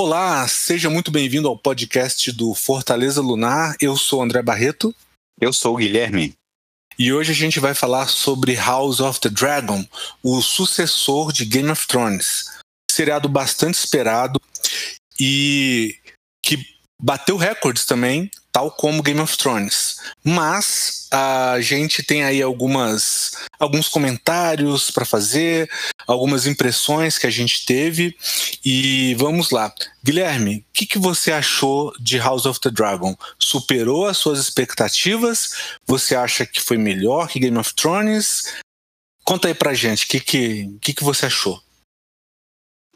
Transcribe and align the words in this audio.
Olá, 0.00 0.46
seja 0.46 0.88
muito 0.88 1.10
bem-vindo 1.10 1.48
ao 1.48 1.58
podcast 1.58 2.30
do 2.30 2.54
Fortaleza 2.54 3.20
Lunar. 3.20 3.74
Eu 3.80 3.96
sou 3.96 4.22
André 4.22 4.40
Barreto. 4.40 4.94
Eu 5.40 5.52
sou 5.52 5.74
o 5.74 5.76
Guilherme. 5.76 6.34
E 6.96 7.12
hoje 7.12 7.32
a 7.32 7.34
gente 7.34 7.58
vai 7.58 7.74
falar 7.74 8.06
sobre 8.06 8.54
House 8.54 9.00
of 9.00 9.18
the 9.18 9.28
Dragon, 9.28 9.84
o 10.22 10.40
sucessor 10.40 11.32
de 11.32 11.44
Game 11.44 11.68
of 11.68 11.84
Thrones. 11.88 12.44
Seriado 12.88 13.28
bastante 13.28 13.74
esperado 13.74 14.40
e 15.18 15.96
que 16.44 16.64
bateu 17.00 17.36
recordes 17.36 17.84
também, 17.84 18.30
tal 18.50 18.70
como 18.70 19.02
Game 19.02 19.20
of 19.20 19.36
Thrones. 19.36 19.98
Mas 20.24 21.06
a 21.10 21.60
gente 21.60 22.02
tem 22.02 22.24
aí 22.24 22.42
algumas 22.42 23.32
alguns 23.58 23.88
comentários 23.88 24.90
para 24.90 25.04
fazer, 25.04 25.70
algumas 26.06 26.46
impressões 26.46 27.18
que 27.18 27.26
a 27.26 27.30
gente 27.30 27.64
teve 27.64 28.16
e 28.64 29.14
vamos 29.14 29.50
lá. 29.50 29.72
Guilherme, 30.02 30.58
o 30.58 30.64
que, 30.72 30.86
que 30.86 30.98
você 30.98 31.32
achou 31.32 31.92
de 32.00 32.18
House 32.18 32.46
of 32.46 32.60
the 32.60 32.70
Dragon? 32.70 33.16
Superou 33.38 34.06
as 34.06 34.18
suas 34.18 34.38
expectativas? 34.38 35.76
Você 35.86 36.14
acha 36.14 36.44
que 36.46 36.60
foi 36.60 36.76
melhor 36.76 37.28
que 37.28 37.40
Game 37.40 37.58
of 37.58 37.74
Thrones? 37.74 38.54
Conta 39.24 39.48
aí 39.48 39.54
pra 39.54 39.74
gente, 39.74 40.04
o 40.04 40.08
que, 40.08 40.20
que, 40.20 40.78
que, 40.80 40.94
que 40.94 41.04
você 41.04 41.26
achou? 41.26 41.62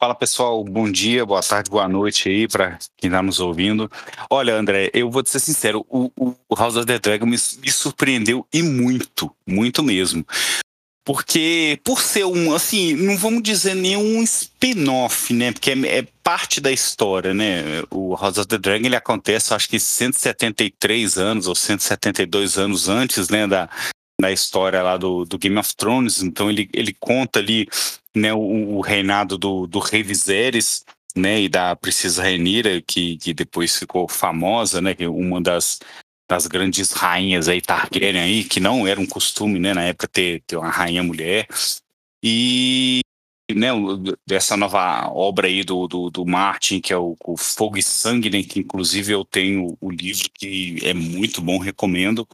Fala 0.03 0.17
pessoal, 0.17 0.65
bom 0.65 0.91
dia, 0.91 1.25
boa 1.25 1.41
tarde, 1.41 1.71
boa 1.71 1.87
noite 1.87 2.29
aí 2.29 2.49
para 2.49 2.77
quem 2.97 3.07
está 3.07 3.23
nos 3.23 3.39
ouvindo. 3.39 3.89
Olha, 4.29 4.57
André, 4.57 4.91
eu 4.93 5.09
vou 5.09 5.23
te 5.23 5.31
ser 5.31 5.39
sincero, 5.39 5.87
o, 5.89 6.11
o 6.49 6.57
House 6.57 6.75
of 6.75 6.87
the 6.87 6.99
Dragon 6.99 7.25
me, 7.25 7.37
me, 7.37 7.71
surpreendeu 7.71 8.45
e 8.53 8.65
muito, 8.65 9.31
muito 9.47 9.81
mesmo. 9.81 10.27
Porque, 11.05 11.79
por 11.85 12.01
ser 12.01 12.25
um, 12.25 12.53
assim, 12.53 12.95
não 12.95 13.17
vamos 13.17 13.45
dizer 13.45 13.77
nenhum 13.77 14.21
spin-off, 14.25 15.33
né? 15.33 15.53
Porque 15.53 15.71
é, 15.71 15.99
é, 15.99 16.09
parte 16.21 16.61
da 16.61 16.73
história, 16.73 17.33
né? 17.33 17.63
O 17.89 18.17
House 18.17 18.39
of 18.39 18.49
the 18.49 18.59
Dragon 18.59 18.85
ele 18.85 18.97
acontece, 18.97 19.55
acho 19.55 19.69
que 19.69 19.79
173 19.79 21.17
anos 21.17 21.47
ou 21.47 21.55
172 21.55 22.59
anos 22.59 22.89
antes, 22.89 23.29
né? 23.29 23.47
Da, 23.47 23.71
da 24.21 24.33
história 24.33 24.83
lá 24.83 24.97
do, 24.97 25.25
do 25.25 25.39
Game 25.39 25.59
of 25.59 25.77
Thrones. 25.77 26.25
Então, 26.25 26.51
ele, 26.51 26.69
ele 26.73 26.93
conta 26.99 27.39
ali 27.39 27.69
né, 28.15 28.33
o, 28.33 28.77
o 28.77 28.81
reinado 28.81 29.39
do, 29.39 29.67
do 29.67 29.79
rei 29.79 30.03
Viserys, 30.03 30.85
né, 31.15 31.43
e 31.43 31.49
da 31.49 31.77
princesa 31.77 32.23
Rhaenyra, 32.23 32.81
que, 32.83 33.17
que 33.19 33.35
depois 33.35 33.79
ficou 33.79 34.09
famosa, 34.09 34.81
né, 34.81 34.95
que 34.95 35.05
é 35.05 35.09
uma 35.09 35.41
das, 35.41 35.81
das 36.29 36.47
grandes 36.47 36.93
rainhas 36.93 37.49
aí 37.49 37.61
Targaryen 37.61 38.19
aí, 38.19 38.45
que 38.45 38.61
não 38.61 38.87
era 38.87 39.01
um 39.01 39.07
costume, 39.07 39.59
né, 39.59 39.75
na 39.75 39.83
época 39.83 40.09
ter, 40.09 40.43
ter 40.47 40.57
uma 40.57 40.71
rainha 40.71 41.03
mulher. 41.03 41.47
E 42.23 43.01
né, 43.55 43.69
dessa 44.27 44.57
nova 44.57 45.09
obra 45.11 45.47
aí 45.47 45.63
do, 45.63 45.87
do, 45.87 46.11
do 46.11 46.25
Martin, 46.25 46.81
que 46.81 46.93
é 46.93 46.97
o, 46.97 47.17
o, 47.25 47.37
Fogo 47.37 47.77
e 47.77 47.83
Sangue, 47.83 48.31
né, 48.31 48.43
que 48.43 48.61
inclusive 48.61 49.13
eu 49.13 49.25
tenho 49.25 49.77
o 49.81 49.91
livro 49.91 50.29
que 50.33 50.79
é 50.83 50.95
muito 50.95 51.43
bom, 51.43 51.59
recomendo. 51.59 52.27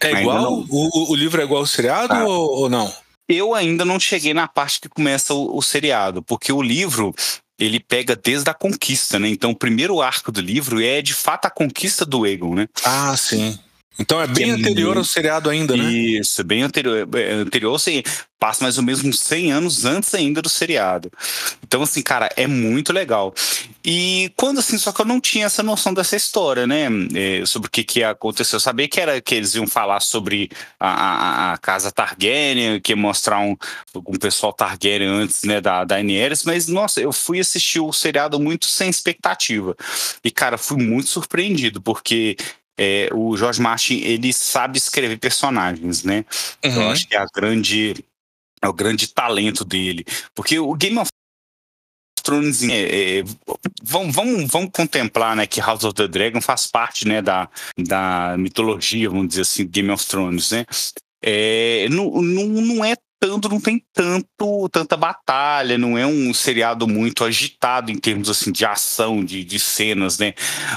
É 0.00 0.20
igual? 0.20 0.42
Não... 0.42 0.66
O, 0.68 1.12
o 1.12 1.14
livro 1.14 1.40
é 1.40 1.44
igual 1.44 1.60
ao 1.60 1.66
seriado 1.66 2.12
ah. 2.12 2.24
ou, 2.24 2.62
ou 2.62 2.70
não? 2.70 2.92
Eu 3.32 3.54
ainda 3.54 3.84
não 3.84 3.98
cheguei 3.98 4.34
na 4.34 4.46
parte 4.46 4.80
que 4.80 4.88
começa 4.88 5.34
o, 5.34 5.56
o 5.56 5.62
seriado, 5.62 6.22
porque 6.22 6.52
o 6.52 6.62
livro 6.62 7.14
ele 7.58 7.78
pega 7.78 8.16
desde 8.16 8.50
a 8.50 8.54
conquista, 8.54 9.18
né? 9.18 9.28
Então, 9.28 9.50
o 9.50 9.56
primeiro 9.56 10.00
arco 10.00 10.32
do 10.32 10.40
livro 10.40 10.82
é 10.82 11.00
de 11.00 11.14
fato 11.14 11.46
a 11.46 11.50
conquista 11.50 12.04
do 12.04 12.26
Egon, 12.26 12.54
né? 12.54 12.68
Ah, 12.84 13.16
sim. 13.16 13.58
Então 13.98 14.20
é 14.20 14.26
bem 14.26 14.50
é 14.50 14.54
anterior 14.54 14.96
ao 14.96 15.04
seriado 15.04 15.50
ainda, 15.50 15.76
né? 15.76 15.84
Isso, 15.84 16.42
bem 16.42 16.62
anterior. 16.62 17.08
É, 17.14 17.32
anterior, 17.32 17.78
sim, 17.78 18.02
passa 18.38 18.64
mais 18.64 18.78
ou 18.78 18.82
menos 18.82 19.04
uns 19.04 19.20
100 19.20 19.52
anos 19.52 19.84
antes 19.84 20.12
ainda 20.14 20.42
do 20.42 20.48
seriado. 20.48 21.10
Então, 21.62 21.82
assim, 21.82 22.02
cara, 22.02 22.28
é 22.36 22.46
muito 22.46 22.92
legal. 22.92 23.32
E 23.84 24.32
quando, 24.36 24.58
assim, 24.58 24.78
só 24.78 24.92
que 24.92 25.00
eu 25.00 25.04
não 25.04 25.20
tinha 25.20 25.46
essa 25.46 25.62
noção 25.62 25.92
dessa 25.94 26.16
história, 26.16 26.66
né? 26.66 26.88
É, 27.14 27.46
sobre 27.46 27.68
o 27.68 27.70
que, 27.70 27.84
que 27.84 28.02
aconteceu. 28.02 28.56
Eu 28.56 28.60
sabia 28.60 28.88
que, 28.88 29.00
era, 29.00 29.20
que 29.20 29.34
eles 29.34 29.54
iam 29.54 29.66
falar 29.66 30.00
sobre 30.00 30.50
a, 30.80 30.88
a, 30.88 31.52
a 31.52 31.58
casa 31.58 31.92
Targaryen, 31.92 32.80
que 32.80 32.92
ia 32.92 32.96
mostrar 32.96 33.38
um, 33.40 33.56
um 33.94 34.18
pessoal 34.18 34.52
Targaryen 34.52 35.08
antes, 35.08 35.44
né, 35.44 35.60
da, 35.60 35.84
da 35.84 35.96
Daenerys, 35.96 36.44
mas, 36.44 36.66
nossa, 36.66 37.00
eu 37.00 37.12
fui 37.12 37.38
assistir 37.38 37.80
o 37.80 37.92
seriado 37.92 38.40
muito 38.40 38.66
sem 38.66 38.88
expectativa. 38.88 39.76
E, 40.24 40.30
cara, 40.30 40.58
fui 40.58 40.82
muito 40.82 41.08
surpreendido, 41.08 41.80
porque 41.80 42.36
é, 42.78 43.08
o 43.12 43.36
George 43.36 43.60
Martin 43.60 44.00
ele 44.00 44.32
sabe 44.32 44.78
escrever 44.78 45.18
personagens, 45.18 46.04
né? 46.04 46.24
Então, 46.58 46.78
uhum. 46.78 46.82
Eu 46.84 46.90
acho 46.90 47.06
que 47.06 47.14
é 47.14 47.18
a 47.18 47.26
grande 47.34 48.04
é 48.60 48.68
o 48.68 48.72
grande 48.72 49.08
talento 49.08 49.64
dele, 49.64 50.04
porque 50.34 50.58
o 50.58 50.74
Game 50.74 50.96
of 50.98 51.10
Thrones 52.22 52.62
é, 52.62 53.18
é, 53.18 53.24
vamos, 53.82 54.14
vamos, 54.14 54.50
vamos 54.50 54.70
contemplar 54.72 55.34
né, 55.34 55.46
que 55.46 55.60
House 55.60 55.82
of 55.82 55.94
the 55.94 56.06
Dragon 56.06 56.40
faz 56.40 56.68
parte 56.68 57.06
né, 57.06 57.20
da, 57.20 57.50
da 57.76 58.36
mitologia, 58.38 59.10
vamos 59.10 59.28
dizer 59.28 59.42
assim, 59.42 59.66
Game 59.66 59.90
of 59.90 60.06
Thrones, 60.06 60.52
né? 60.52 60.64
É, 61.20 61.88
não, 61.90 62.22
não, 62.22 62.46
não 62.46 62.84
é 62.84 62.94
tanto, 63.22 63.48
não 63.48 63.60
tem 63.60 63.80
tanto, 63.94 64.68
tanta 64.68 64.96
batalha, 64.96 65.78
não 65.78 65.96
é 65.96 66.04
um 66.04 66.34
seriado 66.34 66.88
muito 66.88 67.22
agitado 67.22 67.92
em 67.92 67.96
termos 67.96 68.28
assim 68.28 68.50
de 68.50 68.64
ação, 68.64 69.24
de, 69.24 69.44
de 69.44 69.60
cenas, 69.60 70.18
né? 70.18 70.34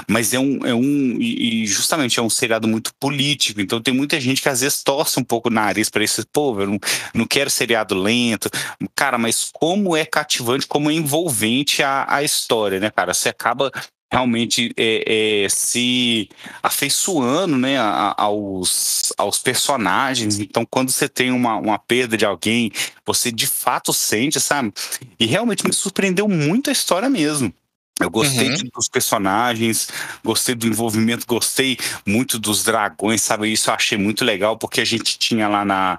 Mas 0.08 0.32
é 0.32 0.38
um, 0.38 0.64
é 0.64 0.72
um 0.72 1.16
e 1.20 1.66
justamente 1.66 2.20
é 2.20 2.22
um 2.22 2.30
seriado 2.30 2.68
muito 2.68 2.94
político, 3.00 3.60
então 3.60 3.82
tem 3.82 3.92
muita 3.92 4.20
gente 4.20 4.40
que 4.40 4.48
às 4.48 4.60
vezes 4.60 4.80
torce 4.84 5.18
um 5.18 5.24
pouco 5.24 5.48
o 5.48 5.52
nariz 5.52 5.90
para 5.90 6.04
esse 6.04 6.24
povo, 6.26 6.60
eu 6.62 6.68
não, 6.68 6.78
não 7.12 7.26
quero 7.26 7.50
seriado 7.50 7.96
lento, 7.96 8.48
cara, 8.94 9.18
mas 9.18 9.50
como 9.52 9.96
é 9.96 10.04
cativante, 10.04 10.68
como 10.68 10.88
é 10.88 10.94
envolvente 10.94 11.82
a, 11.82 12.06
a 12.08 12.22
história, 12.22 12.78
né, 12.78 12.90
cara? 12.90 13.12
Você 13.12 13.28
acaba 13.28 13.72
realmente 14.16 14.72
é, 14.78 15.44
é, 15.44 15.48
se 15.50 16.30
afeiçoando 16.62 17.58
né, 17.58 17.76
aos, 18.16 19.12
aos 19.18 19.36
personagens. 19.36 20.38
Então, 20.38 20.64
quando 20.64 20.90
você 20.90 21.06
tem 21.06 21.30
uma, 21.30 21.56
uma 21.56 21.78
perda 21.78 22.16
de 22.16 22.24
alguém, 22.24 22.72
você 23.04 23.30
de 23.30 23.46
fato 23.46 23.92
sente, 23.92 24.40
sabe? 24.40 24.72
E 25.20 25.26
realmente 25.26 25.66
me 25.66 25.72
surpreendeu 25.72 26.26
muito 26.26 26.70
a 26.70 26.72
história 26.72 27.10
mesmo. 27.10 27.52
Eu 28.00 28.10
gostei 28.10 28.50
uhum. 28.50 28.70
dos 28.74 28.88
personagens, 28.88 29.88
gostei 30.24 30.54
do 30.54 30.66
envolvimento, 30.66 31.26
gostei 31.26 31.78
muito 32.06 32.38
dos 32.38 32.62
dragões, 32.62 33.20
sabe? 33.22 33.52
Isso 33.52 33.68
eu 33.68 33.74
achei 33.74 33.98
muito 33.98 34.24
legal, 34.24 34.56
porque 34.56 34.80
a 34.80 34.84
gente 34.84 35.18
tinha 35.18 35.46
lá 35.48 35.64
na, 35.64 35.98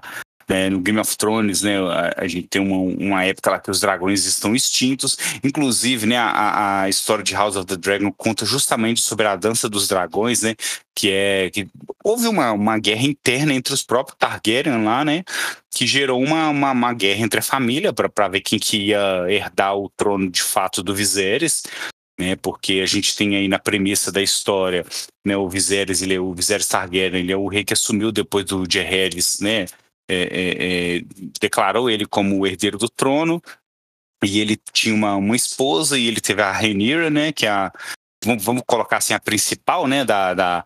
né, 0.50 0.70
no 0.70 0.80
Game 0.80 1.00
of 1.00 1.18
Thrones, 1.18 1.62
né, 1.62 1.78
a, 1.80 2.24
a, 2.24 2.28
gente 2.28 2.48
tem 2.48 2.62
uma, 2.62 2.78
uma 2.78 3.24
época 3.24 3.52
lá 3.52 3.60
que 3.60 3.70
os 3.70 3.80
dragões 3.80 4.26
estão 4.26 4.56
extintos. 4.56 5.18
Inclusive, 5.44 6.06
né, 6.06 6.18
a, 6.18 6.82
a 6.84 6.90
história 6.90 7.24
de 7.24 7.34
House 7.34 7.56
of 7.56 7.66
the 7.66 7.76
Dragon 7.76 8.12
conta 8.12 8.46
justamente 8.46 9.02
sobre 9.02 9.28
a 9.28 9.36
dança 9.36 9.70
dos 9.70 9.88
dragões, 9.88 10.42
né, 10.42 10.56
que 10.96 11.12
é 11.12 11.50
que 11.52 11.68
houve 12.04 12.28
uma, 12.28 12.52
uma 12.52 12.78
guerra 12.80 13.04
interna 13.04 13.54
entre 13.54 13.74
os 13.74 13.84
próprios 13.84 14.18
Targaryen 14.18 14.84
lá, 14.84 15.04
né, 15.04 15.24
que 15.74 15.86
gerou 15.86 16.22
uma, 16.22 16.50
uma, 16.50 16.72
uma 16.72 16.94
guerra 16.94 17.22
entre 17.22 17.40
a 17.40 17.44
família 17.44 17.94
para 17.94 18.28
ver 18.28 18.42
quem 18.42 18.58
que 18.58 18.88
ia 18.88 19.26
herdar 19.30 19.76
o 19.76 19.92
trono 19.96 20.30
de 20.30 20.42
fato 20.42 20.82
do 20.82 20.96
Viserys 20.96 21.64
né? 22.20 22.36
Porque 22.36 22.82
a 22.84 22.86
gente 22.86 23.16
tem 23.16 23.36
aí 23.36 23.48
na 23.48 23.60
premissa 23.60 24.12
da 24.12 24.22
história, 24.22 24.84
né? 25.26 25.38
O 25.38 25.48
Viserys, 25.48 26.02
ele 26.02 26.16
é 26.16 26.20
o 26.20 26.34
Viserys 26.34 26.68
Targaryen, 26.68 27.22
ele 27.22 27.32
é 27.32 27.38
o 27.38 27.48
rei 27.48 27.64
que 27.64 27.74
assumiu 27.74 28.12
depois 28.12 28.46
do 28.46 28.66
Jaehaerys, 28.68 29.38
né? 29.40 29.66
É, 30.10 30.16
é, 30.16 30.98
é, 30.98 31.02
declarou 31.40 31.90
ele 31.90 32.06
como 32.06 32.40
o 32.40 32.48
herdeiro 32.48 32.78
do 32.78 32.90
trono, 32.90 33.42
e 34.24 34.40
ele 34.40 34.58
tinha 34.74 34.96
uma, 34.96 35.16
uma 35.16 35.36
esposa, 35.36 35.98
e 35.98 36.08
ele 36.08 36.22
teve 36.22 36.42
a 36.42 36.52
Rhaenyra, 36.52 37.10
né, 37.10 37.32
que 37.32 37.46
é 37.46 37.50
a, 37.50 37.72
vamos 38.40 38.64
colocar 38.66 38.98
assim, 38.98 39.14
a 39.14 39.20
principal, 39.20 39.88
né, 39.88 40.04
da, 40.04 40.34
da, 40.34 40.66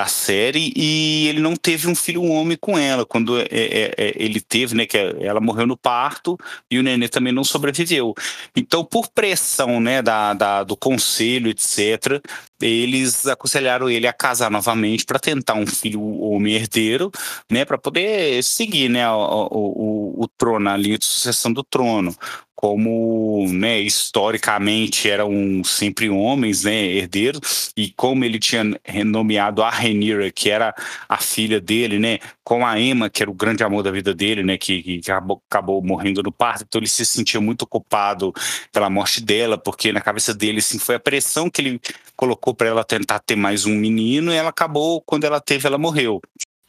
da 0.00 0.06
série 0.06 0.72
e 0.74 1.28
ele 1.28 1.40
não 1.40 1.54
teve 1.54 1.86
um 1.86 1.94
filho 1.94 2.22
homem 2.22 2.56
com 2.58 2.78
ela. 2.78 3.04
Quando 3.04 3.38
é, 3.38 3.44
é, 3.50 3.94
é, 3.96 4.12
ele 4.16 4.40
teve 4.40 4.74
né 4.74 4.86
que 4.86 4.96
ela 4.96 5.40
morreu 5.40 5.66
no 5.66 5.76
parto 5.76 6.38
e 6.70 6.78
o 6.78 6.82
nenê 6.82 7.08
também 7.08 7.32
não 7.32 7.44
sobreviveu. 7.44 8.14
Então 8.56 8.84
por 8.84 9.08
pressão 9.08 9.80
né 9.80 10.00
da, 10.00 10.32
da 10.32 10.64
do 10.64 10.76
conselho 10.76 11.50
etc 11.50 12.22
eles 12.60 13.26
aconselharam 13.26 13.88
ele 13.88 14.06
a 14.06 14.12
casar 14.12 14.50
novamente 14.50 15.04
para 15.04 15.18
tentar 15.18 15.54
um 15.54 15.66
filho 15.66 16.02
homem 16.20 16.54
herdeiro 16.54 17.10
né 17.50 17.64
para 17.64 17.78
poder 17.78 18.42
seguir 18.42 18.88
né 18.88 19.10
o, 19.10 19.48
o, 19.50 20.24
o, 20.24 20.28
trono 20.28 20.68
a 20.68 20.76
linha 20.76 20.98
de 20.98 21.04
sucessão 21.04 21.52
do 21.52 21.62
trono. 21.62 22.14
Como 22.54 23.46
né, 23.50 23.80
historicamente 23.80 25.08
eram 25.08 25.64
sempre 25.64 26.10
homens 26.10 26.64
né, 26.64 26.74
herdeiros, 26.74 27.72
e 27.74 27.90
como 27.90 28.22
ele 28.22 28.38
tinha 28.38 28.78
renomeado 28.84 29.62
a 29.62 29.70
Rhaenyra, 29.70 30.30
que 30.30 30.50
era 30.50 30.74
a 31.08 31.16
filha 31.16 31.58
dele, 31.58 31.98
né, 31.98 32.18
com 32.44 32.66
a 32.66 32.78
Emma, 32.78 33.08
que 33.08 33.22
era 33.22 33.30
o 33.30 33.34
grande 33.34 33.64
amor 33.64 33.82
da 33.82 33.90
vida 33.90 34.12
dele, 34.12 34.42
né, 34.42 34.58
que, 34.58 35.00
que 35.00 35.10
acabou, 35.10 35.42
acabou, 35.48 35.82
morrendo 35.82 36.22
no 36.22 36.30
parto, 36.30 36.64
então 36.68 36.78
ele 36.78 36.86
se 36.86 37.06
sentia 37.06 37.40
muito 37.40 37.66
culpado 37.66 38.30
pela 38.70 38.90
morte 38.90 39.22
dela, 39.22 39.56
porque 39.56 39.90
na 39.90 40.02
cabeça 40.02 40.34
dele 40.34 40.58
assim, 40.58 40.78
foi 40.78 40.96
a 40.96 41.00
pressão 41.00 41.48
que 41.48 41.62
ele 41.62 41.80
colocou 42.14 42.49
para 42.54 42.68
ela 42.68 42.84
tentar 42.84 43.18
ter 43.20 43.36
mais 43.36 43.66
um 43.66 43.74
menino, 43.74 44.32
e 44.32 44.36
ela 44.36 44.50
acabou, 44.50 45.02
quando 45.02 45.24
ela 45.24 45.40
teve, 45.40 45.66
ela 45.66 45.78
morreu. 45.78 46.20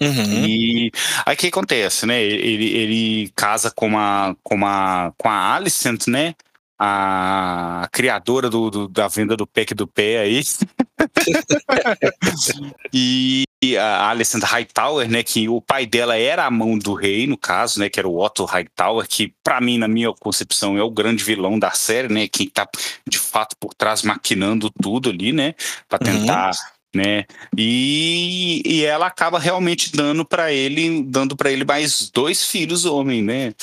Uhum. 0.02 0.46
E 0.46 0.92
aí 1.26 1.36
o 1.36 1.38
que 1.38 1.48
acontece, 1.48 2.06
né? 2.08 2.22
Ele, 2.24 2.70
ele 2.76 3.32
casa 3.36 3.70
com 3.70 3.98
a, 3.98 4.36
com 4.42 4.66
a, 4.66 5.14
com 5.18 5.30
a 5.30 5.54
Alicent, 5.54 6.08
né? 6.08 6.34
a 6.84 7.88
criadora 7.92 8.50
do, 8.50 8.72
do, 8.72 8.88
da 8.88 9.08
venda 9.08 9.38
do 9.38 9.46
pack 9.46 9.76
do 9.76 9.86
pé 9.86 10.18
aí. 10.18 10.42
e 12.94 13.44
a 13.78 14.10
Alessandra 14.10 14.48
Hightower, 14.48 15.10
né, 15.10 15.24
que 15.24 15.48
o 15.48 15.62
pai 15.62 15.86
dela 15.86 16.18
era 16.18 16.46
a 16.46 16.52
mão 16.52 16.78
do 16.78 16.94
rei, 16.94 17.28
no 17.28 17.38
caso, 17.38 17.80
né, 17.80 17.90
que 17.90 18.00
era 18.00 18.08
o 18.08 18.20
Otto 18.20 18.46
Hightower, 18.46 19.08
que 19.08 19.34
para 19.44 19.62
mim, 19.62 19.78
na 19.78 19.88
minha 19.88 20.12
concepção, 20.14 20.78
é 20.78 20.84
o 20.84 20.90
grande 20.90 21.24
vilão 21.24 21.60
da 21.60 21.72
série, 21.72 22.12
né, 22.12 22.28
quem 22.28 22.48
tá 22.48 22.68
de 23.08 23.20
fato 23.20 23.56
por 23.60 23.74
trás 23.74 24.02
maquinando 24.02 24.72
tudo 24.82 25.10
ali, 25.10 25.32
né, 25.32 25.54
para 25.88 26.00
tentar 26.00 26.48
uhum 26.48 26.82
né? 26.94 27.26
E, 27.58 28.62
e 28.66 28.84
ela 28.84 29.08
acaba 29.08 29.40
realmente 29.40 29.92
dando 29.96 30.26
para 30.26 30.52
ele, 30.52 31.04
dando 31.04 31.36
para 31.36 31.52
ele 31.52 31.64
mais 31.64 32.10
dois 32.10 32.46
filhos 32.46 32.86
homem, 32.86 33.22
né? 33.22 33.54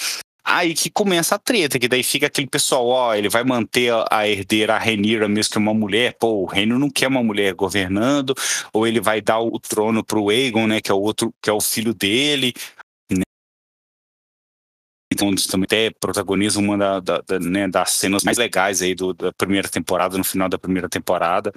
Aí 0.50 0.73
que 0.73 0.89
começa 0.89 1.35
a 1.35 1.39
treta, 1.39 1.79
que 1.79 1.87
daí 1.87 2.03
fica 2.03 2.27
aquele 2.27 2.47
pessoal, 2.47 2.87
ó, 2.87 3.15
ele 3.15 3.29
vai 3.29 3.45
manter 3.45 3.93
a 4.11 4.27
herdeira, 4.27 4.77
a 4.77 4.79
Renira, 4.79 5.29
mesmo 5.29 5.53
que 5.53 5.59
uma 5.59 5.75
mulher, 5.75 6.17
pô, 6.19 6.43
o 6.43 6.47
reino 6.47 6.79
não 6.79 6.89
quer 6.89 7.06
uma 7.06 7.23
mulher 7.23 7.53
governando, 7.53 8.35
ou 8.73 8.87
ele 8.87 8.99
vai 8.99 9.21
dar 9.21 9.41
o 9.41 9.61
trono 9.61 10.03
pro 10.03 10.31
Aegon, 10.31 10.67
né, 10.67 10.81
que 10.81 10.91
é 10.91 10.95
o 10.95 11.00
outro, 11.03 11.35
que 11.43 11.50
é 11.50 11.53
o 11.53 11.61
filho 11.61 11.93
dele, 11.93 12.55
né? 13.12 13.25
Então, 15.12 15.35
também 15.35 15.67
até 15.67 15.91
protagoniza 16.00 16.59
uma 16.59 16.79
da, 16.79 17.00
da, 17.00 17.21
da, 17.21 17.39
né, 17.39 17.69
das 17.69 17.91
cenas 17.93 18.25
mais 18.25 18.39
legais 18.39 18.81
aí 18.81 18.95
do, 18.95 19.12
da 19.12 19.31
primeira 19.35 19.69
temporada, 19.69 20.17
no 20.17 20.25
final 20.25 20.49
da 20.49 20.59
primeira 20.59 20.89
temporada. 20.89 21.53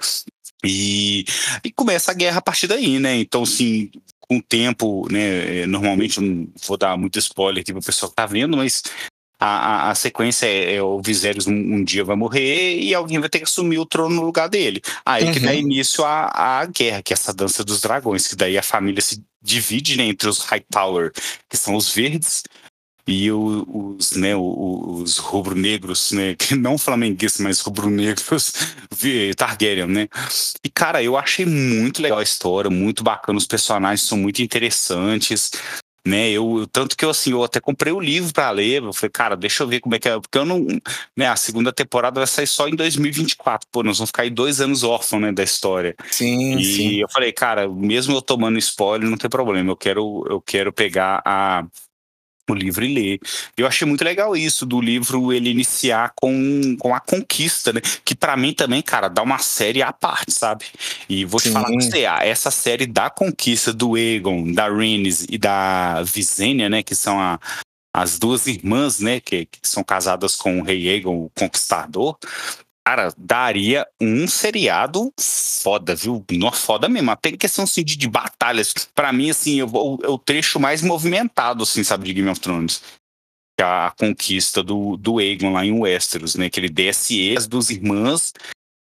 E, 0.65 1.23
e 1.63 1.71
começa 1.71 2.11
a 2.11 2.13
guerra 2.13 2.39
a 2.39 2.41
partir 2.41 2.67
daí, 2.67 2.99
né? 2.99 3.15
Então, 3.15 3.43
assim, 3.43 3.89
com 4.31 4.37
o 4.37 4.41
tempo, 4.41 5.05
né? 5.11 5.63
É, 5.63 5.65
normalmente 5.65 6.21
não 6.21 6.47
vou 6.65 6.77
dar 6.77 6.95
muito 6.95 7.19
spoiler 7.19 7.61
aqui 7.61 7.73
para 7.73 7.81
o 7.81 7.83
pessoal 7.83 8.09
que 8.09 8.15
tá 8.15 8.25
vendo, 8.25 8.55
mas 8.55 8.81
a, 9.37 9.45
a, 9.45 9.91
a 9.91 9.95
sequência 9.95 10.45
é, 10.45 10.75
é, 10.75 10.81
o 10.81 11.01
Viserys 11.01 11.47
um, 11.47 11.53
um, 11.53 11.83
dia 11.83 12.05
vai 12.05 12.15
morrer 12.15 12.79
e 12.79 12.95
alguém 12.95 13.19
vai 13.19 13.27
ter 13.27 13.39
que 13.39 13.43
assumir 13.43 13.77
o 13.77 13.85
trono 13.85 14.15
no 14.15 14.21
lugar 14.21 14.47
dele. 14.47 14.81
Aí 15.05 15.25
uhum. 15.25 15.33
que 15.33 15.39
dá 15.41 15.53
início 15.53 16.05
à, 16.05 16.61
à 16.61 16.65
guerra, 16.65 17.01
que 17.01 17.11
é 17.11 17.15
essa 17.15 17.33
dança 17.33 17.61
dos 17.61 17.81
dragões, 17.81 18.25
que 18.25 18.37
daí 18.37 18.57
a 18.57 18.63
família 18.63 19.01
se 19.01 19.21
divide 19.41 19.97
né, 19.97 20.05
entre 20.05 20.29
os 20.29 20.39
Hightower, 20.39 21.11
que 21.49 21.57
são 21.57 21.75
os 21.75 21.93
verdes, 21.93 22.43
e 23.11 23.31
o, 23.31 23.95
os, 23.99 24.13
né, 24.13 24.35
os 24.35 25.17
rubro-negros, 25.17 26.11
né, 26.11 26.35
que 26.39 26.55
não 26.55 26.77
flamenguistas, 26.77 27.41
mas 27.41 27.59
rubro-negros 27.59 28.53
Targaryen, 29.35 29.87
né? 29.87 30.07
E 30.63 30.69
cara, 30.69 31.03
eu 31.03 31.17
achei 31.17 31.45
muito 31.45 32.01
legal 32.01 32.19
a 32.19 32.23
história, 32.23 32.69
muito 32.69 33.03
bacana, 33.03 33.37
os 33.37 33.47
personagens 33.47 34.01
são 34.07 34.17
muito 34.17 34.41
interessantes, 34.41 35.51
né? 36.05 36.31
Eu 36.31 36.67
tanto 36.71 36.97
que 36.97 37.05
eu 37.05 37.09
assim, 37.09 37.31
eu 37.31 37.43
até 37.43 37.59
comprei 37.59 37.93
o 37.93 37.99
livro 37.99 38.33
para 38.33 38.49
ler, 38.49 38.81
eu 38.81 38.93
falei, 38.93 39.11
cara, 39.11 39.35
deixa 39.35 39.63
eu 39.63 39.67
ver 39.67 39.79
como 39.79 39.95
é 39.95 39.99
que 39.99 40.09
é, 40.09 40.19
porque 40.19 40.37
eu 40.37 40.45
não, 40.45 40.65
né, 41.15 41.27
a 41.27 41.35
segunda 41.35 41.71
temporada 41.71 42.19
vai 42.19 42.27
sair 42.27 42.47
só 42.47 42.67
em 42.67 42.75
2024. 42.75 43.67
Pô, 43.71 43.83
nós 43.83 43.97
vamos 43.97 44.09
ficar 44.09 44.23
aí 44.23 44.29
dois 44.29 44.59
anos 44.61 44.83
órfãos, 44.83 45.21
né, 45.21 45.31
da 45.31 45.43
história. 45.43 45.95
Sim, 46.09 46.57
e 46.57 46.63
sim. 46.63 47.01
eu 47.01 47.09
falei, 47.09 47.31
cara, 47.31 47.69
mesmo 47.69 48.15
eu 48.15 48.21
tomando 48.21 48.57
spoiler, 48.57 49.09
não 49.09 49.17
tem 49.17 49.29
problema. 49.29 49.71
Eu 49.71 49.77
quero 49.77 50.25
eu 50.29 50.41
quero 50.41 50.73
pegar 50.73 51.21
a 51.25 51.65
o 52.51 52.56
livro 52.56 52.83
e 52.86 52.94
ler. 52.94 53.19
Eu 53.57 53.68
achei 53.68 53.88
muito 53.88 54.03
legal 54.03 54.36
isso 54.36 54.65
do 54.65 54.80
livro 54.80 55.31
ele 55.33 55.50
iniciar 55.50 56.13
com, 56.15 56.75
com 56.77 56.94
a 56.94 57.00
conquista, 57.00 57.74
né? 57.74 57.81
Que 58.03 58.15
para 58.15 58.38
mim 58.38 58.53
também, 58.53 58.81
cara, 58.81 59.07
dá 59.07 59.21
uma 59.21 59.39
série 59.39 59.81
à 59.81 59.92
parte, 59.92 60.31
sabe? 60.31 60.65
E 61.09 61.25
vou 61.25 61.39
te 61.39 61.48
Sim. 61.48 61.53
falar 61.53 61.68
com 61.68 61.80
você, 61.80 62.06
essa 62.21 62.51
série 62.51 62.86
da 62.86 63.09
conquista 63.09 63.74
do 63.74 63.98
Egon, 63.98 64.51
da 64.51 64.68
Rhaenys 64.68 65.25
e 65.30 65.38
da 65.38 66.03
Visenya, 66.03 66.69
né, 66.69 66.83
que 66.83 66.95
são 66.95 67.19
a, 67.19 67.39
as 67.94 68.18
duas 68.18 68.48
irmãs, 68.48 69.00
né, 69.00 69.19
que, 69.19 69.45
que 69.45 69.59
são 69.63 69.83
casadas 69.83 70.36
com 70.36 70.59
o 70.59 70.63
rei 70.63 70.89
Egon, 70.89 71.25
o 71.25 71.31
Conquistador, 71.36 72.18
Cara, 72.85 73.13
daria 73.15 73.87
um 74.01 74.27
seriado 74.27 75.13
foda, 75.19 75.95
viu? 75.95 76.25
Não 76.31 76.51
foda 76.51 76.89
mesmo. 76.89 77.11
Até 77.11 77.31
questão 77.37 77.63
assim, 77.63 77.83
de, 77.83 77.95
de 77.95 78.07
batalhas. 78.07 78.73
para 78.95 79.13
mim, 79.13 79.29
assim, 79.29 79.59
é 79.59 79.63
o 79.63 80.17
trecho 80.17 80.59
mais 80.59 80.81
movimentado, 80.81 81.63
assim, 81.63 81.83
sabe, 81.83 82.05
de 82.05 82.13
Game 82.13 82.29
of 82.29 82.39
Thrones. 82.39 82.81
É 83.59 83.63
a 83.63 83.93
conquista 83.97 84.63
do, 84.63 84.97
do 84.97 85.19
Aegon 85.19 85.53
lá 85.53 85.63
em 85.63 85.79
Westeros, 85.79 86.33
né? 86.35 86.49
Que 86.49 86.59
ele 86.59 86.69
desce 86.69 87.35
as 87.37 87.45
duas 87.45 87.69
irmãs, 87.69 88.33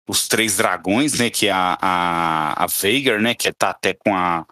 os 0.08 0.28
três 0.30 0.56
dragões, 0.56 1.20
né? 1.20 1.30
Que 1.30 1.48
é 1.48 1.52
a, 1.52 1.78
a, 1.82 2.64
a 2.64 2.68
Veigar, 2.68 3.22
né? 3.22 3.36
Que 3.36 3.52
tá 3.52 3.72
até 3.72 3.94
com 3.94 4.16
a. 4.16 4.46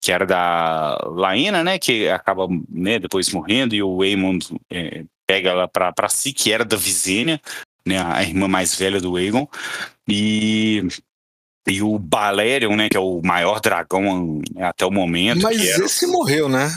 Que 0.00 0.12
era 0.12 0.24
da 0.24 0.96
Laena, 1.08 1.64
né? 1.64 1.80
Que 1.80 2.08
acaba 2.08 2.46
né, 2.68 3.00
depois 3.00 3.30
morrendo, 3.30 3.74
e 3.74 3.82
o 3.82 4.00
Aemon 4.02 4.38
é, 4.70 5.04
pega 5.26 5.50
ela 5.50 5.66
pra, 5.66 5.92
pra 5.92 6.08
si, 6.08 6.32
que 6.32 6.52
era 6.52 6.64
da 6.64 6.76
Visenya 6.76 7.40
né, 7.88 7.98
a 7.98 8.22
irmã 8.22 8.46
mais 8.46 8.74
velha 8.74 9.00
do 9.00 9.16
Aegon, 9.16 9.48
e 10.06 10.86
e 11.66 11.82
o 11.82 11.98
Balerion, 11.98 12.74
né, 12.76 12.88
que 12.88 12.96
é 12.96 13.00
o 13.00 13.20
maior 13.22 13.60
dragão 13.60 14.40
né, 14.54 14.64
até 14.64 14.86
o 14.86 14.90
momento. 14.90 15.42
Mas 15.42 15.60
era... 15.60 15.84
esse 15.84 16.06
morreu, 16.06 16.48
né? 16.48 16.70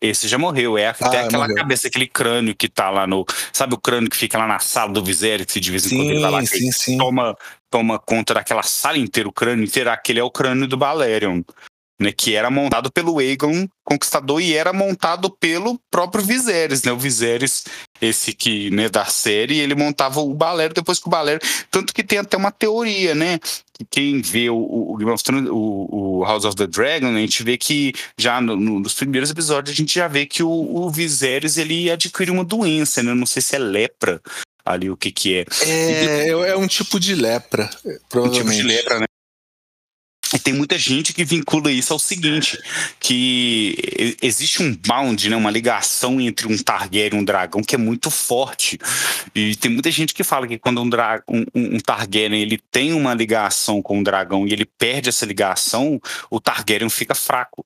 Esse 0.00 0.26
já 0.26 0.36
morreu, 0.36 0.76
é 0.76 0.88
até 0.88 1.18
ah, 1.18 1.26
aquela 1.26 1.44
morreu. 1.44 1.54
cabeça, 1.54 1.86
aquele 1.86 2.08
crânio 2.08 2.56
que 2.56 2.68
tá 2.68 2.90
lá 2.90 3.06
no. 3.06 3.24
Sabe 3.52 3.74
o 3.74 3.78
crânio 3.78 4.10
que 4.10 4.16
fica 4.16 4.36
lá 4.36 4.48
na 4.48 4.58
sala 4.58 4.92
do 4.92 5.04
Viserys, 5.04 5.46
que 5.46 5.60
de 5.60 5.70
vez 5.70 5.86
em 5.86 5.90
sim, 5.90 5.96
quando 5.96 6.10
ele 6.10 6.20
vai 6.20 6.30
lá, 6.32 6.44
sim, 6.44 6.72
sim. 6.72 6.98
Toma, 6.98 7.36
toma 7.70 8.00
conta 8.00 8.34
daquela 8.34 8.64
sala 8.64 8.98
inteira, 8.98 9.28
o 9.28 9.32
crânio 9.32 9.64
inteiro, 9.64 9.90
aquele 9.90 10.18
é 10.18 10.24
o 10.24 10.30
crânio 10.30 10.66
do 10.66 10.76
Balerion 10.76 11.42
né, 12.00 12.12
que 12.12 12.34
era 12.34 12.50
montado 12.50 12.90
pelo 12.90 13.18
Aegon 13.18 13.68
Conquistador 13.84 14.40
e 14.40 14.54
era 14.54 14.72
montado 14.72 15.30
pelo 15.30 15.78
próprio 15.90 16.24
Viserys, 16.24 16.82
né? 16.82 16.92
O 16.92 16.98
Viserys, 16.98 17.64
esse 18.00 18.32
que, 18.32 18.70
né, 18.70 18.88
da 18.88 19.04
série, 19.04 19.58
ele 19.58 19.74
montava 19.74 20.20
o 20.20 20.34
Balero 20.34 20.74
depois 20.74 20.98
que 20.98 21.06
o 21.06 21.10
Balero, 21.10 21.40
tanto 21.70 21.92
que 21.92 22.02
tem 22.02 22.18
até 22.18 22.36
uma 22.36 22.50
teoria, 22.50 23.14
né? 23.14 23.38
Que 23.72 23.84
quem 23.84 24.20
vê 24.20 24.48
o, 24.50 24.56
o, 24.56 26.18
o, 26.20 26.24
House 26.24 26.44
of 26.44 26.56
the 26.56 26.66
Dragon, 26.66 27.08
a 27.08 27.18
gente 27.18 27.42
vê 27.42 27.56
que 27.58 27.92
já 28.16 28.40
no, 28.40 28.56
no, 28.56 28.80
nos 28.80 28.94
primeiros 28.94 29.30
episódios 29.30 29.74
a 29.74 29.76
gente 29.76 29.94
já 29.94 30.08
vê 30.08 30.26
que 30.26 30.42
o, 30.42 30.48
o 30.50 30.90
Viserys 30.90 31.56
ele 31.56 31.90
adquire 31.90 32.30
uma 32.30 32.44
doença, 32.44 33.02
né? 33.02 33.14
Não 33.14 33.26
sei 33.26 33.42
se 33.42 33.56
é 33.56 33.58
lepra 33.58 34.20
ali 34.64 34.88
o 34.88 34.96
que 34.96 35.10
que 35.10 35.34
é. 35.34 35.44
É, 35.66 36.28
é 36.28 36.56
um 36.56 36.66
tipo 36.66 36.98
de 36.98 37.14
lepra, 37.14 37.68
provavelmente. 38.08 38.48
Um 38.48 38.50
tipo 38.50 38.62
de 38.62 38.62
lepra, 38.62 39.00
né? 39.00 39.06
E 40.34 40.38
tem 40.38 40.54
muita 40.54 40.78
gente 40.78 41.12
que 41.12 41.24
vincula 41.24 41.70
isso 41.70 41.92
ao 41.92 41.98
seguinte, 41.98 42.58
que 42.98 44.16
existe 44.22 44.62
um 44.62 44.74
bound, 44.74 45.28
né, 45.28 45.36
uma 45.36 45.50
ligação 45.50 46.20
entre 46.20 46.46
um 46.46 46.56
Targaryen 46.56 47.10
e 47.12 47.16
um 47.16 47.24
dragão 47.24 47.62
que 47.62 47.74
é 47.74 47.78
muito 47.78 48.10
forte. 48.10 48.78
E 49.34 49.54
tem 49.56 49.70
muita 49.70 49.90
gente 49.90 50.14
que 50.14 50.24
fala 50.24 50.46
que 50.48 50.58
quando 50.58 50.82
um, 50.82 50.88
um, 51.28 51.76
um 51.76 51.78
Targaryen 51.78 52.40
ele 52.40 52.58
tem 52.70 52.94
uma 52.94 53.12
ligação 53.12 53.82
com 53.82 53.98
um 53.98 54.02
dragão 54.02 54.46
e 54.46 54.52
ele 54.52 54.64
perde 54.64 55.10
essa 55.10 55.26
ligação, 55.26 56.00
o 56.30 56.40
Targaryen 56.40 56.88
fica 56.88 57.14
fraco. 57.14 57.64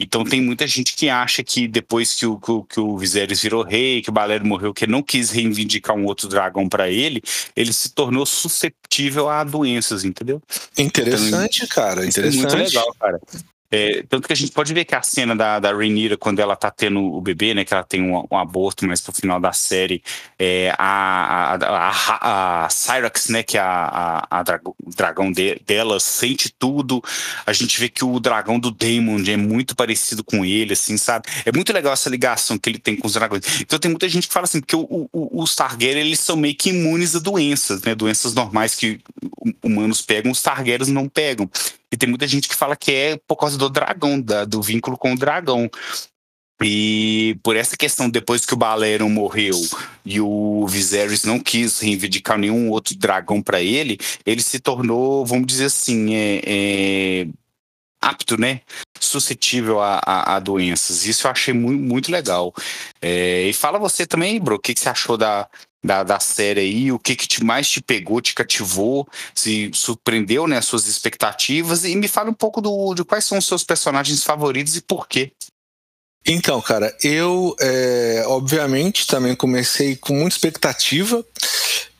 Então 0.00 0.24
tem 0.24 0.40
muita 0.40 0.66
gente 0.66 0.94
que 0.94 1.08
acha 1.08 1.42
que 1.42 1.66
depois 1.66 2.14
que 2.14 2.24
o, 2.24 2.38
que, 2.38 2.78
o 2.78 2.96
Viserys 2.96 3.42
virou 3.42 3.64
rei, 3.64 4.00
que 4.00 4.10
o 4.10 4.12
Balero 4.12 4.46
morreu, 4.46 4.72
que 4.72 4.86
não 4.86 5.02
quis 5.02 5.30
reivindicar 5.30 5.96
um 5.96 6.04
outro 6.04 6.28
dragão 6.28 6.68
para 6.68 6.88
ele, 6.88 7.20
ele 7.56 7.72
se 7.72 7.90
tornou 7.90 8.24
susceptível 8.24 9.28
a 9.28 9.42
doenças, 9.42 10.04
entendeu? 10.04 10.40
Interessante, 10.76 11.64
então, 11.64 11.68
cara. 11.68 12.06
Interessante. 12.06 12.36
É 12.36 12.56
muito 12.56 12.56
legal, 12.56 12.94
cara. 12.98 13.20
É, 13.70 14.02
tanto 14.08 14.26
que 14.26 14.32
a 14.32 14.36
gente 14.36 14.52
pode 14.52 14.72
ver 14.72 14.84
que 14.84 14.94
a 14.94 15.02
cena 15.02 15.36
da, 15.36 15.58
da 15.58 15.72
Rhaenyra, 15.72 16.16
quando 16.16 16.38
ela 16.38 16.56
tá 16.56 16.70
tendo 16.70 17.00
o 17.00 17.20
bebê, 17.20 17.52
né, 17.52 17.64
que 17.64 17.74
ela 17.74 17.84
tem 17.84 18.02
um, 18.02 18.26
um 18.30 18.36
aborto, 18.36 18.86
mas 18.86 19.00
pro 19.00 19.12
final 19.12 19.38
da 19.38 19.52
série, 19.52 20.02
é, 20.38 20.74
a, 20.78 21.54
a, 21.54 21.90
a, 21.90 22.64
a, 22.64 22.70
Cyrax, 22.70 23.28
né, 23.28 23.42
que 23.42 23.58
é 23.58 23.60
a, 23.60 24.24
a, 24.30 24.40
a 24.40 24.44
dragão 24.96 25.30
de, 25.30 25.60
dela, 25.66 26.00
sente 26.00 26.50
tudo. 26.50 27.02
A 27.44 27.52
gente 27.52 27.78
vê 27.78 27.88
que 27.88 28.04
o 28.04 28.18
dragão 28.18 28.58
do 28.58 28.70
Daemon 28.70 29.22
é 29.26 29.36
muito 29.36 29.76
parecido 29.76 30.24
com 30.24 30.44
ele, 30.44 30.72
assim, 30.72 30.96
sabe? 30.96 31.28
É 31.44 31.52
muito 31.52 31.72
legal 31.72 31.92
essa 31.92 32.08
ligação 32.08 32.58
que 32.58 32.70
ele 32.70 32.78
tem 32.78 32.96
com 32.96 33.06
os 33.06 33.12
dragões. 33.12 33.60
Então 33.60 33.78
tem 33.78 33.90
muita 33.90 34.08
gente 34.08 34.28
que 34.28 34.34
fala 34.34 34.44
assim, 34.44 34.60
porque 34.60 34.76
os 35.12 35.54
Targaryen, 35.54 36.06
eles 36.06 36.20
são 36.20 36.36
meio 36.36 36.54
que 36.54 36.70
imunes 36.70 37.14
a 37.14 37.18
doenças, 37.18 37.82
né, 37.82 37.94
doenças 37.94 38.32
normais 38.32 38.74
que 38.74 39.00
humanos 39.62 40.00
pegam, 40.00 40.32
os 40.32 40.40
Targaryens 40.40 40.88
não 40.88 41.08
pegam. 41.08 41.50
E 41.92 41.96
tem 41.96 42.08
muita 42.08 42.26
gente 42.26 42.48
que 42.48 42.54
fala 42.54 42.76
que 42.76 42.92
é 42.92 43.20
por 43.26 43.36
causa 43.36 43.56
do 43.56 43.68
dragão, 43.68 44.20
da, 44.20 44.44
do 44.44 44.60
vínculo 44.60 44.96
com 44.96 45.12
o 45.12 45.18
dragão. 45.18 45.70
E 46.62 47.38
por 47.42 47.54
essa 47.56 47.76
questão, 47.76 48.10
depois 48.10 48.44
que 48.44 48.52
o 48.52 48.56
Balerion 48.56 49.08
morreu 49.08 49.54
e 50.04 50.20
o 50.20 50.66
Viserys 50.66 51.22
não 51.22 51.38
quis 51.38 51.78
reivindicar 51.78 52.36
nenhum 52.36 52.70
outro 52.70 52.96
dragão 52.96 53.40
para 53.40 53.62
ele, 53.62 53.96
ele 54.26 54.42
se 54.42 54.58
tornou, 54.58 55.24
vamos 55.24 55.46
dizer 55.46 55.66
assim, 55.66 56.14
é, 56.14 56.42
é 56.44 57.26
apto, 58.00 58.40
né? 58.40 58.62
Suscetível 58.98 59.80
a, 59.80 60.00
a, 60.04 60.36
a, 60.36 60.40
doenças. 60.40 61.06
Isso 61.06 61.26
eu 61.26 61.30
achei 61.30 61.54
muito, 61.54 61.80
muito 61.80 62.12
legal. 62.12 62.52
É, 63.00 63.44
e 63.44 63.52
fala 63.52 63.78
você 63.78 64.04
também, 64.04 64.40
bro, 64.40 64.56
o 64.56 64.58
que, 64.58 64.74
que 64.74 64.80
você 64.80 64.88
achou 64.88 65.16
da, 65.16 65.48
da, 65.84 66.02
da 66.02 66.18
série 66.18 66.60
aí, 66.60 66.92
o 66.92 66.98
que, 66.98 67.14
que 67.14 67.28
te, 67.28 67.44
mais 67.44 67.68
te 67.68 67.80
pegou, 67.80 68.20
te 68.20 68.34
cativou, 68.34 69.08
se 69.34 69.70
surpreendeu, 69.72 70.46
né, 70.46 70.60
suas 70.60 70.86
expectativas, 70.86 71.84
e 71.84 71.94
me 71.94 72.08
fala 72.08 72.30
um 72.30 72.34
pouco 72.34 72.60
do, 72.60 72.94
de 72.94 73.04
quais 73.04 73.24
são 73.24 73.38
os 73.38 73.46
seus 73.46 73.62
personagens 73.64 74.24
favoritos 74.24 74.76
e 74.76 74.82
por 74.82 75.06
quê. 75.06 75.32
Então, 76.26 76.60
cara, 76.60 76.94
eu, 77.02 77.54
é, 77.60 78.24
obviamente, 78.26 79.06
também 79.06 79.34
comecei 79.34 79.96
com 79.96 80.14
muita 80.14 80.36
expectativa, 80.36 81.24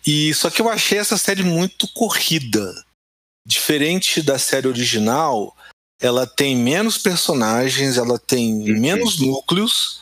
E 0.07 0.33
só 0.33 0.49
que 0.49 0.63
eu 0.63 0.71
achei 0.71 0.99
essa 0.99 1.19
série 1.19 1.43
muito 1.43 1.87
corrida. 1.93 2.75
Diferente 3.47 4.23
da 4.23 4.39
série 4.39 4.67
original, 4.67 5.55
ela 6.01 6.27
tem 6.27 6.57
menos 6.57 6.97
personagens, 6.97 7.99
ela 7.99 8.19
tem 8.19 8.55
uhum. 8.55 8.81
menos 8.81 9.21
núcleos 9.21 10.01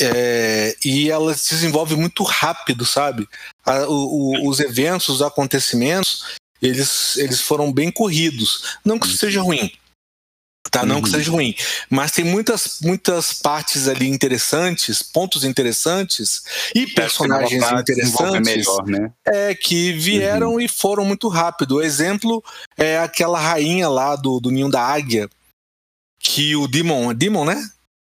é, 0.00 0.76
e 0.84 1.10
ela 1.10 1.34
se 1.34 1.54
desenvolve 1.54 1.96
muito 1.96 2.22
rápido, 2.22 2.84
sabe? 2.84 3.28
A, 3.64 3.86
o, 3.86 4.44
o, 4.44 4.48
os 4.48 4.60
eventos, 4.60 5.08
os 5.08 5.22
acontecimentos, 5.22 6.24
eles, 6.60 7.16
eles 7.16 7.40
foram 7.40 7.72
bem 7.72 7.90
corridos. 7.90 8.78
Não 8.84 8.98
que 8.98 9.06
isso 9.06 9.18
seja 9.18 9.40
ruim, 9.40 9.72
tá? 10.70 10.84
Não 10.84 10.96
uhum. 10.96 11.02
que 11.02 11.10
seja 11.10 11.30
ruim, 11.30 11.54
mas 11.88 12.12
tem 12.12 12.24
muitas, 12.24 12.78
muitas 12.82 13.32
partes 13.32 13.88
ali 13.88 14.08
interessantes, 14.08 15.02
pontos 15.02 15.44
interessantes 15.44 16.42
e 16.74 16.86
personagens 16.86 17.64
interessantes 17.72 18.54
melhor, 18.54 18.86
né? 18.86 19.12
é, 19.26 19.54
que 19.54 19.92
vieram 19.92 20.54
uhum. 20.54 20.60
e 20.60 20.68
foram 20.68 21.04
muito 21.04 21.28
rápido. 21.28 21.76
O 21.76 21.82
exemplo 21.82 22.42
é 22.76 22.98
aquela 22.98 23.38
rainha 23.38 23.88
lá 23.88 24.16
do, 24.16 24.40
do 24.40 24.50
Ninho 24.50 24.70
da 24.70 24.82
Águia, 24.82 25.28
que 26.18 26.54
o 26.54 26.68
Demon, 26.68 27.14
Demon, 27.14 27.44
né? 27.44 27.70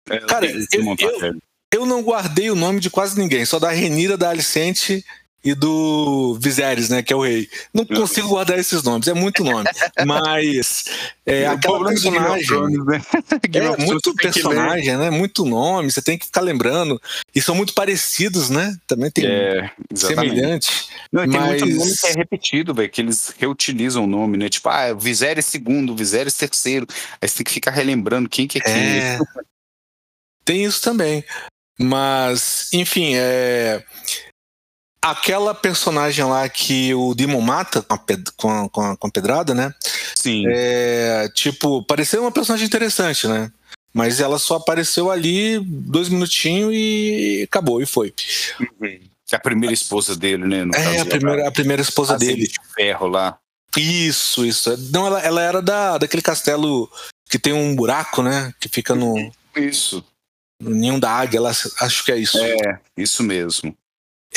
É, 0.09 0.17
Cara, 0.19 0.45
eu, 0.47 0.65
eu, 0.71 1.39
eu 1.73 1.85
não 1.85 2.01
guardei 2.01 2.49
o 2.49 2.55
nome 2.55 2.79
de 2.79 2.89
quase 2.89 3.17
ninguém, 3.19 3.45
só 3.45 3.59
da 3.59 3.69
Renira, 3.69 4.17
da 4.17 4.29
Alicente 4.29 5.05
e 5.43 5.53
do 5.53 6.37
Viserys, 6.39 6.89
né, 6.89 7.01
que 7.01 7.13
é 7.13 7.15
o 7.15 7.21
rei. 7.21 7.47
Não 7.73 7.85
consigo 7.85 8.27
guardar 8.27 8.59
esses 8.59 8.83
nomes, 8.83 9.07
é 9.07 9.13
muito 9.13 9.43
nome. 9.43 9.69
Mas 10.05 10.85
é, 11.25 11.47
aquela 11.47 11.85
personagem. 11.85 12.59
né? 12.85 13.01
é 13.53 13.77
muito 13.77 14.13
personagem, 14.15 14.97
né? 14.97 15.09
Muito 15.09 15.45
nome, 15.45 15.91
você 15.91 16.01
tem 16.01 16.17
que 16.17 16.25
ficar 16.25 16.41
lembrando. 16.41 17.01
E 17.33 17.41
são 17.41 17.55
muito 17.55 17.73
parecidos, 17.73 18.49
né? 18.49 18.75
Também 18.85 19.09
tem 19.09 19.25
é, 19.25 19.71
semelhante. 19.93 20.89
Não, 21.11 21.25
mas... 21.25 21.61
Tem 21.61 21.69
muito 21.69 21.79
nome 21.79 21.97
que 21.97 22.07
é 22.07 22.11
repetido, 22.11 22.73
velho, 22.73 22.89
que 22.89 23.01
eles 23.01 23.33
reutilizam 23.37 24.03
o 24.03 24.07
nome, 24.07 24.37
né? 24.37 24.49
Tipo, 24.49 24.67
ah, 24.67 24.93
Viserys 24.93 25.45
segundo, 25.45 25.95
Viserys 25.95 26.33
terceiro. 26.33 26.85
Aí 27.21 27.29
você 27.29 27.37
tem 27.37 27.45
que 27.45 27.51
ficar 27.51 27.71
relembrando 27.71 28.27
quem 28.27 28.45
que 28.45 28.57
é 28.57 28.61
quem. 28.61 28.73
É... 28.73 29.19
Tem 30.43 30.65
isso 30.65 30.81
também. 30.81 31.23
Mas, 31.79 32.69
enfim, 32.73 33.13
é. 33.15 33.83
Aquela 35.01 35.55
personagem 35.55 36.25
lá 36.25 36.47
que 36.49 36.93
o 36.93 37.15
Demon 37.15 37.39
mata 37.39 37.81
com 37.81 37.93
a, 37.93 37.97
ped 37.97 38.31
com 38.35 38.51
a, 38.51 38.69
com 38.69 38.81
a, 38.81 38.97
com 38.97 39.07
a 39.07 39.11
pedrada, 39.11 39.53
né? 39.53 39.73
Sim. 40.13 40.43
É, 40.49 41.29
tipo, 41.33 41.81
pareceu 41.85 42.21
uma 42.21 42.31
personagem 42.31 42.67
interessante, 42.67 43.25
né? 43.25 43.49
Mas 43.93 44.19
ela 44.19 44.37
só 44.37 44.57
apareceu 44.57 45.09
ali 45.09 45.57
dois 45.59 46.09
minutinhos 46.09 46.71
e 46.73 47.47
acabou, 47.49 47.81
e 47.81 47.85
foi. 47.85 48.13
Uhum. 48.59 48.99
É 49.31 49.35
a 49.35 49.39
primeira 49.39 49.73
esposa 49.73 50.15
dele, 50.15 50.45
né? 50.45 50.67
é, 50.75 50.83
caso, 50.83 51.01
a 51.01 51.05
primeira, 51.05 51.47
a 51.47 51.51
primeira 51.51 51.81
esposa 51.81 52.17
dele. 52.17 52.47
De 52.47 52.59
ferro 52.75 53.07
lá. 53.07 53.37
Isso, 53.77 54.45
isso. 54.45 54.75
Não, 54.91 55.07
ela, 55.07 55.21
ela 55.21 55.41
era 55.41 55.61
da, 55.61 55.97
daquele 55.97 56.21
castelo 56.21 56.89
que 57.29 57.37
tem 57.37 57.53
um 57.53 57.75
buraco, 57.75 58.23
né? 58.23 58.53
Que 58.59 58.67
fica 58.67 58.95
no. 58.95 59.31
Isso. 59.55 60.03
No 60.61 60.71
ninho 60.71 60.99
da 60.99 61.11
águia, 61.11 61.41
acho 61.41 62.03
que 62.03 62.11
é 62.11 62.17
isso. 62.17 62.37
É, 62.37 62.79
isso 62.97 63.23
mesmo. 63.23 63.75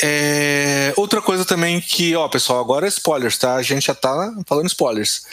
É, 0.01 0.93
outra 0.97 1.21
coisa 1.21 1.45
também 1.45 1.79
que, 1.79 2.15
ó, 2.15 2.27
pessoal, 2.27 2.59
agora 2.59 2.85
é 2.85 2.89
spoilers, 2.89 3.37
tá? 3.37 3.55
A 3.55 3.61
gente 3.61 3.85
já 3.87 3.95
tá 3.95 4.33
falando 4.47 4.67
spoilers. 4.67 5.27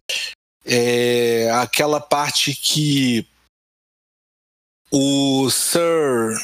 É 0.64 1.50
aquela 1.52 2.00
parte 2.00 2.54
que 2.54 3.26
o 4.90 5.48
Sir. 5.48 6.36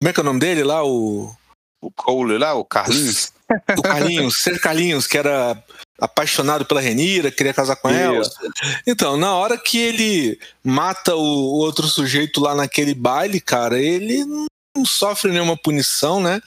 Como 0.00 0.10
é 0.10 0.12
que 0.12 0.20
é 0.20 0.22
o 0.22 0.26
nome 0.26 0.40
dele 0.40 0.62
lá? 0.62 0.84
O. 0.84 1.34
O 1.80 1.90
Cole 1.90 2.38
lá, 2.38 2.54
o 2.54 2.64
Carlinhos. 2.64 3.32
O 3.78 3.82
Carlinhos, 3.82 4.42
Sir 4.42 4.60
Carlinhos, 4.60 5.06
que 5.06 5.16
era 5.16 5.62
apaixonado 5.98 6.64
pela 6.64 6.80
Renira, 6.80 7.30
queria 7.30 7.54
casar 7.54 7.76
com 7.76 7.88
ela. 7.88 8.22
Então, 8.86 9.16
na 9.16 9.34
hora 9.34 9.56
que 9.56 9.78
ele 9.78 10.38
mata 10.62 11.14
o 11.14 11.20
outro 11.20 11.86
sujeito 11.86 12.40
lá 12.40 12.54
naquele 12.54 12.94
baile, 12.94 13.40
cara, 13.40 13.80
ele 13.80 14.24
não 14.24 14.84
sofre 14.84 15.30
nenhuma 15.30 15.56
punição, 15.56 16.20
né? 16.20 16.40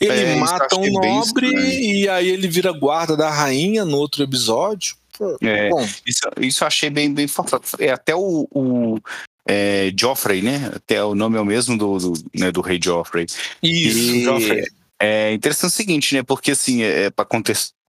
Ele 0.00 0.12
é, 0.12 0.36
mata 0.36 0.76
um 0.76 0.90
nobre 0.90 1.48
e 1.48 2.08
aí 2.08 2.28
ele 2.28 2.48
vira 2.48 2.72
guarda 2.72 3.16
da 3.16 3.30
rainha 3.30 3.84
no 3.84 3.96
outro 3.98 4.22
episódio. 4.22 4.96
Pô, 5.16 5.36
é, 5.40 5.68
bom. 5.68 5.86
Isso, 6.06 6.22
isso 6.40 6.64
eu 6.64 6.66
achei 6.66 6.90
bem, 6.90 7.12
bem 7.12 7.28
forte. 7.28 7.54
É, 7.78 7.90
até 7.90 8.14
o, 8.14 8.48
o 8.50 8.98
é, 9.46 9.92
Joffrey, 9.96 10.42
né? 10.42 10.72
Até 10.74 11.04
o 11.04 11.14
nome 11.14 11.36
é 11.36 11.40
o 11.40 11.44
mesmo 11.44 11.76
do, 11.78 11.98
do, 11.98 12.12
né, 12.34 12.50
do 12.50 12.60
rei 12.60 12.80
Joffrey. 12.82 13.26
Isso, 13.62 13.98
e, 13.98 14.24
Joffrey. 14.24 14.64
É 15.00 15.32
interessante 15.32 15.70
o 15.70 15.76
seguinte, 15.76 16.14
né? 16.14 16.22
Porque 16.22 16.52
assim, 16.52 16.82
é, 16.82 17.04
é 17.04 17.10
para 17.10 17.24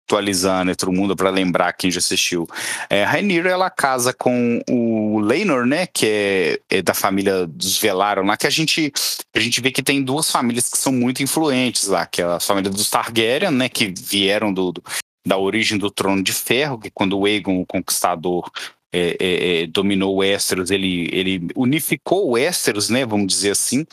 contextualizar, 0.03 0.65
né, 0.65 0.75
todo 0.75 0.91
mundo 0.91 1.15
para 1.15 1.29
lembrar 1.29 1.73
quem 1.73 1.89
já 1.89 1.99
assistiu. 1.99 2.47
É, 2.89 3.03
Rhaenyra 3.03 3.49
ela 3.49 3.69
casa 3.69 4.13
com 4.13 4.61
o 4.69 5.19
Laenor, 5.19 5.65
né, 5.65 5.87
que 5.87 6.05
é, 6.05 6.59
é, 6.69 6.81
da 6.81 6.93
família 6.93 7.47
dos 7.47 7.77
Velaryon 7.77 8.25
lá, 8.25 8.37
que 8.37 8.47
a 8.47 8.49
gente 8.49 8.91
a 9.35 9.39
gente 9.39 9.61
vê 9.61 9.71
que 9.71 9.81
tem 9.81 10.03
duas 10.03 10.29
famílias 10.29 10.69
que 10.69 10.77
são 10.77 10.91
muito 10.91 11.23
influentes 11.23 11.87
lá, 11.87 12.05
que 12.05 12.21
é 12.21 12.25
a 12.25 12.39
família 12.39 12.69
dos 12.69 12.89
Targaryen, 12.89 13.51
né, 13.51 13.69
que 13.69 13.93
vieram 13.97 14.53
do, 14.53 14.71
do 14.71 14.83
da 15.25 15.37
origem 15.37 15.77
do 15.77 15.89
Trono 15.89 16.21
de 16.21 16.33
Ferro, 16.33 16.77
que 16.77 16.91
quando 16.91 17.17
o 17.17 17.25
Aegon, 17.25 17.61
o 17.61 17.65
Conquistador, 17.65 18.51
é, 18.91 19.15
é, 19.19 19.61
é, 19.63 19.67
dominou 19.67 20.17
Westeros, 20.17 20.69
ele, 20.69 21.09
ele 21.13 21.47
unificou 21.55 22.31
Westeros, 22.31 22.89
né, 22.89 23.05
vamos 23.05 23.27
dizer 23.27 23.51
assim, 23.51 23.85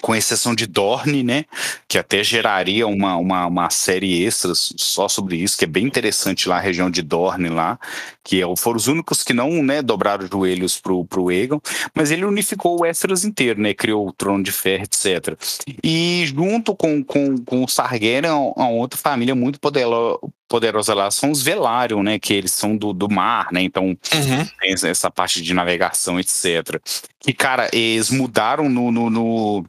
com 0.00 0.14
exceção 0.14 0.54
de 0.54 0.66
Dorne, 0.66 1.22
né? 1.22 1.44
Que 1.86 1.98
até 1.98 2.24
geraria 2.24 2.86
uma, 2.86 3.16
uma, 3.16 3.46
uma 3.46 3.70
série 3.70 4.24
extra 4.24 4.52
só 4.54 5.08
sobre 5.08 5.36
isso, 5.36 5.58
que 5.58 5.64
é 5.64 5.68
bem 5.68 5.84
interessante 5.84 6.48
lá, 6.48 6.56
a 6.56 6.60
região 6.60 6.90
de 6.90 7.02
Dorne 7.02 7.48
lá, 7.48 7.78
que 8.24 8.42
é, 8.42 8.56
foram 8.56 8.76
os 8.76 8.86
únicos 8.86 9.22
que 9.22 9.32
não 9.32 9.62
né, 9.62 9.82
dobraram 9.82 10.26
joelhos 10.26 10.78
pro, 10.78 11.04
pro 11.04 11.28
Aegon, 11.28 11.60
mas 11.94 12.10
ele 12.10 12.24
unificou 12.24 12.78
o 12.78 12.82
Westeros 12.82 13.24
inteiro, 13.24 13.60
né? 13.60 13.74
Criou 13.74 14.08
o 14.08 14.12
Trono 14.12 14.42
de 14.42 14.52
Ferro, 14.52 14.84
etc. 14.84 15.36
E 15.82 16.24
junto 16.26 16.74
com, 16.74 17.02
com, 17.04 17.36
com 17.38 17.64
os 17.64 17.74
Targaryen, 17.74 18.30
uma 18.56 18.68
outra 18.68 18.98
família 18.98 19.34
muito 19.34 19.60
poderosa, 19.60 20.18
poderosa 20.48 20.94
lá 20.94 21.10
são 21.10 21.30
os 21.30 21.42
Velaryon, 21.42 22.02
né? 22.02 22.18
Que 22.18 22.34
eles 22.34 22.52
são 22.52 22.76
do, 22.76 22.92
do 22.92 23.08
mar, 23.08 23.52
né? 23.52 23.62
Então 23.62 23.84
uhum. 23.84 24.46
tem 24.60 24.90
essa 24.90 25.10
parte 25.10 25.40
de 25.40 25.54
navegação, 25.54 26.18
etc. 26.18 26.80
Que, 27.18 27.32
cara, 27.32 27.70
eles 27.72 28.10
mudaram 28.10 28.68
no, 28.68 28.90
no, 28.90 29.10
no 29.10 29.64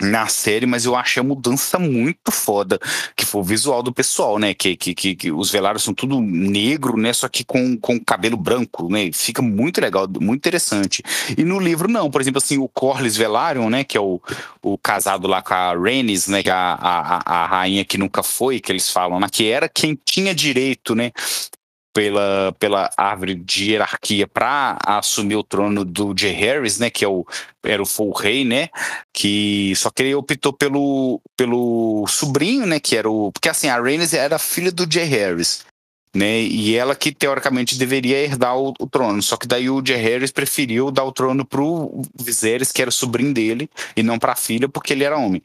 na 0.00 0.26
série, 0.26 0.66
mas 0.66 0.84
eu 0.84 0.94
achei 0.94 1.20
a 1.20 1.24
mudança 1.24 1.78
muito 1.78 2.30
foda, 2.30 2.78
que 3.16 3.24
foi 3.24 3.40
o 3.40 3.44
visual 3.44 3.82
do 3.82 3.92
pessoal, 3.92 4.38
né? 4.38 4.52
Que, 4.52 4.76
que, 4.76 4.94
que, 4.94 5.14
que, 5.14 5.32
os 5.32 5.50
velários 5.50 5.82
são 5.82 5.94
tudo 5.94 6.20
negro, 6.20 6.96
né? 6.96 7.12
Só 7.12 7.28
que 7.28 7.44
com, 7.44 7.76
com 7.78 7.98
cabelo 7.98 8.36
branco, 8.36 8.90
né? 8.90 9.10
Fica 9.12 9.40
muito 9.40 9.80
legal, 9.80 10.06
muito 10.20 10.40
interessante. 10.40 11.02
E 11.36 11.44
no 11.44 11.58
livro, 11.58 11.88
não. 11.88 12.10
Por 12.10 12.20
exemplo, 12.20 12.38
assim, 12.38 12.58
o 12.58 12.68
Corlys 12.68 13.16
Velaryon, 13.16 13.70
né? 13.70 13.84
Que 13.84 13.96
é 13.96 14.00
o, 14.00 14.20
o 14.62 14.76
casado 14.76 15.26
lá 15.26 15.40
com 15.40 15.54
a 15.54 15.74
Rhaenys, 15.74 16.28
né? 16.28 16.42
Que 16.42 16.50
é 16.50 16.52
a, 16.52 16.74
a, 16.74 17.42
a 17.42 17.46
rainha 17.46 17.84
que 17.84 17.96
nunca 17.96 18.22
foi, 18.22 18.60
que 18.60 18.70
eles 18.70 18.90
falam, 18.90 19.18
né? 19.18 19.28
Que 19.30 19.48
era 19.48 19.68
quem 19.68 19.98
tinha 20.04 20.34
direito, 20.34 20.94
né? 20.94 21.12
Pela, 21.96 22.54
pela 22.58 22.90
árvore 22.94 23.34
de 23.34 23.70
hierarquia 23.70 24.26
para 24.26 24.76
assumir 24.86 25.36
o 25.36 25.42
trono 25.42 25.82
do 25.82 26.14
Jay 26.14 26.32
Harris, 26.32 26.78
né, 26.78 26.90
que 26.90 27.02
é 27.02 27.08
o, 27.08 27.24
era 27.64 27.82
o 27.82 27.86
full 27.86 28.12
rei, 28.12 28.44
né, 28.44 28.68
que 29.14 29.72
só 29.76 29.88
que 29.88 30.02
ele 30.02 30.14
optou 30.14 30.52
pelo, 30.52 31.22
pelo 31.34 32.06
sobrinho, 32.06 32.66
né, 32.66 32.78
que 32.78 32.94
era 32.94 33.08
o, 33.08 33.32
porque 33.32 33.48
assim, 33.48 33.68
a 33.68 33.80
Rhaenys 33.80 34.12
era 34.12 34.38
filha 34.38 34.70
do 34.70 34.86
Jay 34.86 35.06
Harris, 35.06 35.64
né, 36.14 36.42
e 36.42 36.76
ela 36.76 36.94
que 36.94 37.10
teoricamente 37.12 37.78
deveria 37.78 38.22
herdar 38.22 38.58
o, 38.58 38.74
o, 38.78 38.86
trono, 38.86 39.22
só 39.22 39.38
que 39.38 39.46
daí 39.46 39.70
o 39.70 39.82
Jay 39.82 39.96
Harris 39.96 40.30
preferiu 40.30 40.90
dar 40.90 41.04
o 41.04 41.12
trono 41.12 41.46
pro 41.46 42.02
Viserys, 42.20 42.72
que 42.72 42.82
era 42.82 42.90
o 42.90 42.92
sobrinho 42.92 43.32
dele, 43.32 43.70
e 43.96 44.02
não 44.02 44.18
para 44.18 44.32
a 44.32 44.36
filha, 44.36 44.68
porque 44.68 44.92
ele 44.92 45.04
era 45.04 45.16
homem. 45.16 45.40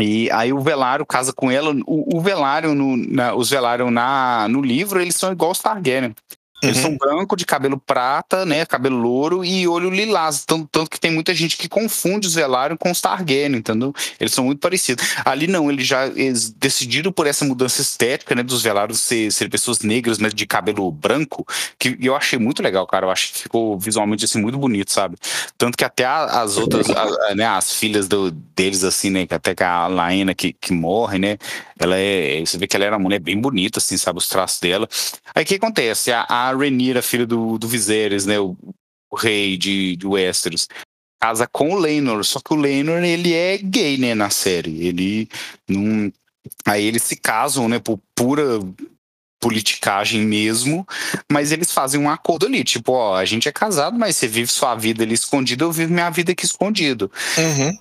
E 0.00 0.30
aí 0.30 0.52
o 0.52 0.60
Velário 0.60 1.04
casa 1.04 1.32
com 1.32 1.50
ela. 1.50 1.74
O, 1.86 2.16
o 2.16 2.20
Velário, 2.20 2.74
no, 2.74 2.96
na, 2.96 3.34
os 3.34 3.50
Velário 3.50 3.90
na, 3.90 4.46
no 4.48 4.62
livro, 4.62 5.00
eles 5.00 5.16
são 5.16 5.32
igual 5.32 5.50
os 5.50 5.58
Targaryen. 5.58 6.14
Eles 6.62 6.76
uhum. 6.76 6.82
são 6.82 6.96
branco, 6.96 7.36
de 7.36 7.44
cabelo 7.44 7.76
prata, 7.76 8.46
né? 8.46 8.64
Cabelo 8.64 8.96
louro 8.96 9.44
e 9.44 9.66
olho 9.66 9.90
lilás. 9.90 10.44
Tanto, 10.44 10.68
tanto 10.70 10.90
que 10.90 11.00
tem 11.00 11.10
muita 11.10 11.34
gente 11.34 11.56
que 11.56 11.68
confunde 11.68 12.28
os 12.28 12.34
Velaryon 12.34 12.76
com 12.76 12.90
os 12.90 13.00
Targaryen, 13.00 13.56
entendeu? 13.56 13.92
Eles 14.20 14.32
são 14.32 14.44
muito 14.44 14.60
parecidos. 14.60 15.04
Ali 15.24 15.48
não, 15.48 15.68
eles 15.70 15.86
já 15.86 16.06
eles 16.06 16.50
decidiram 16.50 17.10
por 17.10 17.26
essa 17.26 17.44
mudança 17.44 17.82
estética, 17.82 18.34
né? 18.34 18.44
Dos 18.44 18.62
Velaryon 18.62 18.94
ser, 18.94 19.32
ser 19.32 19.50
pessoas 19.50 19.80
negras, 19.80 20.18
mas 20.18 20.32
de 20.32 20.46
cabelo 20.46 20.90
branco, 20.92 21.44
que 21.78 21.98
eu 22.00 22.14
achei 22.14 22.38
muito 22.38 22.62
legal, 22.62 22.86
cara. 22.86 23.06
Eu 23.06 23.10
acho 23.10 23.32
que 23.32 23.38
ficou 23.40 23.76
visualmente 23.76 24.24
assim 24.24 24.40
muito 24.40 24.56
bonito, 24.56 24.92
sabe? 24.92 25.16
Tanto 25.58 25.76
que 25.76 25.84
até 25.84 26.04
as 26.04 26.56
outras, 26.56 26.88
a, 26.90 27.34
né? 27.34 27.46
As 27.46 27.74
filhas 27.74 28.06
do, 28.06 28.30
deles, 28.30 28.84
assim, 28.84 29.10
né? 29.10 29.26
Até 29.28 29.52
que 29.54 29.64
a 29.64 29.88
Laena 29.88 30.32
que, 30.32 30.52
que 30.52 30.72
morre, 30.72 31.18
né? 31.18 31.38
Ela 31.78 31.96
é. 31.96 32.40
Você 32.40 32.56
vê 32.56 32.68
que 32.68 32.76
ela 32.76 32.84
era 32.84 32.96
uma 32.96 33.02
mulher 33.02 33.18
bem 33.18 33.40
bonita, 33.40 33.80
assim, 33.80 33.96
sabe? 33.96 34.18
Os 34.18 34.28
traços 34.28 34.60
dela. 34.60 34.88
Aí 35.34 35.42
o 35.42 35.46
que 35.46 35.56
acontece? 35.56 36.12
A, 36.12 36.24
a 36.28 36.51
Rhaenyra, 36.56 37.02
filha 37.02 37.26
do, 37.26 37.58
do 37.58 37.68
Viserys, 37.68 38.26
né? 38.26 38.38
O, 38.38 38.56
o 39.10 39.16
rei 39.16 39.56
de, 39.56 39.96
de 39.96 40.06
Westeros 40.06 40.68
casa 41.20 41.46
com 41.46 41.70
o 41.70 41.76
Laenor, 41.76 42.24
só 42.24 42.40
que 42.40 42.52
o 42.52 42.56
Laenor 42.56 43.04
ele 43.04 43.32
é 43.32 43.56
gay, 43.56 43.96
né, 43.96 44.12
na 44.12 44.28
série. 44.28 44.84
Ele 44.84 45.28
não 45.68 46.12
Aí 46.66 46.84
eles 46.84 47.02
se 47.02 47.16
casam, 47.16 47.68
né, 47.68 47.78
por 47.78 48.00
pura 48.14 48.58
politicagem 49.40 50.20
mesmo, 50.20 50.86
mas 51.30 51.50
eles 51.50 51.72
fazem 51.72 52.00
um 52.00 52.08
acordo 52.08 52.46
ali, 52.46 52.62
tipo, 52.62 52.92
ó, 52.92 53.16
a 53.16 53.24
gente 53.24 53.48
é 53.48 53.52
casado, 53.52 53.98
mas 53.98 54.16
você 54.16 54.28
vive 54.28 54.50
sua 54.50 54.74
vida 54.76 55.02
ali 55.02 55.14
escondido, 55.14 55.64
eu 55.64 55.72
vivo 55.72 55.92
minha 55.92 56.10
vida 56.10 56.30
aqui 56.30 56.44
escondido. 56.44 57.10
Uhum. 57.36 57.78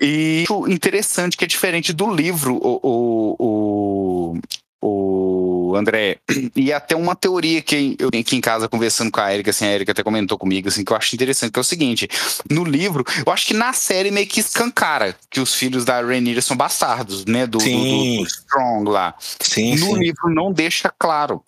E 0.00 0.44
interessante 0.68 1.36
que 1.36 1.44
é 1.44 1.48
diferente 1.48 1.92
do 1.92 2.12
livro, 2.12 2.56
o, 2.56 2.80
o, 2.82 3.36
o, 3.38 4.40
o 4.82 5.76
André, 5.76 6.18
e 6.56 6.72
até 6.72 6.96
uma 6.96 7.14
teoria 7.14 7.62
que 7.62 7.96
eu 7.98 8.10
tenho 8.10 8.22
aqui 8.22 8.34
em 8.34 8.40
casa 8.40 8.68
conversando 8.68 9.12
com 9.12 9.20
a 9.20 9.32
Erika, 9.32 9.50
assim, 9.50 9.64
a 9.64 9.72
Erika 9.72 9.92
até 9.92 10.02
comentou 10.02 10.36
comigo, 10.36 10.68
assim, 10.68 10.84
que 10.84 10.92
eu 10.92 10.96
acho 10.96 11.14
interessante, 11.14 11.52
que 11.52 11.58
é 11.58 11.62
o 11.62 11.64
seguinte, 11.64 12.08
no 12.50 12.64
livro, 12.64 13.04
eu 13.24 13.32
acho 13.32 13.46
que 13.46 13.54
na 13.54 13.72
série 13.72 14.10
meio 14.10 14.26
que 14.26 14.40
escancara 14.40 15.16
que 15.30 15.38
os 15.38 15.54
filhos 15.54 15.84
da 15.84 16.00
Rhaenyra 16.00 16.42
são 16.42 16.56
bastardos, 16.56 17.24
né, 17.24 17.46
do, 17.46 17.58
do, 17.58 17.64
do, 17.64 18.26
Strong 18.26 18.90
lá. 18.90 19.14
Sim, 19.40 19.76
no 19.76 19.94
sim. 19.94 19.98
livro 19.98 20.28
não 20.28 20.52
deixa 20.52 20.92
claro. 20.98 21.42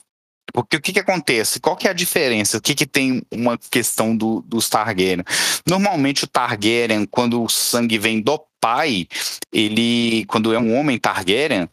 Porque 0.53 0.77
o 0.77 0.81
que, 0.81 0.93
que 0.93 1.01
acontece? 1.01 1.59
Qual 1.59 1.75
que 1.75 1.89
é 1.89 1.91
a 1.91 1.95
diferença? 1.95 2.59
O 2.59 2.61
que, 2.61 2.77
que 2.77 2.87
tem 2.87 3.23
uma 3.33 3.59
questão 3.59 4.17
do, 4.17 4.41
dos 4.43 4.69
Targaryen? 4.69 5.25
Normalmente 5.67 6.25
o 6.25 6.29
Targaryen, 6.29 7.07
quando 7.07 7.43
o 7.43 7.49
sangue 7.49 7.99
vem 7.99 8.21
do 8.21 8.41
pai, 8.61 9.09
ele, 9.53 10.25
quando 10.27 10.55
é 10.55 10.59
um 10.59 10.79
homem 10.79 10.97
Targaryen, 10.97 11.69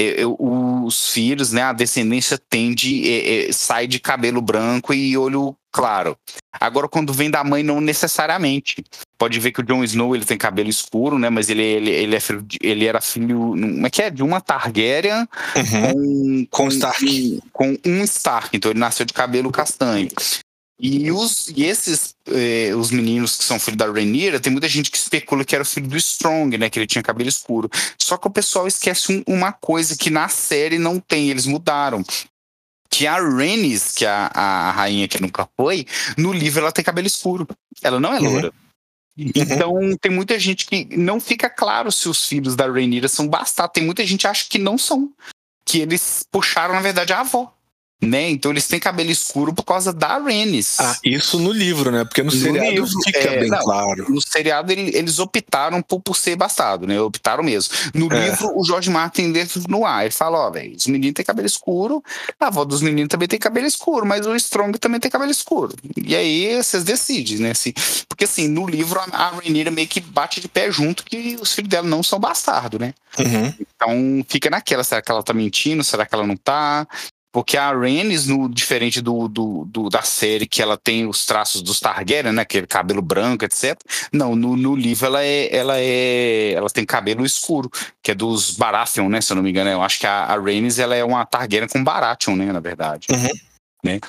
é, 0.00 0.22
é, 0.22 0.26
os 0.26 1.10
filhos, 1.10 1.52
né, 1.52 1.62
a 1.62 1.72
descendência 1.72 2.38
tende, 2.48 3.06
é, 3.06 3.48
é, 3.48 3.52
sai 3.52 3.86
de 3.86 3.98
cabelo 4.00 4.40
branco 4.40 4.94
e 4.94 5.16
olho 5.16 5.54
claro. 5.70 6.16
Agora, 6.58 6.88
quando 6.88 7.12
vem 7.12 7.30
da 7.30 7.44
mãe, 7.44 7.62
não 7.62 7.80
necessariamente. 7.80 8.82
Pode 9.18 9.38
ver 9.38 9.52
que 9.52 9.60
o 9.60 9.62
Jon 9.62 9.84
Snow 9.84 10.14
ele 10.14 10.24
tem 10.24 10.36
cabelo 10.36 10.68
escuro, 10.68 11.18
né? 11.18 11.30
Mas 11.30 11.48
ele, 11.48 11.62
ele, 11.62 11.90
ele, 11.90 12.16
é 12.16 12.20
filho, 12.20 12.44
ele 12.60 12.86
era 12.86 13.00
filho. 13.00 13.38
Como 13.50 13.86
é 13.86 13.90
que 13.90 14.02
é? 14.02 14.10
De 14.10 14.22
uma 14.22 14.40
Targaryen 14.40 15.28
uhum. 15.56 16.46
com, 16.50 16.64
com, 16.64 16.68
Stark. 16.68 17.40
com 17.52 17.76
um 17.86 18.02
Stark. 18.04 18.56
Então 18.56 18.70
ele 18.70 18.80
nasceu 18.80 19.06
de 19.06 19.12
cabelo 19.12 19.52
castanho. 19.52 20.08
E, 20.82 21.12
os, 21.12 21.48
e 21.54 21.64
esses, 21.64 22.14
eh, 22.26 22.74
os 22.74 22.90
meninos 22.90 23.36
que 23.36 23.44
são 23.44 23.60
filhos 23.60 23.76
da 23.76 23.84
Rhaenyra, 23.84 24.40
tem 24.40 24.50
muita 24.50 24.66
gente 24.66 24.90
que 24.90 24.96
especula 24.96 25.44
que 25.44 25.54
era 25.54 25.62
filho 25.62 25.86
do 25.86 25.96
Strong, 25.98 26.56
né? 26.56 26.70
Que 26.70 26.78
ele 26.78 26.86
tinha 26.86 27.02
cabelo 27.02 27.28
escuro. 27.28 27.68
Só 27.98 28.16
que 28.16 28.26
o 28.26 28.30
pessoal 28.30 28.66
esquece 28.66 29.12
um, 29.12 29.22
uma 29.34 29.52
coisa 29.52 29.94
que 29.94 30.08
na 30.08 30.26
série 30.28 30.78
não 30.78 30.98
tem, 30.98 31.28
eles 31.28 31.44
mudaram. 31.44 32.02
Que 32.88 33.06
a 33.06 33.16
Rhaenys, 33.16 33.92
que 33.92 34.06
é 34.06 34.08
a, 34.08 34.30
a 34.34 34.70
rainha 34.70 35.06
que 35.06 35.20
nunca 35.20 35.46
foi, 35.54 35.86
no 36.16 36.32
livro 36.32 36.60
ela 36.60 36.72
tem 36.72 36.82
cabelo 36.82 37.06
escuro. 37.06 37.46
Ela 37.82 38.00
não 38.00 38.14
é 38.14 38.18
loura. 38.18 38.50
Uhum. 39.18 39.30
Então 39.34 39.74
uhum. 39.74 39.96
tem 39.98 40.10
muita 40.10 40.38
gente 40.38 40.64
que 40.64 40.96
não 40.96 41.20
fica 41.20 41.50
claro 41.50 41.92
se 41.92 42.08
os 42.08 42.26
filhos 42.26 42.56
da 42.56 42.66
Rhaenyra 42.66 43.06
são 43.06 43.28
bastardos. 43.28 43.74
Tem 43.74 43.84
muita 43.84 44.06
gente 44.06 44.20
que 44.20 44.26
acha 44.26 44.46
que 44.48 44.58
não 44.58 44.78
são. 44.78 45.12
Que 45.62 45.80
eles 45.80 46.24
puxaram, 46.32 46.72
na 46.72 46.80
verdade, 46.80 47.12
a 47.12 47.20
avó 47.20 47.54
né? 48.00 48.30
Então 48.30 48.50
eles 48.50 48.66
têm 48.66 48.80
cabelo 48.80 49.10
escuro 49.10 49.52
por 49.52 49.62
causa 49.62 49.92
da 49.92 50.18
Rhaenys. 50.18 50.80
Ah, 50.80 50.96
isso 51.04 51.38
no 51.38 51.52
livro, 51.52 51.90
né? 51.90 52.04
Porque 52.04 52.22
no, 52.22 52.30
no 52.30 52.36
seriado 52.36 52.70
livro, 52.70 52.88
fica 53.04 53.18
é, 53.18 53.40
bem 53.40 53.50
não, 53.50 53.58
claro. 53.58 54.06
No 54.08 54.22
seriado 54.22 54.72
ele, 54.72 54.96
eles 54.96 55.18
optaram 55.18 55.82
por, 55.82 56.00
por 56.00 56.16
ser 56.16 56.34
bastardo, 56.34 56.86
né? 56.86 57.00
Optaram 57.00 57.42
mesmo. 57.42 57.74
No 57.94 58.10
é. 58.12 58.30
livro, 58.30 58.58
o 58.58 58.64
George 58.64 58.88
Martin 58.88 59.32
dentro 59.32 59.62
no 59.68 59.84
ar, 59.84 60.02
ele 60.02 60.12
fala, 60.12 60.38
ó, 60.38 60.50
velho, 60.50 60.74
os 60.74 60.86
meninos 60.86 61.14
têm 61.14 61.24
cabelo 61.24 61.46
escuro, 61.46 62.02
a 62.38 62.46
avó 62.46 62.64
dos 62.64 62.80
meninos 62.80 63.10
também 63.10 63.28
tem 63.28 63.38
cabelo 63.38 63.66
escuro, 63.66 64.06
mas 64.06 64.26
o 64.26 64.34
Strong 64.34 64.78
também 64.78 64.98
tem 64.98 65.10
cabelo 65.10 65.30
escuro. 65.30 65.74
E 65.96 66.16
aí 66.16 66.56
vocês 66.62 66.84
decidem, 66.84 67.38
né? 67.38 67.50
Assim, 67.50 67.72
porque 68.08 68.24
assim, 68.24 68.48
no 68.48 68.66
livro 68.66 68.98
a 69.12 69.30
Rhaenyra 69.30 69.70
meio 69.70 69.88
que 69.88 70.00
bate 70.00 70.40
de 70.40 70.48
pé 70.48 70.70
junto 70.70 71.04
que 71.04 71.36
os 71.40 71.52
filhos 71.52 71.68
dela 71.68 71.86
não 71.86 72.02
são 72.02 72.18
bastardos, 72.18 72.80
né? 72.80 72.94
Uhum. 73.18 73.54
Então 73.60 74.24
fica 74.28 74.48
naquela, 74.48 74.84
será 74.84 75.02
que 75.02 75.10
ela 75.10 75.22
tá 75.22 75.34
mentindo? 75.34 75.84
Será 75.84 76.06
que 76.06 76.14
ela 76.14 76.26
não 76.26 76.36
tá? 76.36 76.86
Porque 77.32 77.56
a 77.56 77.72
Rhaenys, 77.72 78.26
no, 78.26 78.48
diferente 78.48 79.00
do, 79.00 79.28
do, 79.28 79.64
do, 79.66 79.88
da 79.88 80.02
série, 80.02 80.46
que 80.46 80.60
ela 80.60 80.76
tem 80.76 81.06
os 81.06 81.24
traços 81.24 81.62
dos 81.62 81.78
Targaryen, 81.78 82.32
né? 82.32 82.42
Aquele 82.42 82.66
cabelo 82.66 83.00
branco, 83.00 83.44
etc. 83.44 83.78
Não, 84.12 84.34
no, 84.34 84.56
no 84.56 84.74
livro 84.74 85.06
ela 85.06 85.22
é, 85.22 85.54
ela 85.54 85.74
é. 85.78 86.52
Ela 86.52 86.68
tem 86.68 86.84
cabelo 86.84 87.24
escuro, 87.24 87.70
que 88.02 88.10
é 88.10 88.14
dos 88.14 88.50
Baratheon, 88.56 89.08
né? 89.08 89.20
Se 89.20 89.32
eu 89.32 89.36
não 89.36 89.44
me 89.44 89.50
engano. 89.50 89.70
Eu 89.70 89.82
acho 89.82 90.00
que 90.00 90.06
a, 90.06 90.24
a 90.24 90.40
Rhaenys 90.40 90.80
ela 90.80 90.96
é 90.96 91.04
uma 91.04 91.24
Targaryen 91.24 91.68
com 91.68 91.84
Baratheon, 91.84 92.34
né? 92.34 92.52
Na 92.52 92.60
verdade. 92.60 93.06
Uhum. 93.12 93.28
Né? 93.84 94.00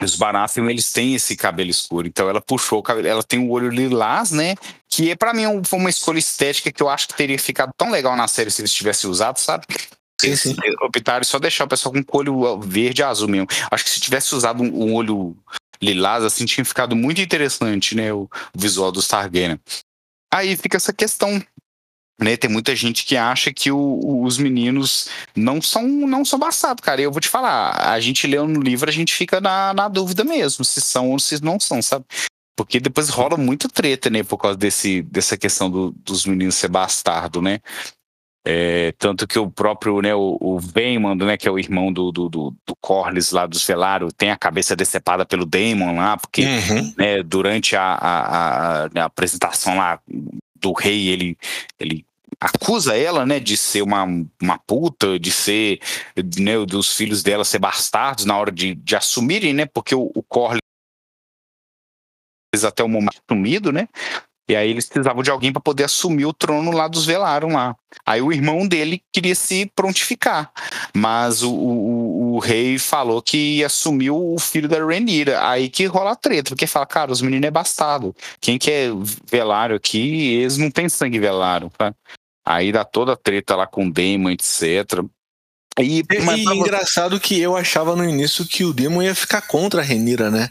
Os 0.00 0.16
Baratheon, 0.16 0.68
eles 0.70 0.92
têm 0.92 1.14
esse 1.14 1.36
cabelo 1.36 1.70
escuro. 1.70 2.06
Então 2.06 2.28
ela 2.28 2.40
puxou 2.40 2.78
o 2.78 2.82
cabelo. 2.82 3.08
Ela 3.08 3.22
tem 3.24 3.40
o 3.40 3.50
olho 3.50 3.68
lilás, 3.68 4.30
né? 4.30 4.54
Que 4.88 5.10
é, 5.10 5.16
para 5.16 5.34
mim 5.34 5.44
foi 5.64 5.78
uma 5.78 5.90
escolha 5.90 6.20
estética 6.20 6.70
que 6.70 6.82
eu 6.82 6.88
acho 6.88 7.08
que 7.08 7.16
teria 7.16 7.38
ficado 7.38 7.72
tão 7.76 7.90
legal 7.90 8.14
na 8.14 8.28
série 8.28 8.50
se 8.50 8.60
eles 8.60 8.72
tivessem 8.72 9.10
usado, 9.10 9.38
sabe? 9.38 9.66
Sim, 10.24 10.36
sim. 10.36 10.56
Optaram 10.82 11.24
só 11.24 11.38
deixar 11.38 11.64
o 11.64 11.68
pessoal 11.68 11.94
com 12.06 12.18
olho 12.18 12.58
verde 12.60 13.02
e 13.02 13.04
azul 13.04 13.28
mesmo. 13.28 13.46
Acho 13.70 13.84
que 13.84 13.90
se 13.90 14.00
tivesse 14.00 14.34
usado 14.34 14.62
um, 14.62 14.84
um 14.84 14.94
olho 14.94 15.36
lilás, 15.82 16.24
assim, 16.24 16.44
tinha 16.44 16.64
ficado 16.64 16.96
muito 16.96 17.20
interessante, 17.20 17.94
né? 17.94 18.12
O, 18.12 18.22
o 18.54 18.58
visual 18.58 18.90
dos 18.90 19.06
Targaryen. 19.08 19.58
Aí 20.32 20.56
fica 20.56 20.76
essa 20.76 20.92
questão. 20.92 21.42
Né, 22.20 22.36
tem 22.36 22.48
muita 22.48 22.76
gente 22.76 23.04
que 23.04 23.16
acha 23.16 23.52
que 23.52 23.72
o, 23.72 24.22
os 24.22 24.38
meninos 24.38 25.08
não 25.34 25.60
são 25.60 25.82
não 25.82 26.24
são 26.24 26.38
bastardos, 26.38 26.84
cara. 26.84 27.00
E 27.00 27.04
eu 27.04 27.10
vou 27.10 27.20
te 27.20 27.28
falar, 27.28 27.92
a 27.92 27.98
gente 27.98 28.24
leu 28.28 28.46
no 28.46 28.60
livro, 28.60 28.88
a 28.88 28.92
gente 28.92 29.12
fica 29.12 29.40
na, 29.40 29.74
na 29.74 29.88
dúvida 29.88 30.22
mesmo, 30.22 30.64
se 30.64 30.80
são 30.80 31.10
ou 31.10 31.18
se 31.18 31.42
não 31.42 31.58
são, 31.58 31.82
sabe? 31.82 32.04
Porque 32.56 32.78
depois 32.78 33.08
rola 33.08 33.36
muito 33.36 33.68
treta, 33.68 34.08
né, 34.10 34.22
por 34.22 34.38
causa 34.38 34.56
desse, 34.56 35.02
dessa 35.02 35.36
questão 35.36 35.68
do, 35.68 35.90
dos 35.90 36.24
meninos 36.24 36.54
ser 36.54 36.68
bastardo, 36.68 37.42
né? 37.42 37.58
É, 38.46 38.92
tanto 38.98 39.26
que 39.26 39.38
o 39.38 39.50
próprio, 39.50 40.02
né, 40.02 40.14
o, 40.14 40.36
o 40.38 40.60
né, 41.24 41.36
que 41.38 41.48
é 41.48 41.50
o 41.50 41.58
irmão 41.58 41.90
do, 41.90 42.12
do, 42.12 42.28
do, 42.28 42.54
do 42.66 42.76
Corlys 42.76 43.30
lá 43.30 43.46
dos 43.46 43.66
Velaro, 43.66 44.12
tem 44.12 44.30
a 44.30 44.36
cabeça 44.36 44.76
decepada 44.76 45.24
pelo 45.24 45.46
Daemon 45.46 45.96
lá, 45.96 46.18
porque 46.18 46.44
uhum. 46.44 46.94
né, 46.98 47.22
durante 47.22 47.74
a, 47.74 47.94
a, 47.94 48.84
a, 48.84 48.88
a, 48.94 49.04
apresentação 49.04 49.78
lá 49.78 49.98
do 50.60 50.72
rei, 50.72 51.08
ele, 51.08 51.38
ele 51.80 52.04
acusa 52.38 52.94
ela, 52.94 53.24
né, 53.24 53.40
de 53.40 53.56
ser 53.56 53.80
uma, 53.80 54.04
uma 54.42 54.58
puta, 54.58 55.18
de 55.18 55.30
ser, 55.30 55.80
né, 56.38 56.58
dos 56.66 56.94
filhos 56.94 57.22
dela 57.22 57.46
ser 57.46 57.58
bastardos 57.58 58.26
na 58.26 58.36
hora 58.36 58.52
de, 58.52 58.74
de 58.74 58.94
assumirem, 58.94 59.54
né, 59.54 59.64
porque 59.64 59.94
o, 59.94 60.12
o 60.14 60.22
Corlys 60.22 60.60
até 62.62 62.84
o 62.84 62.88
momento 62.88 63.20
sumido, 63.28 63.72
né? 63.72 63.88
E 64.48 64.54
aí 64.54 64.70
eles 64.70 64.86
precisavam 64.86 65.22
de 65.22 65.30
alguém 65.30 65.52
para 65.52 65.62
poder 65.62 65.84
assumir 65.84 66.26
o 66.26 66.32
trono 66.32 66.70
lá 66.70 66.86
dos 66.86 67.06
Velaram 67.06 67.48
lá. 67.48 67.74
Aí 68.04 68.20
o 68.20 68.32
irmão 68.32 68.66
dele 68.68 69.02
queria 69.12 69.34
se 69.34 69.70
prontificar, 69.74 70.52
mas 70.94 71.42
o, 71.42 71.50
o, 71.50 72.34
o 72.34 72.38
rei 72.38 72.78
falou 72.78 73.22
que 73.22 73.64
assumiu 73.64 74.34
o 74.34 74.38
filho 74.38 74.68
da 74.68 74.84
Rhaenyra. 74.84 75.48
Aí 75.48 75.70
que 75.70 75.86
rola 75.86 76.12
a 76.12 76.16
treta, 76.16 76.50
porque 76.50 76.66
fala, 76.66 76.84
cara, 76.84 77.12
os 77.12 77.22
meninos 77.22 77.46
é 77.46 77.50
bastardo. 77.50 78.14
Quem 78.40 78.58
que 78.58 78.70
é 78.70 78.88
Velário 79.30 79.76
aqui, 79.76 80.34
eles 80.34 80.58
não 80.58 80.70
têm 80.70 80.88
sangue 80.88 81.18
Velário, 81.18 81.70
tá? 81.78 81.94
Aí 82.44 82.70
dá 82.70 82.84
toda 82.84 83.14
a 83.14 83.16
treta 83.16 83.56
lá 83.56 83.66
com 83.66 83.86
o 83.86 83.92
Daemon, 83.92 84.30
etc. 84.30 85.02
E, 85.78 86.04
e 86.08 86.56
engraçado 86.56 87.18
que 87.18 87.40
eu 87.40 87.56
achava 87.56 87.96
no 87.96 88.04
início 88.04 88.46
que 88.46 88.64
o 88.64 88.72
Daemon 88.72 89.02
ia 89.02 89.14
ficar 89.14 89.40
contra 89.40 89.80
a 89.80 89.84
Renira, 89.84 90.30
né? 90.30 90.50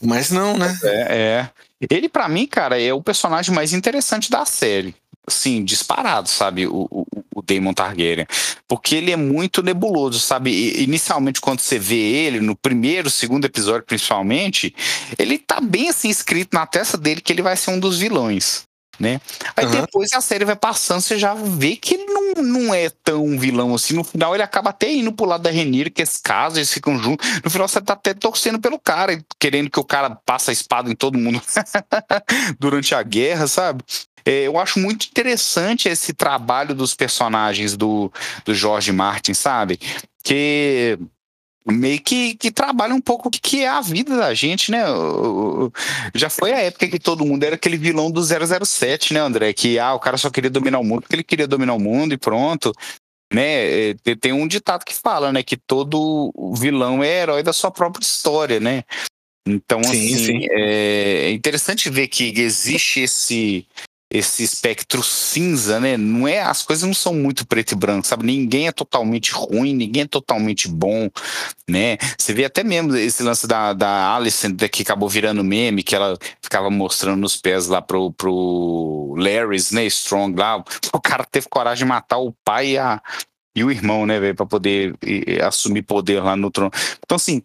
Mas 0.00 0.30
não, 0.30 0.56
né? 0.56 0.78
É, 0.82 1.16
é. 1.18 1.50
Ele, 1.88 2.08
para 2.08 2.28
mim, 2.28 2.46
cara, 2.46 2.80
é 2.80 2.92
o 2.92 3.02
personagem 3.02 3.54
mais 3.54 3.72
interessante 3.72 4.30
da 4.30 4.44
série. 4.44 4.94
Sim, 5.28 5.64
disparado, 5.64 6.28
sabe? 6.28 6.66
O, 6.66 6.88
o, 6.90 7.06
o 7.36 7.42
Daemon 7.42 7.72
Targaryen. 7.72 8.26
Porque 8.66 8.96
ele 8.96 9.12
é 9.12 9.16
muito 9.16 9.62
nebuloso, 9.62 10.18
sabe? 10.18 10.50
E, 10.50 10.82
inicialmente, 10.82 11.40
quando 11.40 11.60
você 11.60 11.78
vê 11.78 11.96
ele, 11.96 12.40
no 12.40 12.56
primeiro, 12.56 13.08
segundo 13.08 13.44
episódio, 13.44 13.86
principalmente, 13.86 14.74
ele 15.18 15.38
tá 15.38 15.60
bem 15.60 15.88
assim 15.88 16.08
escrito 16.08 16.54
na 16.54 16.66
testa 16.66 16.98
dele 16.98 17.20
que 17.20 17.32
ele 17.32 17.42
vai 17.42 17.56
ser 17.56 17.70
um 17.70 17.80
dos 17.80 17.98
vilões 17.98 18.68
né? 19.00 19.18
Aí 19.56 19.64
uhum. 19.64 19.80
depois 19.80 20.12
a 20.12 20.20
série 20.20 20.44
vai 20.44 20.54
passando, 20.54 21.00
você 21.00 21.18
já 21.18 21.32
vê 21.34 21.74
que 21.74 21.94
ele 21.94 22.04
não, 22.04 22.42
não 22.42 22.74
é 22.74 22.90
tão 23.02 23.38
vilão 23.38 23.74
assim. 23.74 23.94
No 23.94 24.04
final 24.04 24.34
ele 24.34 24.42
acaba 24.42 24.70
até 24.70 24.92
indo 24.92 25.10
pro 25.10 25.24
lado 25.24 25.42
da 25.42 25.50
Renir, 25.50 25.90
que 25.90 26.02
esse 26.02 26.22
caso, 26.22 26.58
eles 26.58 26.70
ficam 26.70 26.98
juntos. 27.02 27.26
No 27.42 27.50
final 27.50 27.66
você 27.66 27.80
tá 27.80 27.94
até 27.94 28.12
torcendo 28.12 28.60
pelo 28.60 28.78
cara, 28.78 29.18
querendo 29.38 29.70
que 29.70 29.80
o 29.80 29.84
cara 29.84 30.10
passe 30.10 30.50
a 30.50 30.52
espada 30.52 30.90
em 30.90 30.94
todo 30.94 31.18
mundo 31.18 31.40
durante 32.60 32.94
a 32.94 33.02
guerra, 33.02 33.46
sabe? 33.46 33.82
É, 34.24 34.42
eu 34.46 34.58
acho 34.58 34.78
muito 34.78 35.06
interessante 35.06 35.88
esse 35.88 36.12
trabalho 36.12 36.74
dos 36.74 36.94
personagens 36.94 37.74
do, 37.74 38.12
do 38.44 38.54
George 38.54 38.92
Martin, 38.92 39.32
sabe? 39.32 39.80
Que 40.22 40.98
meio 41.66 42.00
que, 42.00 42.34
que 42.36 42.50
trabalha 42.50 42.94
um 42.94 43.00
pouco 43.00 43.28
o 43.28 43.30
que 43.30 43.62
é 43.62 43.68
a 43.68 43.80
vida 43.80 44.16
da 44.16 44.32
gente, 44.32 44.70
né? 44.70 44.82
Já 46.14 46.30
foi 46.30 46.52
a 46.52 46.60
época 46.60 46.88
que 46.88 46.98
todo 46.98 47.24
mundo 47.24 47.44
era 47.44 47.54
aquele 47.54 47.76
vilão 47.76 48.10
do 48.10 48.22
007, 48.22 49.14
né, 49.14 49.20
André? 49.20 49.52
Que 49.52 49.78
ah, 49.78 49.94
o 49.94 50.00
cara 50.00 50.16
só 50.16 50.30
queria 50.30 50.50
dominar 50.50 50.78
o 50.78 50.84
mundo 50.84 51.02
porque 51.02 51.16
ele 51.16 51.24
queria 51.24 51.46
dominar 51.46 51.74
o 51.74 51.80
mundo 51.80 52.14
e 52.14 52.18
pronto. 52.18 52.72
Né? 53.32 53.90
É, 53.90 53.94
tem 54.20 54.32
um 54.32 54.48
ditado 54.48 54.84
que 54.84 54.94
fala, 54.94 55.32
né, 55.32 55.42
que 55.42 55.56
todo 55.56 56.32
vilão 56.56 57.02
é 57.02 57.22
herói 57.22 57.42
da 57.42 57.52
sua 57.52 57.70
própria 57.70 58.02
história, 58.02 58.58
né? 58.58 58.82
Então, 59.46 59.82
sim, 59.84 60.14
assim, 60.14 60.16
sim. 60.18 60.46
É 60.50 61.30
interessante 61.30 61.88
ver 61.88 62.08
que 62.08 62.32
existe 62.36 63.00
esse 63.00 63.66
esse 64.10 64.42
espectro 64.42 65.04
cinza, 65.04 65.78
né? 65.78 65.96
Não 65.96 66.26
é, 66.26 66.40
as 66.40 66.62
coisas 66.62 66.84
não 66.84 66.92
são 66.92 67.14
muito 67.14 67.46
preto 67.46 67.72
e 67.72 67.74
branco, 67.76 68.06
sabe? 68.06 68.26
Ninguém 68.26 68.66
é 68.66 68.72
totalmente 68.72 69.32
ruim, 69.32 69.72
ninguém 69.72 70.02
é 70.02 70.06
totalmente 70.08 70.66
bom, 70.66 71.08
né? 71.68 71.96
Você 72.18 72.34
vê 72.34 72.44
até 72.44 72.64
mesmo 72.64 72.96
esse 72.96 73.22
lance 73.22 73.46
da, 73.46 73.72
da 73.72 74.16
Alison, 74.16 74.56
que 74.70 74.82
acabou 74.82 75.08
virando 75.08 75.44
meme, 75.44 75.84
que 75.84 75.94
ela 75.94 76.18
ficava 76.42 76.68
mostrando 76.70 77.24
os 77.24 77.36
pés 77.36 77.68
lá 77.68 77.80
pro, 77.80 78.12
pro 78.12 79.14
Larry's, 79.16 79.70
né? 79.70 79.84
Strong 79.86 80.36
lá. 80.36 80.62
O 80.92 81.00
cara 81.00 81.24
teve 81.24 81.46
coragem 81.48 81.84
de 81.84 81.88
matar 81.88 82.18
o 82.18 82.34
pai 82.44 82.70
e, 82.70 82.78
a, 82.78 83.00
e 83.54 83.62
o 83.62 83.70
irmão, 83.70 84.06
né? 84.06 84.32
Pra 84.34 84.44
poder 84.44 84.94
e 85.06 85.40
assumir 85.40 85.82
poder 85.82 86.20
lá 86.20 86.34
no 86.34 86.50
trono. 86.50 86.72
Então, 86.98 87.14
assim, 87.14 87.42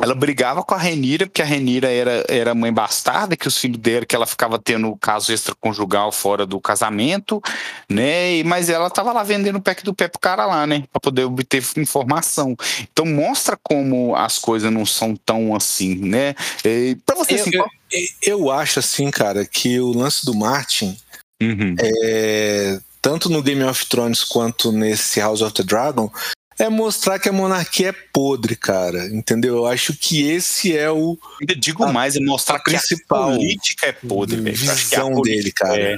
ela 0.00 0.14
brigava 0.14 0.62
com 0.62 0.74
a 0.74 0.78
Renira, 0.78 1.26
porque 1.26 1.40
a 1.40 1.44
Renira 1.44 1.90
era, 1.90 2.24
era 2.28 2.54
mãe 2.54 2.72
bastarda, 2.72 3.36
que 3.36 3.48
os 3.48 3.56
filhos 3.56 3.78
dela, 3.78 4.04
que 4.04 4.14
ela 4.14 4.26
ficava 4.26 4.58
tendo 4.58 4.94
caso 4.96 5.32
extraconjugal 5.32 6.12
fora 6.12 6.44
do 6.44 6.60
casamento, 6.60 7.42
né? 7.88 8.42
Mas 8.44 8.68
ela 8.68 8.90
tava 8.90 9.12
lá 9.12 9.22
vendendo 9.22 9.56
o 9.56 9.62
pack 9.62 9.82
do 9.82 9.94
pé 9.94 10.06
pro 10.06 10.20
cara 10.20 10.44
lá, 10.44 10.66
né? 10.66 10.84
Pra 10.92 11.00
poder 11.00 11.24
obter 11.24 11.64
informação. 11.78 12.54
Então 12.92 13.06
mostra 13.06 13.58
como 13.62 14.14
as 14.14 14.38
coisas 14.38 14.70
não 14.70 14.84
são 14.84 15.16
tão 15.16 15.54
assim, 15.54 15.94
né? 15.94 16.34
E 16.62 16.98
pra 17.06 17.16
você, 17.16 17.36
assim, 17.36 17.50
eu, 17.54 17.64
eu, 17.90 18.38
eu, 18.38 18.50
acho 18.50 18.78
assim, 18.78 19.10
cara, 19.10 19.46
que 19.46 19.80
o 19.80 19.92
lance 19.92 20.26
do 20.26 20.34
Martin 20.34 20.94
uhum. 21.42 21.74
é, 21.80 22.78
tanto 23.00 23.30
no 23.30 23.42
Game 23.42 23.62
of 23.62 23.86
Thrones 23.86 24.24
quanto 24.24 24.72
nesse 24.72 25.20
House 25.20 25.40
of 25.40 25.54
the 25.54 25.62
Dragon, 25.62 26.10
é 26.58 26.68
mostrar 26.68 27.18
que 27.18 27.28
a 27.28 27.32
monarquia 27.32 27.90
é 27.90 27.92
podre, 27.92 28.56
cara. 28.56 29.06
Entendeu? 29.08 29.56
Eu 29.56 29.66
acho 29.66 29.94
que 29.94 30.28
esse 30.28 30.76
é 30.76 30.90
o. 30.90 31.18
Eu 31.46 31.54
digo 31.54 31.84
a, 31.84 31.92
mais, 31.92 32.16
é 32.16 32.20
mostrar 32.20 32.58
que 32.60 32.74
a 32.74 32.80
política 33.08 33.86
é 33.86 33.92
podre, 33.92 34.40
velho. 34.40 34.56
Visão 34.56 35.20
dele, 35.20 35.52
cara. 35.52 35.80
É, 35.80 35.96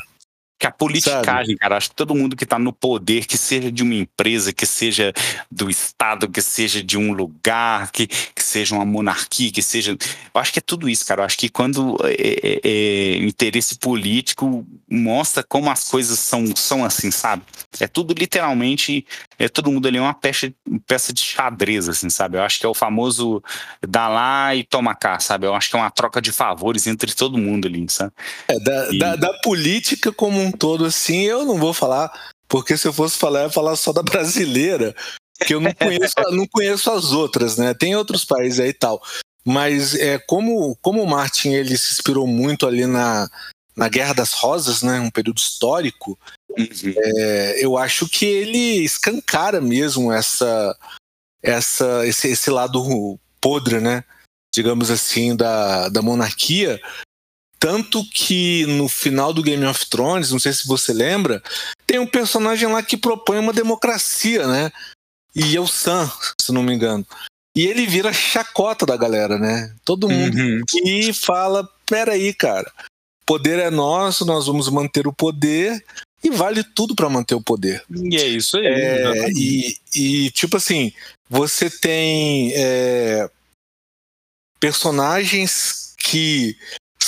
que 0.59 0.67
a 0.67 0.73
politicagem, 0.73 1.47
Sabe? 1.47 1.57
cara, 1.57 1.77
acho 1.77 1.91
que 1.91 1.95
todo 1.95 2.15
mundo 2.15 2.35
que 2.35 2.43
está 2.43 2.59
no 2.59 2.73
poder, 2.73 3.27
que 3.27 3.39
seja 3.39 3.71
de 3.71 3.83
uma 3.83 3.95
empresa, 3.95 4.53
que 4.53 4.67
seja 4.67 5.13
do 5.51 5.71
Estado, 5.71 6.29
que 6.29 6.43
seja 6.43 6.83
de 6.83 6.99
um 6.99 7.13
lugar, 7.13 7.93
que, 7.93 8.09
que 8.09 8.43
seja 8.43 8.75
uma 8.75 8.85
monarquia, 8.85 9.53
que 9.53 9.63
seja. 9.63 9.93
Eu 9.93 10.41
acho 10.41 10.53
que 10.53 10.59
é 10.59 10.63
tudo 10.63 10.89
isso, 10.89 11.07
cara. 11.07 11.23
Eu 11.23 11.27
acho 11.27 11.39
que 11.39 11.49
quando 11.49 11.97
é, 12.03 12.13
é, 12.13 12.61
é, 12.65 13.17
interesse 13.19 13.79
político 13.79 14.67
mostra 14.91 15.45
como 15.45 15.71
as 15.71 15.89
coisas 15.89 16.19
são, 16.19 16.45
são 16.57 16.85
assim, 16.85 17.11
sabe? 17.11 17.43
É 17.79 17.87
tudo 17.87 18.13
literalmente. 18.13 19.07
É 19.39 19.49
todo 19.49 19.71
mundo 19.71 19.87
ali 19.87 20.01
uma 20.01 20.15
peça, 20.15 20.53
peça 20.87 21.13
de 21.13 21.21
xadrez, 21.21 21.89
assim, 21.89 22.11
sabe? 22.11 22.37
Eu 22.37 22.43
acho 22.43 22.59
que 22.59 22.67
é 22.67 22.69
o 22.69 22.75
famoso 22.75 23.41
dá 23.87 24.09
lá 24.09 24.57
e 24.57 24.65
toma 24.65 24.95
cá, 24.95 25.21
sabe? 25.21 25.47
Eu 25.47 25.55
acho 25.55 25.71
que 25.71 25.77
é 25.77 25.79
uma 25.79 25.91
troca 25.91 26.21
de 26.21 26.33
favores 26.33 26.87
entre 26.89 27.15
todo 27.15 27.39
mundo 27.39 27.69
ali, 27.69 27.87
sabe? 27.89 28.13
É, 28.49 28.59
da, 28.59 28.93
e... 28.93 28.99
da, 28.99 29.17
da 29.17 29.33
política 29.35 30.11
como 30.11 30.41
um 30.41 30.48
todo, 30.51 30.85
assim, 30.85 31.23
eu 31.23 31.45
não 31.45 31.59
vou 31.59 31.73
falar, 31.73 32.13
porque 32.49 32.77
se 32.77 32.87
eu 32.87 32.93
fosse 32.93 33.19
falar, 33.19 33.41
eu 33.41 33.45
ia 33.45 33.51
falar 33.51 33.77
só 33.77 33.93
da 33.93 34.03
brasileira, 34.05 34.95
que 35.45 35.55
eu 35.55 35.61
não 35.61 35.73
conheço, 35.73 36.15
não 36.31 36.47
conheço 36.47 36.91
as 36.91 37.13
outras, 37.13 37.57
né? 37.57 37.75
Tem 37.75 37.95
outros 37.95 38.25
países 38.25 38.61
aí 38.61 38.71
e 38.71 38.75
tal. 38.75 39.03
Mas 39.45 39.95
é, 39.95 40.19
como, 40.19 40.77
como 40.83 41.03
o 41.03 41.07
Martin 41.07 41.51
ele 41.51 41.77
se 41.79 41.93
inspirou 41.93 42.27
muito 42.27 42.67
ali 42.67 42.87
na, 42.87 43.29
na 43.77 43.89
Guerra 43.89 44.15
das 44.15 44.33
Rosas, 44.33 44.83
né? 44.83 44.99
Um 45.01 45.11
período 45.11 45.39
histórico, 45.39 46.19
uhum. 46.51 46.95
é, 46.97 47.65
eu 47.65 47.79
acho 47.79 48.09
que 48.09 48.27
ele 48.27 48.85
escancara 48.85 49.61
mesmo 49.61 50.13
essa, 50.13 50.77
essa, 51.43 52.07
esse, 52.07 52.29
esse 52.29 52.51
lado 52.51 53.19
podre, 53.41 53.81
né? 53.81 54.05
Digamos 54.53 54.91
assim, 54.91 55.37
da, 55.37 55.89
da 55.89 56.03
monarquia, 56.03 56.81
tanto 57.59 58.05
que 58.11 58.65
no 58.67 58.89
final 58.89 59.33
do 59.33 59.43
Game 59.43 59.65
of 59.65 59.87
Thrones, 59.87 60.31
não 60.31 60.39
sei 60.39 60.53
se 60.53 60.67
você 60.67 60.93
lembra, 60.93 61.43
tem 61.87 61.99
um 61.99 62.07
personagem 62.07 62.69
lá 62.69 62.83
que 62.83 62.97
propõe 62.97 63.39
uma 63.39 63.53
democracia, 63.53 64.47
né? 64.47 64.71
E 65.35 65.57
é 65.57 65.61
o 65.61 65.67
Sam, 65.67 66.11
se 66.41 66.53
não 66.53 66.63
me 66.63 66.75
engano. 66.75 67.07
E 67.57 67.67
ele 67.67 67.87
vira 67.87 68.13
chacota 68.13 68.87
da 68.87 68.97
galera, 68.97 69.39
né? 69.39 69.75
Todo 69.85 70.09
mundo 70.09 70.39
uhum. 70.39 70.63
que 70.69 71.13
fala: 71.13 71.69
peraí, 71.87 72.33
cara, 72.33 72.71
poder 73.27 73.59
é 73.59 73.71
nosso, 73.71 74.25
nós 74.25 74.47
vamos 74.47 74.69
manter 74.69 75.07
o 75.07 75.13
poder 75.13 75.85
e 76.23 76.31
vale 76.31 76.63
tudo 76.63 76.95
para 76.95 77.09
manter 77.09 77.35
o 77.35 77.43
poder. 77.43 77.83
E 77.91 78.17
é 78.17 78.27
isso 78.27 78.57
aí. 78.59 78.67
É, 78.67 79.31
e, 79.31 79.77
e, 79.95 80.31
tipo 80.31 80.57
assim, 80.57 80.93
você 81.29 81.69
tem 81.69 82.53
é, 82.55 83.29
personagens 84.61 85.95
que 85.99 86.57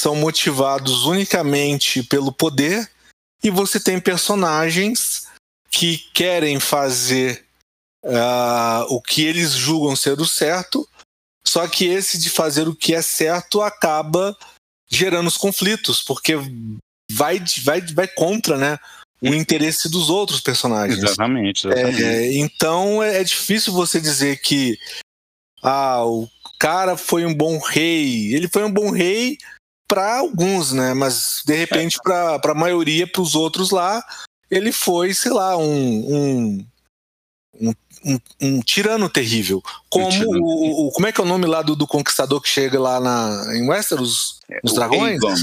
são 0.00 0.16
motivados 0.16 1.04
unicamente 1.04 2.02
pelo 2.02 2.32
poder, 2.32 2.90
e 3.42 3.50
você 3.50 3.78
tem 3.78 4.00
personagens 4.00 5.26
que 5.70 5.98
querem 6.14 6.58
fazer 6.58 7.44
uh, 8.04 8.84
o 8.88 9.00
que 9.00 9.24
eles 9.24 9.52
julgam 9.52 9.94
ser 9.94 10.18
o 10.18 10.26
certo, 10.26 10.88
só 11.46 11.68
que 11.68 11.84
esse 11.84 12.18
de 12.18 12.30
fazer 12.30 12.66
o 12.66 12.74
que 12.74 12.94
é 12.94 13.02
certo 13.02 13.60
acaba 13.60 14.36
gerando 14.88 15.28
os 15.28 15.36
conflitos, 15.36 16.02
porque 16.02 16.34
vai, 17.12 17.42
vai, 17.62 17.80
vai 17.80 18.08
contra 18.08 18.56
né, 18.56 18.78
o 19.20 19.28
interesse 19.34 19.88
dos 19.90 20.08
outros 20.08 20.40
personagens. 20.40 21.02
Exatamente. 21.02 21.66
exatamente. 21.66 22.02
É, 22.02 22.32
então 22.38 23.02
é, 23.02 23.20
é 23.20 23.24
difícil 23.24 23.72
você 23.72 24.00
dizer 24.00 24.40
que 24.40 24.78
ah, 25.62 26.04
o 26.04 26.28
cara 26.58 26.96
foi 26.96 27.24
um 27.26 27.34
bom 27.34 27.58
rei. 27.58 28.34
Ele 28.34 28.48
foi 28.48 28.64
um 28.64 28.72
bom 28.72 28.90
rei 28.90 29.38
para 29.90 30.18
alguns, 30.18 30.72
né? 30.72 30.94
Mas 30.94 31.42
de 31.44 31.56
repente 31.56 31.98
é. 31.98 32.38
para 32.38 32.52
a 32.52 32.54
maioria, 32.54 33.08
para 33.08 33.20
os 33.20 33.34
outros 33.34 33.72
lá, 33.72 34.00
ele 34.48 34.70
foi, 34.70 35.12
sei 35.12 35.32
lá, 35.32 35.56
um, 35.56 36.64
um, 37.60 37.74
um, 38.04 38.18
um, 38.40 38.60
tirano 38.60 39.10
terrível. 39.10 39.60
Como 39.90 40.06
um 40.06 40.08
tirano. 40.08 40.40
O, 40.40 40.86
o, 40.86 40.92
como 40.92 41.08
é 41.08 41.12
que 41.12 41.20
é 41.20 41.24
o 41.24 41.26
nome 41.26 41.44
lá 41.46 41.60
do, 41.60 41.74
do 41.74 41.88
conquistador 41.88 42.40
que 42.40 42.48
chega 42.48 42.78
lá 42.78 43.00
na, 43.00 43.56
em 43.56 43.68
Westeros, 43.68 44.38
é, 44.48 44.60
nos 44.62 44.74
dragões? 44.74 45.20
Aegon. 45.24 45.34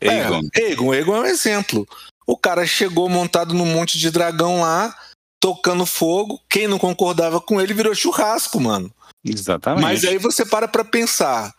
É, 0.00 0.08
Aegon. 0.08 0.40
Aegon. 0.56 0.92
Aegon 0.92 1.16
é 1.16 1.20
um 1.20 1.26
exemplo. 1.26 1.86
O 2.26 2.36
cara 2.36 2.66
chegou 2.66 3.08
montado 3.08 3.54
num 3.54 3.66
monte 3.66 3.96
de 3.96 4.10
dragão 4.10 4.62
lá, 4.62 4.92
tocando 5.38 5.86
fogo. 5.86 6.40
Quem 6.50 6.66
não 6.66 6.80
concordava 6.80 7.40
com 7.40 7.60
ele 7.60 7.72
virou 7.72 7.94
churrasco, 7.94 8.58
mano. 8.58 8.92
Exatamente. 9.24 9.82
Mas 9.82 10.04
aí 10.04 10.18
você 10.18 10.44
para 10.44 10.66
pra 10.66 10.84
pensar 10.84 11.54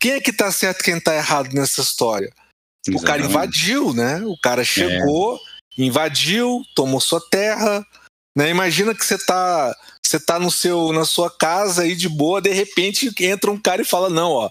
quem 0.00 0.12
é 0.12 0.20
que 0.20 0.32
tá 0.32 0.50
certo 0.50 0.80
e 0.80 0.84
quem 0.84 1.00
tá 1.00 1.14
errado 1.14 1.52
nessa 1.52 1.82
história? 1.82 2.32
Exatamente. 2.86 3.02
O 3.02 3.06
cara 3.06 3.22
invadiu, 3.22 3.92
né? 3.92 4.22
O 4.24 4.36
cara 4.40 4.64
chegou, 4.64 5.36
é. 5.36 5.82
invadiu, 5.82 6.62
tomou 6.74 7.00
sua 7.00 7.20
terra. 7.30 7.86
Né? 8.36 8.48
Imagina 8.48 8.94
que 8.94 9.04
você 9.04 9.18
tá, 9.18 9.76
você 10.04 10.18
tá 10.18 10.38
no 10.38 10.50
seu, 10.50 10.92
na 10.92 11.04
sua 11.04 11.30
casa 11.30 11.82
aí 11.82 11.94
de 11.94 12.08
boa, 12.08 12.40
de 12.40 12.50
repente 12.50 13.12
entra 13.20 13.50
um 13.50 13.60
cara 13.60 13.82
e 13.82 13.84
fala: 13.84 14.08
Não, 14.08 14.30
ó, 14.30 14.50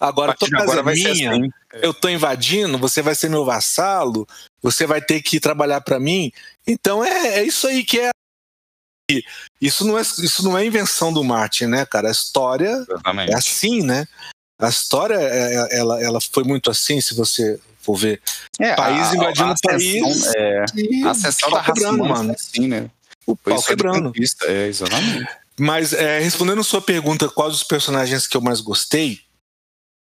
agora 0.00 0.34
tua 0.34 0.48
casa 0.48 0.80
é 0.80 0.82
minha, 0.82 1.12
assim. 1.12 1.48
eu 1.74 1.94
tô 1.94 2.08
invadindo, 2.08 2.76
você 2.76 3.00
vai 3.00 3.14
ser 3.14 3.30
meu 3.30 3.44
vassalo, 3.44 4.26
você 4.60 4.86
vai 4.86 5.00
ter 5.00 5.22
que 5.22 5.38
trabalhar 5.38 5.80
para 5.82 6.00
mim. 6.00 6.32
Então 6.66 7.04
é, 7.04 7.38
é 7.38 7.44
isso 7.44 7.68
aí 7.68 7.84
que 7.84 8.00
é 8.00 8.10
isso 9.60 9.84
não 9.84 9.98
é 9.98 10.02
isso 10.02 10.42
não 10.44 10.56
é 10.56 10.64
invenção 10.64 11.12
do 11.12 11.22
Martin, 11.22 11.66
né, 11.66 11.84
cara? 11.84 12.08
A 12.08 12.12
história 12.12 12.70
Exatamente. 12.88 13.32
é 13.32 13.36
assim, 13.36 13.82
né? 13.82 14.06
A 14.60 14.68
história, 14.68 15.14
é, 15.14 15.54
é, 15.54 15.78
ela, 15.78 16.02
ela 16.02 16.20
foi 16.20 16.44
muito 16.44 16.70
assim, 16.70 17.00
se 17.00 17.14
você 17.14 17.58
for 17.80 17.96
ver. 17.96 18.20
É, 18.58 18.74
país 18.74 19.12
invadindo 19.12 19.52
o 19.52 19.60
país. 19.62 20.26
É, 20.36 20.64
a 21.04 21.10
ascensão 21.10 21.50
da 21.50 21.60
raça 21.60 21.92
mano. 21.92 22.32
Assim, 22.32 22.68
né? 22.68 22.90
O 23.26 23.36
pau 23.36 23.62
quebrando. 23.62 24.12
É, 24.44 24.66
exatamente. 24.66 25.28
Mas, 25.58 25.92
é, 25.92 26.20
respondendo 26.20 26.64
sua 26.64 26.80
pergunta, 26.80 27.28
quais 27.28 27.54
os 27.54 27.64
personagens 27.64 28.26
que 28.26 28.36
eu 28.36 28.40
mais 28.40 28.60
gostei, 28.60 29.20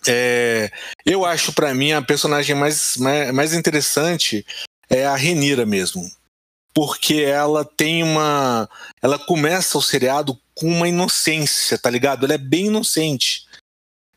é, 0.07 0.71
eu 1.07 1.25
acho 1.25 1.53
para 1.53 1.75
mim 1.75 1.93
a 1.93 2.03
personagem 2.03 2.55
mais, 2.55 2.97
mais, 2.97 3.33
mais 3.33 3.55
interessante 3.55 4.45
é 4.91 5.07
a 5.07 5.17
Renira 5.17 5.65
mesmo. 5.65 6.09
Porque 6.75 7.23
ela 7.23 7.65
tem 7.65 8.03
uma. 8.03 8.69
Ela 9.01 9.17
começa 9.17 9.79
o 9.79 9.83
seriado 9.83 10.37
com 10.55 10.67
uma 10.67 10.89
inocência, 10.89 11.79
tá 11.79 11.89
ligado? 11.89 12.25
Ela 12.25 12.35
é 12.35 12.39
bem 12.39 12.67
inocente 12.67 13.44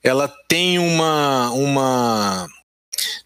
ela 0.04 0.28
tem 0.48 0.80
uma 0.80 1.52
uma 1.52 2.48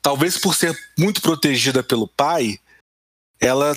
talvez 0.02 0.38
por 0.38 0.56
ser 0.56 0.78
muito 0.98 1.22
protegida 1.22 1.84
pelo 1.84 2.08
pai, 2.08 2.58
ela 3.40 3.76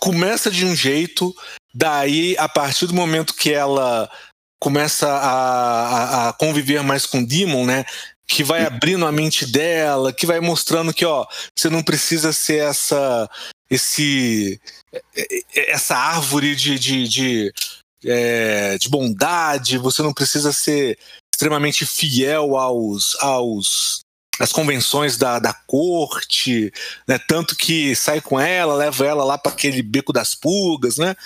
começa 0.00 0.50
de 0.50 0.64
um 0.64 0.74
jeito, 0.74 1.34
daí 1.74 2.36
a 2.38 2.48
partir 2.48 2.86
do 2.86 2.94
momento 2.94 3.34
que 3.34 3.52
ela 3.52 4.10
começa 4.60 5.08
a, 5.08 6.26
a, 6.26 6.28
a 6.28 6.32
conviver 6.34 6.82
mais 6.82 7.04
com 7.06 7.24
Demon, 7.24 7.66
né? 7.66 7.84
Que 8.28 8.44
vai 8.44 8.64
abrindo 8.64 9.04
a 9.04 9.12
mente 9.12 9.44
dela, 9.44 10.12
que 10.12 10.24
vai 10.24 10.40
mostrando 10.40 10.94
que, 10.94 11.04
ó, 11.04 11.26
você 11.56 11.68
não 11.68 11.82
precisa 11.82 12.32
ser 12.32 12.62
essa 12.62 13.28
esse 13.68 14.60
essa 15.54 15.96
árvore 15.96 16.54
de, 16.54 16.78
de, 16.78 17.08
de, 17.08 17.52
é, 18.04 18.76
de 18.78 18.88
bondade, 18.88 19.78
você 19.78 20.02
não 20.02 20.12
precisa 20.12 20.52
ser 20.52 20.98
extremamente 21.42 21.84
fiel 21.84 22.56
aos, 22.56 23.16
aos, 23.20 24.00
as 24.38 24.52
convenções 24.52 25.16
da, 25.16 25.40
da 25.40 25.52
corte, 25.52 26.72
né? 27.06 27.18
Tanto 27.18 27.56
que 27.56 27.94
sai 27.96 28.20
com 28.20 28.38
ela, 28.38 28.74
leva 28.74 29.04
ela 29.04 29.24
lá 29.24 29.36
para 29.36 29.50
aquele 29.50 29.82
beco 29.82 30.12
das 30.12 30.34
pulgas, 30.34 30.98
né? 30.98 31.16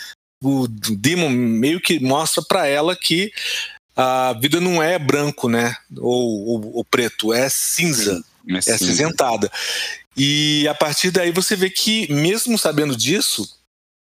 O 0.42 0.66
Demon 0.68 1.28
meio 1.28 1.80
que 1.80 2.00
mostra 2.00 2.42
para 2.42 2.66
ela 2.66 2.96
que 2.96 3.30
a 3.94 4.32
vida 4.34 4.58
não 4.60 4.82
é 4.82 4.98
branco, 4.98 5.48
né? 5.48 5.76
Ou, 5.98 6.46
ou, 6.46 6.76
ou 6.76 6.84
preto, 6.84 7.32
é 7.32 7.48
cinza, 7.50 8.22
é, 8.48 8.54
é 8.54 8.72
acinzentada. 8.74 9.50
E 10.16 10.66
a 10.66 10.74
partir 10.74 11.10
daí 11.10 11.30
você 11.30 11.54
vê 11.54 11.68
que, 11.68 12.10
mesmo 12.10 12.58
sabendo 12.58 12.96
disso, 12.96 13.46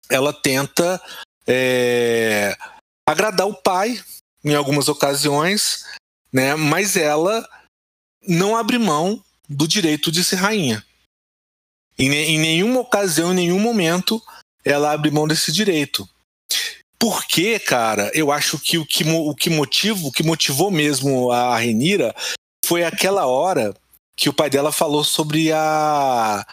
ela 0.09 0.33
tenta 0.33 1.01
é, 1.45 2.57
agradar 3.05 3.49
o 3.49 3.55
pai 3.55 4.01
em 4.45 4.55
algumas 4.55 4.89
ocasiões, 4.89 5.85
né? 6.33 6.55
Mas 6.55 6.97
ela 6.97 7.47
não 8.27 8.57
abre 8.57 8.79
mão 8.79 9.23
do 9.49 9.67
direito 9.67 10.13
de 10.13 10.23
ser 10.23 10.37
rainha. 10.37 10.85
Em, 11.99 12.13
em 12.13 12.39
nenhuma 12.39 12.81
ocasião, 12.81 13.33
em 13.33 13.37
nenhum 13.37 13.59
momento, 13.59 14.23
ela 14.65 14.93
abre 14.93 15.11
mão 15.11 15.27
desse 15.27 15.51
direito. 15.51 16.09
Porque, 16.99 17.59
cara, 17.59 18.11
eu 18.15 18.31
acho 18.31 18.59
que 18.59 18.77
o 18.77 18.85
que, 18.85 19.05
o 19.05 19.35
que, 19.35 19.51
motivo, 19.51 20.09
o 20.09 20.13
que 20.13 20.23
motivou 20.23 20.71
mesmo 20.71 21.31
a 21.31 21.57
Renira 21.57 22.15
foi 22.65 22.85
aquela 22.85 23.27
hora 23.27 23.75
que 24.17 24.29
o 24.29 24.33
pai 24.33 24.51
dela 24.51 24.73
falou 24.73 25.05
sobre 25.05 25.53
a, 25.53 26.45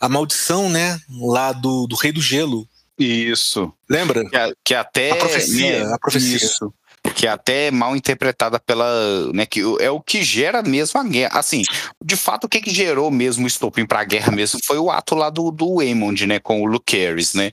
a 0.00 0.08
maldição, 0.08 0.70
né? 0.70 1.00
Lá 1.08 1.52
do, 1.52 1.86
do 1.86 1.96
Rei 1.96 2.12
do 2.12 2.20
Gelo. 2.20 2.66
Isso. 2.98 3.72
Lembra? 3.88 4.28
Que, 4.28 4.56
que 4.64 4.74
até. 4.74 5.10
A 5.10 5.16
profecia. 5.16 5.84
Né, 5.84 5.94
a 5.94 5.98
profecia. 5.98 6.36
Isso 6.36 6.74
que 7.14 7.26
é 7.26 7.30
até 7.30 7.70
mal 7.70 7.96
interpretada 7.96 8.58
pela, 8.58 9.32
né, 9.32 9.46
que 9.46 9.60
é 9.80 9.90
o 9.90 10.00
que 10.00 10.22
gera 10.22 10.62
mesmo 10.62 11.00
a 11.00 11.04
guerra. 11.04 11.38
Assim, 11.38 11.62
de 12.02 12.16
fato, 12.16 12.44
o 12.44 12.48
que, 12.48 12.60
que 12.60 12.70
gerou 12.70 13.10
mesmo 13.10 13.44
o 13.44 13.48
estopim 13.48 13.86
para 13.86 14.00
a 14.00 14.04
guerra 14.04 14.32
mesmo 14.32 14.60
foi 14.64 14.78
o 14.78 14.90
ato 14.90 15.14
lá 15.14 15.30
do, 15.30 15.50
do 15.50 15.80
Aemond, 15.80 16.26
né, 16.26 16.38
com 16.38 16.62
o 16.62 16.66
Lucerys, 16.66 17.34
né? 17.34 17.52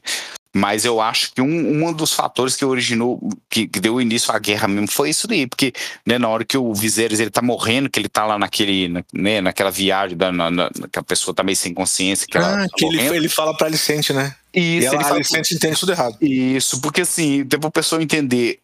Mas 0.58 0.86
eu 0.86 1.00
acho 1.00 1.34
que 1.34 1.42
um, 1.42 1.88
um 1.88 1.94
dos 1.94 2.14
fatores 2.14 2.56
que 2.56 2.66
originou, 2.66 3.20
que, 3.48 3.68
que, 3.68 3.80
deu 3.80 4.02
início 4.02 4.34
à 4.34 4.40
guerra 4.40 4.68
mesmo 4.68 4.88
foi 4.90 5.12
isso 5.12 5.28
daí, 5.28 5.46
porque 5.46 5.72
né, 6.04 6.18
na 6.18 6.28
hora 6.28 6.44
que 6.44 6.58
o 6.58 6.74
Viserys 6.74 7.20
ele 7.20 7.30
tá 7.30 7.44
morrendo, 7.44 7.90
que 7.90 8.00
ele 8.00 8.10
tá 8.10 8.26
lá 8.26 8.40
naquele, 8.40 8.88
na, 8.88 9.04
né, 9.14 9.40
naquela 9.40 9.70
viagem, 9.70 10.18
da, 10.18 10.32
na, 10.32 10.50
na, 10.50 10.70
que 10.92 10.98
a 10.98 11.04
pessoa 11.04 11.36
tá 11.36 11.44
meio 11.44 11.56
sem 11.56 11.74
consciência. 11.76 12.26
Que 12.26 12.40
ah, 12.40 12.42
tá 12.42 12.68
que 12.76 12.86
ele, 12.86 13.02
ele 13.16 13.30
fala 13.30 13.56
pra 13.56 13.68
Alicente, 13.68 14.12
né? 14.14 14.34
Isso, 14.52 14.84
e 14.84 14.86
ela, 14.86 14.96
ele 14.96 15.04
fala, 15.04 15.16
Alicente 15.18 15.54
entende 15.54 15.80
tudo 15.80 15.92
errado. 15.92 16.18
Isso, 16.20 16.82
porque 16.82 17.02
assim, 17.02 17.46
tem 17.46 17.60
pra 17.60 17.70
pessoa 17.70 18.02
entender, 18.02 18.60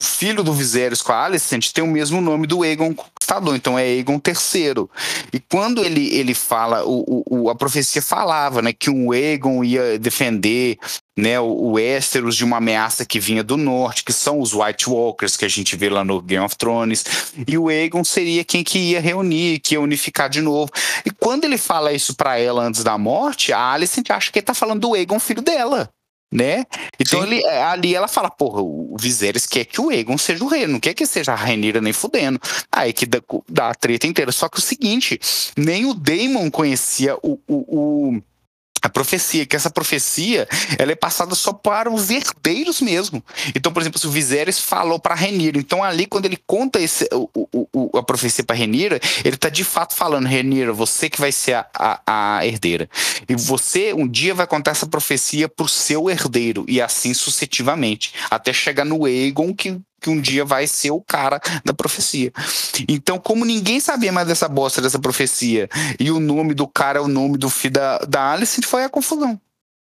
filho 0.00 0.44
do 0.44 0.52
Viserys 0.52 1.02
com 1.02 1.12
a 1.12 1.24
Alicent 1.24 1.72
tem 1.72 1.82
o 1.82 1.88
mesmo 1.88 2.20
nome 2.20 2.46
do 2.46 2.62
Aegon 2.62 2.94
Conquistador, 2.94 3.56
então 3.56 3.78
é 3.78 3.82
Aegon 3.82 4.20
III. 4.24 4.88
E 5.32 5.40
quando 5.40 5.84
ele, 5.84 6.14
ele 6.14 6.34
fala, 6.34 6.84
o, 6.84 7.24
o, 7.28 7.50
a 7.50 7.54
profecia 7.54 8.00
falava 8.00 8.62
né, 8.62 8.72
que 8.72 8.88
um 8.88 9.10
Aegon 9.10 9.64
ia 9.64 9.98
defender 9.98 10.78
né, 11.16 11.40
o, 11.40 11.46
o 11.46 11.72
Westeros 11.72 12.36
de 12.36 12.44
uma 12.44 12.58
ameaça 12.58 13.04
que 13.04 13.18
vinha 13.18 13.42
do 13.42 13.56
norte, 13.56 14.04
que 14.04 14.12
são 14.12 14.40
os 14.40 14.54
White 14.54 14.88
Walkers 14.88 15.36
que 15.36 15.44
a 15.44 15.48
gente 15.48 15.74
vê 15.74 15.88
lá 15.88 16.04
no 16.04 16.22
Game 16.22 16.44
of 16.44 16.56
Thrones, 16.56 17.04
e 17.46 17.58
o 17.58 17.68
Aegon 17.68 18.04
seria 18.04 18.44
quem 18.44 18.62
que 18.62 18.78
ia 18.78 19.00
reunir, 19.00 19.58
que 19.58 19.74
ia 19.74 19.80
unificar 19.80 20.30
de 20.30 20.40
novo. 20.40 20.70
E 21.04 21.10
quando 21.10 21.44
ele 21.44 21.58
fala 21.58 21.92
isso 21.92 22.14
para 22.14 22.38
ela 22.38 22.62
antes 22.62 22.84
da 22.84 22.96
morte, 22.96 23.52
a 23.52 23.72
Alicent 23.72 24.10
acha 24.10 24.30
que 24.30 24.38
ele 24.38 24.46
tá 24.46 24.54
falando 24.54 24.80
do 24.80 24.94
Aegon, 24.94 25.18
filho 25.18 25.42
dela 25.42 25.90
né? 26.30 26.64
Então 27.00 27.22
ele, 27.22 27.42
é, 27.44 27.62
ali 27.62 27.94
ela 27.94 28.08
fala, 28.08 28.30
porra, 28.30 28.60
o 28.60 28.96
Viserys 28.98 29.46
quer 29.46 29.64
que 29.64 29.80
o 29.80 29.88
Aegon 29.88 30.18
seja 30.18 30.44
o 30.44 30.48
rei, 30.48 30.66
não 30.66 30.78
quer 30.78 30.94
que 30.94 31.06
seja 31.06 31.32
a 31.32 31.36
Rainira 31.36 31.80
nem 31.80 31.92
fudendo. 31.92 32.38
Aí 32.70 32.92
que 32.92 33.06
dá, 33.06 33.20
dá 33.48 33.70
a 33.70 33.74
treta 33.74 34.06
inteira. 34.06 34.30
Só 34.30 34.48
que 34.48 34.58
o 34.58 34.62
seguinte, 34.62 35.18
nem 35.56 35.86
o 35.86 35.94
Daemon 35.94 36.50
conhecia 36.50 37.16
o, 37.22 37.40
o, 37.48 38.16
o 38.16 38.22
a 38.82 38.88
profecia, 38.88 39.46
que 39.46 39.56
essa 39.56 39.70
profecia 39.70 40.48
ela 40.78 40.92
é 40.92 40.96
passada 40.96 41.34
só 41.34 41.52
para 41.52 41.90
os 41.90 42.10
herdeiros 42.10 42.80
mesmo. 42.80 43.22
Então, 43.54 43.72
por 43.72 43.80
exemplo, 43.80 43.98
se 43.98 44.06
o 44.06 44.10
Viserys 44.10 44.58
falou 44.58 44.98
para 44.98 45.14
Renira, 45.14 45.58
então 45.58 45.82
ali 45.82 46.06
quando 46.06 46.26
ele 46.26 46.38
conta 46.46 46.80
esse, 46.80 47.08
o, 47.12 47.28
o, 47.72 47.98
a 47.98 48.02
profecia 48.02 48.44
para 48.44 48.56
Renira, 48.56 49.00
ele 49.24 49.34
está 49.34 49.48
de 49.48 49.64
fato 49.64 49.94
falando, 49.94 50.26
Renira, 50.26 50.72
você 50.72 51.08
que 51.08 51.20
vai 51.20 51.32
ser 51.32 51.54
a, 51.54 51.66
a, 51.74 52.36
a, 52.38 52.46
herdeira. 52.46 52.88
E 53.28 53.34
você 53.34 53.92
um 53.92 54.06
dia 54.06 54.34
vai 54.34 54.46
contar 54.46 54.72
essa 54.72 54.86
profecia 54.86 55.48
para 55.48 55.64
o 55.64 55.68
seu 55.68 56.08
herdeiro, 56.08 56.64
e 56.68 56.80
assim 56.80 57.14
sucessivamente, 57.14 58.12
até 58.30 58.52
chegar 58.52 58.84
no 58.84 59.04
Aegon, 59.04 59.54
que 59.54 59.80
que 60.00 60.10
um 60.10 60.20
dia 60.20 60.44
vai 60.44 60.66
ser 60.66 60.90
o 60.90 61.00
cara 61.00 61.40
da 61.64 61.72
profecia. 61.72 62.32
Então, 62.88 63.18
como 63.18 63.44
ninguém 63.44 63.80
sabia 63.80 64.12
mais 64.12 64.26
dessa 64.26 64.48
bosta 64.48 64.80
dessa 64.80 64.98
profecia, 64.98 65.68
e 65.98 66.10
o 66.10 66.20
nome 66.20 66.54
do 66.54 66.66
cara 66.66 66.98
é 66.98 67.02
o 67.02 67.08
nome 67.08 67.36
do 67.38 67.50
filho 67.50 67.74
da, 67.74 67.98
da 67.98 68.32
Alice, 68.32 68.60
foi 68.62 68.84
a 68.84 68.88
confusão. 68.88 69.40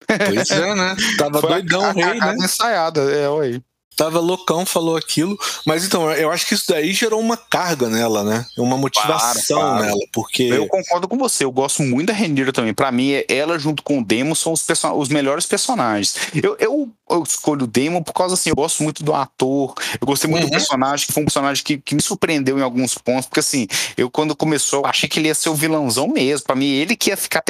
Pois 0.06 0.50
é, 0.50 0.74
né? 0.74 0.96
Tava 1.18 1.40
foi 1.40 1.50
doidão 1.50 1.90
o 1.90 1.92
rei, 1.92 2.18
né? 2.18 2.36
ensaiada, 2.38 3.00
é, 3.10 3.28
oi 3.28 3.62
tava 3.98 4.20
loucão, 4.20 4.64
falou 4.64 4.96
aquilo. 4.96 5.36
Mas 5.66 5.84
então, 5.84 6.10
eu 6.12 6.30
acho 6.30 6.46
que 6.46 6.54
isso 6.54 6.64
daí 6.68 6.92
gerou 6.92 7.20
uma 7.20 7.36
carga 7.36 7.88
nela, 7.88 8.22
né? 8.22 8.46
Uma 8.56 8.76
motivação 8.76 9.58
claro, 9.58 9.72
claro. 9.72 9.84
nela, 9.84 10.06
porque. 10.12 10.44
Eu 10.44 10.68
concordo 10.68 11.08
com 11.08 11.18
você, 11.18 11.44
eu 11.44 11.50
gosto 11.50 11.82
muito 11.82 12.06
da 12.06 12.12
Renira 12.12 12.52
também. 12.52 12.72
Para 12.72 12.92
mim, 12.92 13.10
ela 13.28 13.58
junto 13.58 13.82
com 13.82 13.98
o 13.98 14.04
Demo 14.04 14.36
são 14.36 14.52
os, 14.52 14.64
os 14.94 15.08
melhores 15.08 15.44
personagens. 15.44 16.14
Eu, 16.32 16.56
eu, 16.60 16.88
eu, 17.10 17.22
escolho 17.24 17.64
o 17.64 17.66
Demo 17.66 18.02
por 18.04 18.12
causa 18.12 18.34
assim, 18.34 18.50
eu 18.50 18.56
gosto 18.56 18.84
muito 18.84 19.02
do 19.02 19.12
ator, 19.12 19.74
eu 20.00 20.06
gostei 20.06 20.30
muito 20.30 20.44
uhum. 20.44 20.50
do 20.50 20.52
personagem, 20.52 21.06
que 21.06 21.12
foi 21.12 21.22
um 21.24 21.26
personagem 21.26 21.64
que, 21.64 21.78
que 21.78 21.94
me 21.96 22.02
surpreendeu 22.02 22.56
em 22.56 22.62
alguns 22.62 22.94
pontos, 22.96 23.26
porque 23.26 23.40
assim, 23.40 23.66
eu 23.96 24.08
quando 24.08 24.36
começou, 24.36 24.80
eu 24.80 24.86
achei 24.86 25.08
que 25.08 25.18
ele 25.18 25.28
ia 25.28 25.34
ser 25.34 25.48
o 25.48 25.54
vilãozão 25.54 26.06
mesmo. 26.06 26.46
Para 26.46 26.54
mim, 26.54 26.66
ele 26.66 26.94
que 26.94 27.10
ia 27.10 27.16
ficar 27.16 27.42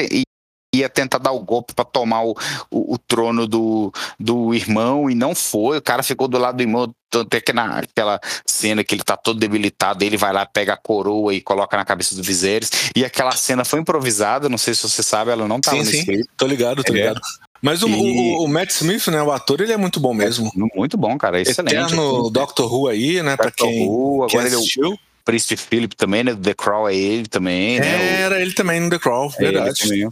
ia 0.75 0.89
tentar 0.89 1.19
dar 1.19 1.33
o 1.33 1.41
golpe 1.41 1.75
para 1.75 1.85
tomar 1.85 2.25
o, 2.25 2.37
o, 2.71 2.95
o, 2.95 2.99
trono 2.99 3.47
do, 3.47 3.93
do 4.19 4.55
irmão 4.55 5.09
e 5.09 5.15
não 5.15 5.35
foi. 5.35 5.79
O 5.79 5.83
cara 5.83 6.03
ficou 6.03 6.29
do 6.29 6.39
lado 6.39 6.57
do 6.57 6.63
irmão, 6.63 6.93
até 7.15 7.41
que 7.41 7.53
naquela 7.53 8.21
cena 8.47 8.85
que 8.85 8.95
ele 8.95 9.03
tá 9.03 9.17
todo 9.17 9.39
debilitado, 9.39 10.05
ele 10.05 10.17
vai 10.17 10.33
lá, 10.33 10.45
pega 10.45 10.75
a 10.75 10.77
coroa 10.77 11.35
e 11.35 11.41
coloca 11.41 11.77
na 11.77 11.85
cabeça 11.85 12.15
do 12.15 12.23
Viserys. 12.23 12.71
E 12.95 13.05
aquela 13.05 13.33
cena 13.33 13.65
foi 13.65 13.81
improvisada, 13.81 14.49
não 14.49 14.59
sei 14.59 14.75
se 14.75 14.83
você 14.83 15.03
sabe, 15.03 15.31
ela 15.31 15.49
não 15.49 15.61
tava 15.61 15.79
sim, 15.79 15.85
no 15.85 15.91
sim. 15.91 15.99
script. 16.01 16.31
Tô 16.37 16.47
ligado, 16.47 16.85
tô 16.85 16.93
é. 16.93 16.97
ligado. 16.97 17.21
Mas 17.61 17.83
o, 17.83 17.89
e... 17.89 17.93
o, 17.93 18.45
o, 18.45 18.49
Matt 18.49 18.71
Smith, 18.71 19.09
né, 19.09 19.23
o 19.23 19.33
ator, 19.33 19.61
ele 19.61 19.73
é 19.73 19.77
muito 19.77 19.99
bom 19.99 20.15
mesmo. 20.15 20.49
É 20.55 20.79
muito 20.79 20.97
bom, 20.97 21.17
cara, 21.19 21.39
é 21.39 21.43
excelente. 21.43 21.75
Eterno 21.75 22.31
Doctor 22.31 22.73
Who 22.73 22.89
aí, 22.89 23.23
né, 23.23 23.37
para 23.37 23.51
quem, 23.51 23.89
Who, 23.89 24.25
agora 24.25 24.29
quem 24.29 24.41
assistiu. 24.41 24.85
Ele 24.85 24.93
é 24.93 24.95
o 24.95 24.99
Príncipe 25.25 25.57
Philip 25.57 25.97
também, 25.97 26.25
né, 26.25 26.35
The 26.35 26.55
Crawl 26.55 26.89
é 26.89 26.95
ele 26.95 27.27
também, 27.27 27.81
né? 27.81 28.23
Era 28.23 28.41
ele 28.41 28.53
também 28.53 28.81
no 28.81 28.89
The 28.89 28.99
Crawl, 28.99 29.33
é 29.39 29.43
verdade. 29.43 30.09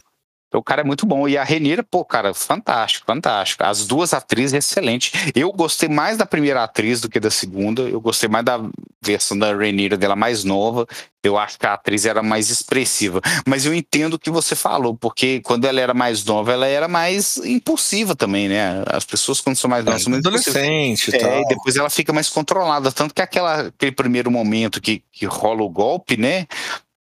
O 0.59 0.63
cara 0.63 0.83
é 0.83 0.85
muito 0.85 1.07
bom. 1.07 1.29
E 1.29 1.37
a 1.37 1.45
Renira, 1.45 1.83
pô, 1.83 2.05
cara, 2.05 2.33
fantástico, 2.35 3.07
fantástico. 3.07 3.65
As 3.65 3.87
duas 3.87 4.13
atrizes, 4.13 4.55
excelente. 4.55 5.13
Eu 5.35 5.53
gostei 5.53 5.89
mais 5.89 6.17
da 6.17 6.27
primeira 6.27 6.63
atriz 6.65 7.01
do 7.01 7.09
que 7.09 7.21
da 7.21 7.31
segunda. 7.31 7.83
Eu 7.83 8.01
gostei 8.01 8.29
mais 8.29 8.45
da 8.45 8.61
versão 9.03 9.39
da 9.39 9.55
Renira 9.55 9.97
dela 9.97 10.17
mais 10.17 10.45
nova. 10.45 10.87
Eu 11.23 11.37
acho 11.37 11.59
que 11.59 11.67
a 11.67 11.75
atriz 11.75 12.07
era 12.07 12.23
mais 12.23 12.51
expressiva. 12.51 13.21
Mas 13.47 13.67
eu 13.67 13.75
entendo 13.75 14.15
o 14.15 14.19
que 14.19 14.31
você 14.31 14.55
falou, 14.55 14.97
porque 14.97 15.41
quando 15.41 15.65
ela 15.65 15.81
era 15.81 15.93
mais 15.93 16.25
nova, 16.25 16.53
ela 16.53 16.67
era 16.67 16.87
mais 16.87 17.37
impulsiva 17.39 18.15
também, 18.15 18.49
né? 18.49 18.83
As 18.87 19.05
pessoas, 19.05 19.41
quando 19.41 19.57
são 19.57 19.69
mais 19.69 19.85
novas, 19.85 20.03
são 20.03 20.13
mais 20.13 20.25
adolescente 20.25 21.11
e 21.11 21.17
é, 21.17 21.43
depois 21.49 21.77
ela 21.77 21.91
fica 21.91 22.13
mais 22.13 22.29
controlada. 22.29 22.93
Tanto 22.93 23.15
que 23.15 23.23
aquela, 23.23 23.69
aquele 23.69 23.93
primeiro 23.93 24.31
momento 24.31 24.81
que, 24.81 25.03
que 25.11 25.27
rola 25.27 25.63
o 25.63 25.69
golpe, 25.69 26.17
né? 26.17 26.47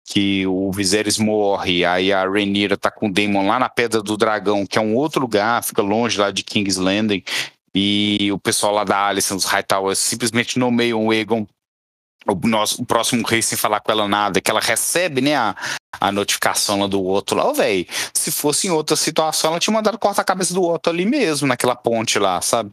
Que 0.06 0.46
o 0.46 0.70
Viserys 0.70 1.18
morre, 1.18 1.84
aí 1.84 2.12
a 2.12 2.24
Rhaenyra 2.24 2.76
tá 2.76 2.90
com 2.90 3.08
o 3.08 3.12
Daemon 3.12 3.48
lá 3.48 3.58
na 3.58 3.68
Pedra 3.68 4.00
do 4.00 4.16
Dragão, 4.16 4.64
que 4.64 4.78
é 4.78 4.80
um 4.80 4.94
outro 4.94 5.20
lugar, 5.20 5.62
fica 5.64 5.82
longe 5.82 6.18
lá 6.18 6.30
de 6.30 6.44
King's 6.44 6.76
Landing, 6.76 7.24
e 7.74 8.30
o 8.32 8.38
pessoal 8.38 8.72
lá 8.72 8.84
da 8.84 9.06
Alicent, 9.06 9.36
os 9.36 9.44
Hightowers, 9.44 9.98
simplesmente 9.98 10.58
nomeiam 10.58 11.04
o 11.04 11.10
Aegon 11.10 11.44
o, 12.26 12.48
nosso, 12.48 12.82
o 12.82 12.86
próximo 12.86 13.26
rei 13.26 13.40
sem 13.40 13.56
falar 13.56 13.80
com 13.80 13.92
ela 13.92 14.08
nada, 14.08 14.40
que 14.40 14.50
ela 14.50 14.60
recebe, 14.60 15.20
né, 15.20 15.36
a, 15.36 15.54
a 16.00 16.12
notificação 16.12 16.80
lá 16.80 16.86
do 16.86 17.02
outro 17.02 17.36
lá, 17.36 17.52
velho, 17.52 17.86
se 18.12 18.30
fosse 18.30 18.66
em 18.66 18.70
outra 18.70 18.96
situação, 18.96 19.50
ela 19.50 19.60
tinha 19.60 19.74
mandado 19.74 19.98
cortar 19.98 20.22
a 20.22 20.24
cabeça 20.24 20.52
do 20.52 20.62
outro 20.62 20.92
ali 20.92 21.04
mesmo, 21.04 21.46
naquela 21.46 21.76
ponte 21.76 22.18
lá, 22.18 22.40
sabe? 22.40 22.70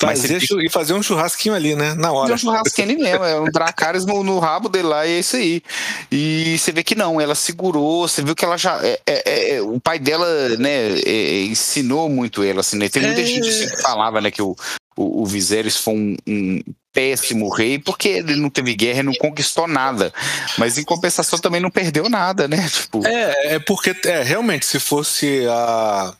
Fazer 0.00 0.42
E 0.62 0.68
fazer 0.68 0.94
um 0.94 1.02
churrasquinho 1.02 1.54
ali, 1.54 1.74
né? 1.74 1.94
Na 1.94 2.12
hora. 2.12 2.30
Fazer 2.30 2.34
um 2.34 2.52
churrasquinho 2.52 2.88
ali 2.88 2.96
mesmo. 2.96 3.24
É 3.24 3.40
um 3.40 3.44
Dracarys 3.44 4.04
no, 4.04 4.22
no, 4.22 4.38
rabo 4.38 4.68
dele 4.68 4.88
lá 4.88 5.06
e 5.06 5.12
é 5.12 5.18
isso 5.18 5.36
aí. 5.36 5.62
E 6.10 6.58
você 6.58 6.72
vê 6.72 6.82
que 6.82 6.94
não, 6.94 7.20
ela 7.20 7.34
segurou, 7.34 8.08
você 8.08 8.22
viu 8.22 8.34
que 8.34 8.44
ela 8.44 8.56
já. 8.56 8.80
É, 8.84 9.00
é, 9.06 9.56
é 9.56 9.62
o 9.62 9.80
pai 9.80 9.98
dela, 9.98 10.26
né, 10.58 10.98
é, 11.04 11.42
ensinou 11.44 12.08
muito 12.08 12.42
ela, 12.42 12.60
assim, 12.60 12.76
né? 12.76 12.88
Tem 12.88 13.02
muita 13.02 13.20
é. 13.20 13.24
gente 13.24 13.48
assim, 13.48 13.68
que 13.68 13.82
falava, 13.82 14.20
né, 14.20 14.30
que 14.30 14.42
o, 14.42 14.56
o, 14.96 15.22
o 15.22 15.26
Viserys 15.26 15.76
foi 15.76 15.94
um, 15.94 16.16
um 16.26 16.60
péssimo 16.92 17.48
rei, 17.52 17.78
porque 17.78 18.08
ele 18.08 18.36
não 18.36 18.48
teve 18.48 18.74
guerra 18.74 19.00
e 19.00 19.02
não 19.02 19.14
conquistou 19.14 19.66
nada. 19.66 20.14
Mas 20.56 20.78
em 20.78 20.84
compensação 20.84 21.38
também 21.38 21.60
não 21.60 21.70
perdeu 21.70 22.08
nada, 22.08 22.46
né? 22.46 22.68
Tipo... 22.70 23.04
É, 23.06 23.54
é 23.54 23.58
porque 23.58 23.94
é, 24.04 24.22
realmente, 24.22 24.64
se 24.64 24.78
fosse 24.78 25.44
a 25.48 26.14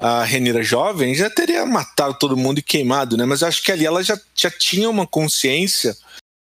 a 0.00 0.24
Renira 0.24 0.62
jovem, 0.62 1.14
já 1.14 1.28
teria 1.28 1.66
matado 1.66 2.14
todo 2.18 2.36
mundo 2.36 2.58
e 2.58 2.62
queimado, 2.62 3.16
né? 3.18 3.26
Mas 3.26 3.42
eu 3.42 3.48
acho 3.48 3.62
que 3.62 3.70
ali 3.70 3.84
ela 3.84 4.02
já, 4.02 4.18
já 4.34 4.50
tinha 4.50 4.88
uma 4.88 5.06
consciência 5.06 5.94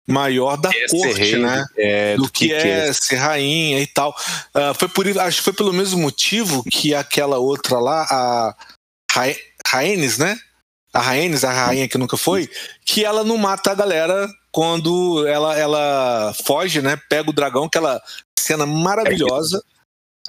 maior 0.09 0.57
da 0.57 0.71
É 0.71 0.87
corte, 0.89 1.21
rei, 1.21 1.37
né? 1.39 1.67
É, 1.77 2.17
do 2.17 2.31
que, 2.31 2.53
é 2.53 2.93
ser 2.93 3.17
rainha 3.17 3.81
e 3.81 3.87
tal. 3.87 4.17
Ah, 4.55 4.73
foi 4.75 4.89
por 4.89 5.07
acho 5.19 5.39
que 5.39 5.45
foi 5.45 5.53
pelo 5.53 5.73
mesmo 5.73 6.01
motivo 6.01 6.63
que 6.71 6.95
aquela 6.95 7.39
outra 7.39 7.79
lá, 7.79 8.07
a 8.09 8.57
Ra- 9.13 9.37
né? 10.19 10.39
A 10.95 11.01
Rhaenys, 11.01 11.45
a 11.45 11.53
rainha 11.53 11.89
que 11.89 11.99
nunca 11.99 12.17
foi, 12.17 12.49
que 12.85 13.05
ela 13.05 13.23
não 13.23 13.37
mata 13.37 13.71
a 13.73 13.75
galera 13.75 14.27
quando 14.51 15.27
ela, 15.27 15.57
ela 15.57 16.35
foge, 16.47 16.81
né? 16.81 16.97
Pega 17.11 17.29
o 17.29 17.33
dragão, 17.33 17.65
aquela 17.65 18.01
cena 18.39 18.65
maravilhosa. 18.65 19.59
A 19.59 19.78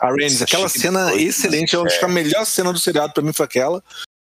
Rhaenys, 0.01 0.41
aquela 0.41 0.69
cena 0.69 1.09
foi- 1.09 1.23
excelente. 1.23 1.73
Eu 1.73 1.85
acho 1.85 1.99
que 1.99 2.05
a 2.05 2.09
melhor 2.09 2.45
cena 2.45 2.71
do 2.73 2.79
seriado 2.79 3.13
pra 3.13 3.23
mim 3.23 3.33
foi 3.33 3.45
aquela. 3.45 3.83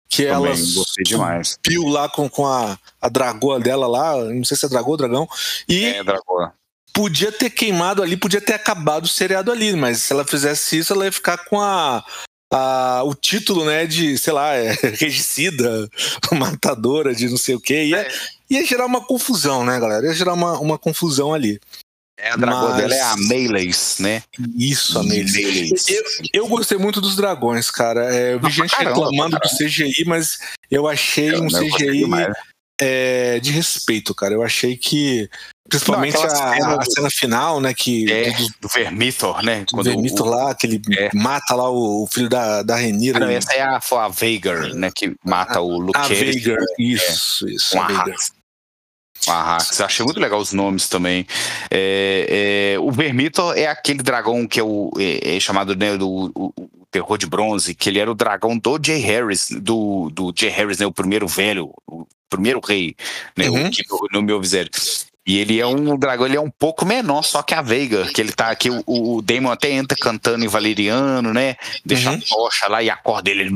Que 0.08 0.26
ela 0.26 0.48
Também 0.48 0.64
demais. 1.04 1.56
subiu 1.64 1.86
lá 1.86 2.08
com, 2.08 2.28
com 2.28 2.44
a, 2.44 2.76
a 3.00 3.08
dragoa 3.08 3.60
dela 3.60 3.86
lá, 3.86 4.16
não 4.24 4.42
sei 4.44 4.56
se 4.56 4.66
é 4.66 4.68
dragão 4.68 4.90
ou 4.90 4.96
dragão, 4.96 5.28
e 5.68 5.84
É, 5.84 6.02
Dragão. 6.02 6.50
podia 6.92 7.30
ter 7.30 7.48
queimado 7.50 8.02
ali, 8.02 8.16
podia 8.16 8.40
ter 8.40 8.54
acabado 8.54 9.04
o 9.04 9.08
seriado 9.08 9.52
ali, 9.52 9.72
mas 9.76 9.98
se 10.02 10.12
ela 10.12 10.24
fizesse 10.24 10.78
isso, 10.78 10.92
ela 10.92 11.04
ia 11.04 11.12
ficar 11.12 11.38
com 11.44 11.60
a, 11.60 12.04
a- 12.52 13.02
o 13.04 13.14
título, 13.14 13.64
né, 13.64 13.86
de, 13.86 14.18
sei 14.18 14.32
lá, 14.32 14.52
é, 14.56 14.72
regicida, 14.98 15.88
matadora 16.34 17.14
de 17.14 17.28
não 17.28 17.36
sei 17.36 17.54
o 17.54 17.60
quê. 17.60 17.84
Ia, 17.84 17.98
É. 18.00 18.08
ia 18.50 18.66
gerar 18.66 18.86
uma 18.86 19.00
confusão, 19.06 19.64
né, 19.64 19.78
galera? 19.78 20.06
Ia 20.06 20.12
gerar 20.14 20.34
uma, 20.34 20.58
uma 20.58 20.76
confusão 20.76 21.32
ali. 21.32 21.60
É, 22.22 22.30
a 22.32 22.36
dragão 22.36 22.68
Mas- 22.68 22.76
dela 22.76 22.94
é 22.94 23.00
a 23.00 23.16
Meleis, 23.16 23.96
né? 23.98 24.22
Isso, 24.56 24.98
Amelie. 24.98 25.32
Meleis. 25.32 25.88
Eu, 25.88 26.02
eu 26.34 26.48
gostei 26.48 26.76
muito 26.78 27.00
dos 27.00 27.16
dragões, 27.16 27.70
cara. 27.70 28.14
É, 28.14 28.34
eu 28.34 28.36
vi 28.36 28.40
pra 28.40 28.50
gente 28.50 28.70
caramba, 28.76 28.90
reclamando 28.90 29.38
pra 29.40 29.48
do 29.48 29.56
CGI, 29.56 30.04
mas 30.06 30.38
eu 30.70 30.86
achei 30.86 31.34
Eu- 31.34 31.42
um 31.42 31.48
CGI 31.48 32.04
é, 32.82 33.38
de 33.40 33.50
respeito, 33.50 34.14
cara. 34.14 34.34
Eu 34.34 34.42
achei 34.42 34.76
que. 34.76 35.28
Principalmente 35.68 36.14
Não, 36.14 36.24
a, 36.24 36.28
cena 36.28 36.76
a 36.80 36.84
cena 36.84 37.10
final, 37.10 37.60
né? 37.60 37.72
Que 37.72 38.10
É, 38.10 38.32
do, 38.32 38.46
do 38.62 38.68
Vermithor, 38.68 39.40
né? 39.40 39.64
do 39.72 39.82
Vermithor 39.84 40.26
o- 40.26 40.30
lá, 40.30 40.54
que 40.54 40.66
ele 40.66 40.82
É. 40.98 41.10
mata 41.14 41.54
lá 41.54 41.70
o, 41.70 42.08
filho 42.12 42.28
da, 42.28 42.62
da 42.64 42.74
Renira. 42.74 43.18
Ah, 43.18 43.20
não, 43.20 43.28
essa 43.28 43.52
é 43.52 43.62
a, 43.62 43.80
foi 43.80 43.98
a 43.98 44.08
Veigar, 44.08 44.74
né? 44.74 44.90
Que 44.92 45.14
mata 45.24 45.60
o 45.60 45.78
Luke 45.78 45.96
a 45.96 46.08
Veigar. 46.08 46.58
Isso, 46.76 47.48
isso. 47.48 47.70
com 47.70 47.82
a 47.82 47.86
a 47.86 48.04
Veigar. 49.26 49.26
Hax. 49.26 49.26
Com 49.26 49.32
a 49.32 49.56
Hax. 49.56 49.78
Eu 49.80 49.86
achei 49.86 50.04
muito 50.04 50.20
legal 50.20 50.40
os 50.40 50.52
nomes 50.52 50.88
também. 50.88 51.26
É, 51.70 52.74
é, 52.74 52.78
o 52.78 52.90
Vermithor 52.90 53.56
é 53.56 53.66
aquele 53.66 54.02
dragão 54.02 54.46
que 54.46 54.60
é, 54.60 54.62
o, 54.62 54.90
é, 54.98 55.36
é 55.36 55.40
chamado 55.40 55.74
né, 55.76 55.96
do 55.96 56.32
o, 56.34 56.52
o 56.56 56.86
terror 56.90 57.16
de 57.16 57.26
bronze, 57.26 57.74
que 57.74 57.88
ele 57.88 57.98
era 57.98 58.10
o 58.10 58.14
dragão 58.14 58.58
do 58.58 58.78
Jay 58.82 58.98
Harris, 58.98 59.48
do, 59.50 60.10
do 60.10 60.32
Jay 60.36 60.50
Harris, 60.50 60.78
né? 60.78 60.86
O 60.86 60.92
primeiro 60.92 61.26
velho, 61.26 61.72
o 61.86 62.06
primeiro 62.28 62.60
rei, 62.60 62.96
né? 63.36 63.48
Uhum. 63.48 63.66
O 63.66 63.70
que 63.70 63.84
no, 64.12 64.22
meu 64.22 64.40
visério. 64.40 64.70
E 65.26 65.38
ele 65.38 65.60
é 65.60 65.66
um 65.66 65.96
dragão, 65.96 66.26
ele 66.26 66.36
é 66.36 66.40
um 66.40 66.50
pouco 66.50 66.84
menor, 66.84 67.22
só 67.22 67.42
que 67.42 67.54
a 67.54 67.62
Veiga, 67.62 68.06
que 68.12 68.20
ele 68.20 68.32
tá 68.32 68.50
aqui, 68.50 68.70
o, 68.70 68.82
o 68.86 69.22
Damon 69.22 69.50
até 69.50 69.70
entra 69.70 69.96
cantando 70.00 70.44
em 70.44 70.48
valeriano, 70.48 71.32
né? 71.32 71.56
Deixa 71.84 72.10
Uhum. 72.10 72.16
a 72.16 72.20
tocha 72.20 72.68
lá 72.68 72.82
e 72.82 72.90
a 72.90 72.96
corda 72.96 73.22
dele, 73.22 73.42
ele 73.42 73.54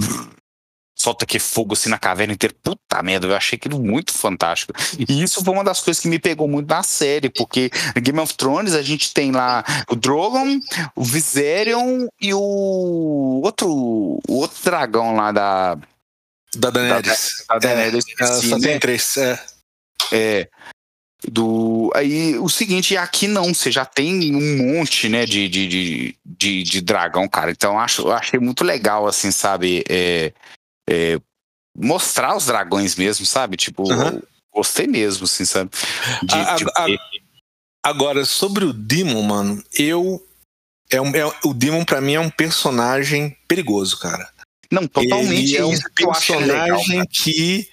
solta 1.04 1.24
aquele 1.24 1.40
fogo 1.40 1.74
assim 1.74 1.90
na 1.90 1.98
caverna 1.98 2.32
inteira. 2.32 2.54
Puta 2.62 3.02
merda, 3.02 3.26
eu 3.26 3.36
achei 3.36 3.56
aquilo 3.56 3.78
muito 3.78 4.12
fantástico. 4.12 4.72
E 4.98 5.22
isso 5.22 5.44
foi 5.44 5.52
uma 5.52 5.64
das 5.64 5.80
coisas 5.80 6.02
que 6.02 6.08
me 6.08 6.18
pegou 6.18 6.48
muito 6.48 6.68
na 6.68 6.82
série, 6.82 7.28
porque 7.28 7.70
Game 7.96 8.18
of 8.18 8.34
Thrones 8.34 8.74
a 8.74 8.82
gente 8.82 9.12
tem 9.12 9.30
lá 9.30 9.62
o 9.88 9.94
Drogon, 9.94 10.58
o 10.96 11.04
Viserion 11.04 12.06
e 12.20 12.32
o 12.32 13.40
outro, 13.44 13.68
o 13.68 14.34
outro 14.34 14.56
dragão 14.64 15.14
lá 15.14 15.30
da, 15.30 15.78
Da 16.56 16.70
Daenerys. 16.70 17.44
da 17.48 17.58
Daenerys. 17.58 18.04
É, 18.06 18.22
ela 18.22 18.30
esqueci, 18.30 18.48
só 18.48 18.58
né? 18.58 18.68
tem 18.68 18.78
três. 18.80 19.16
É. 19.16 19.38
É. 20.12 20.48
Do, 21.26 21.90
aí 21.94 22.36
o 22.38 22.50
seguinte, 22.50 22.98
aqui 22.98 23.26
não, 23.26 23.54
você 23.54 23.70
já 23.70 23.86
tem 23.86 24.34
um 24.36 24.58
monte, 24.58 25.08
né, 25.08 25.24
de, 25.24 25.48
de, 25.48 25.66
de, 25.66 26.16
de, 26.24 26.62
de 26.62 26.80
dragão, 26.82 27.26
cara. 27.26 27.50
Então 27.50 27.78
acho, 27.78 28.02
eu 28.02 28.12
achei 28.12 28.38
muito 28.38 28.62
legal, 28.62 29.06
assim, 29.06 29.30
sabe? 29.30 29.82
é, 29.88 30.34
é, 30.88 31.18
mostrar 31.76 32.36
os 32.36 32.46
dragões 32.46 32.96
mesmo, 32.96 33.24
sabe? 33.26 33.56
Tipo, 33.56 33.90
Uhum. 33.90 34.20
gostei 34.54 34.86
mesmo, 34.86 35.24
assim, 35.24 35.44
sabe? 35.44 35.70
De, 36.22 36.34
A- 36.34 36.54
de 36.56 36.64
a-. 36.64 36.86
Agora, 37.86 38.24
sobre 38.24 38.64
o 38.64 38.72
Demon, 38.72 39.22
mano, 39.22 39.62
eu. 39.72 40.24
É 40.90 41.00
um, 41.00 41.14
é- 41.14 41.38
o 41.44 41.52
Demon, 41.54 41.84
pra 41.84 42.00
mim, 42.00 42.14
é 42.14 42.20
um 42.20 42.30
personagem 42.30 43.36
perigoso, 43.48 43.98
cara. 43.98 44.30
Não, 44.70 44.86
totalmente 44.86 45.54
Ele 45.54 45.56
é 45.58 45.64
um 45.64 45.72
acho 45.72 45.82
legal. 45.88 46.12
personagem 46.12 47.04
que. 47.06 47.68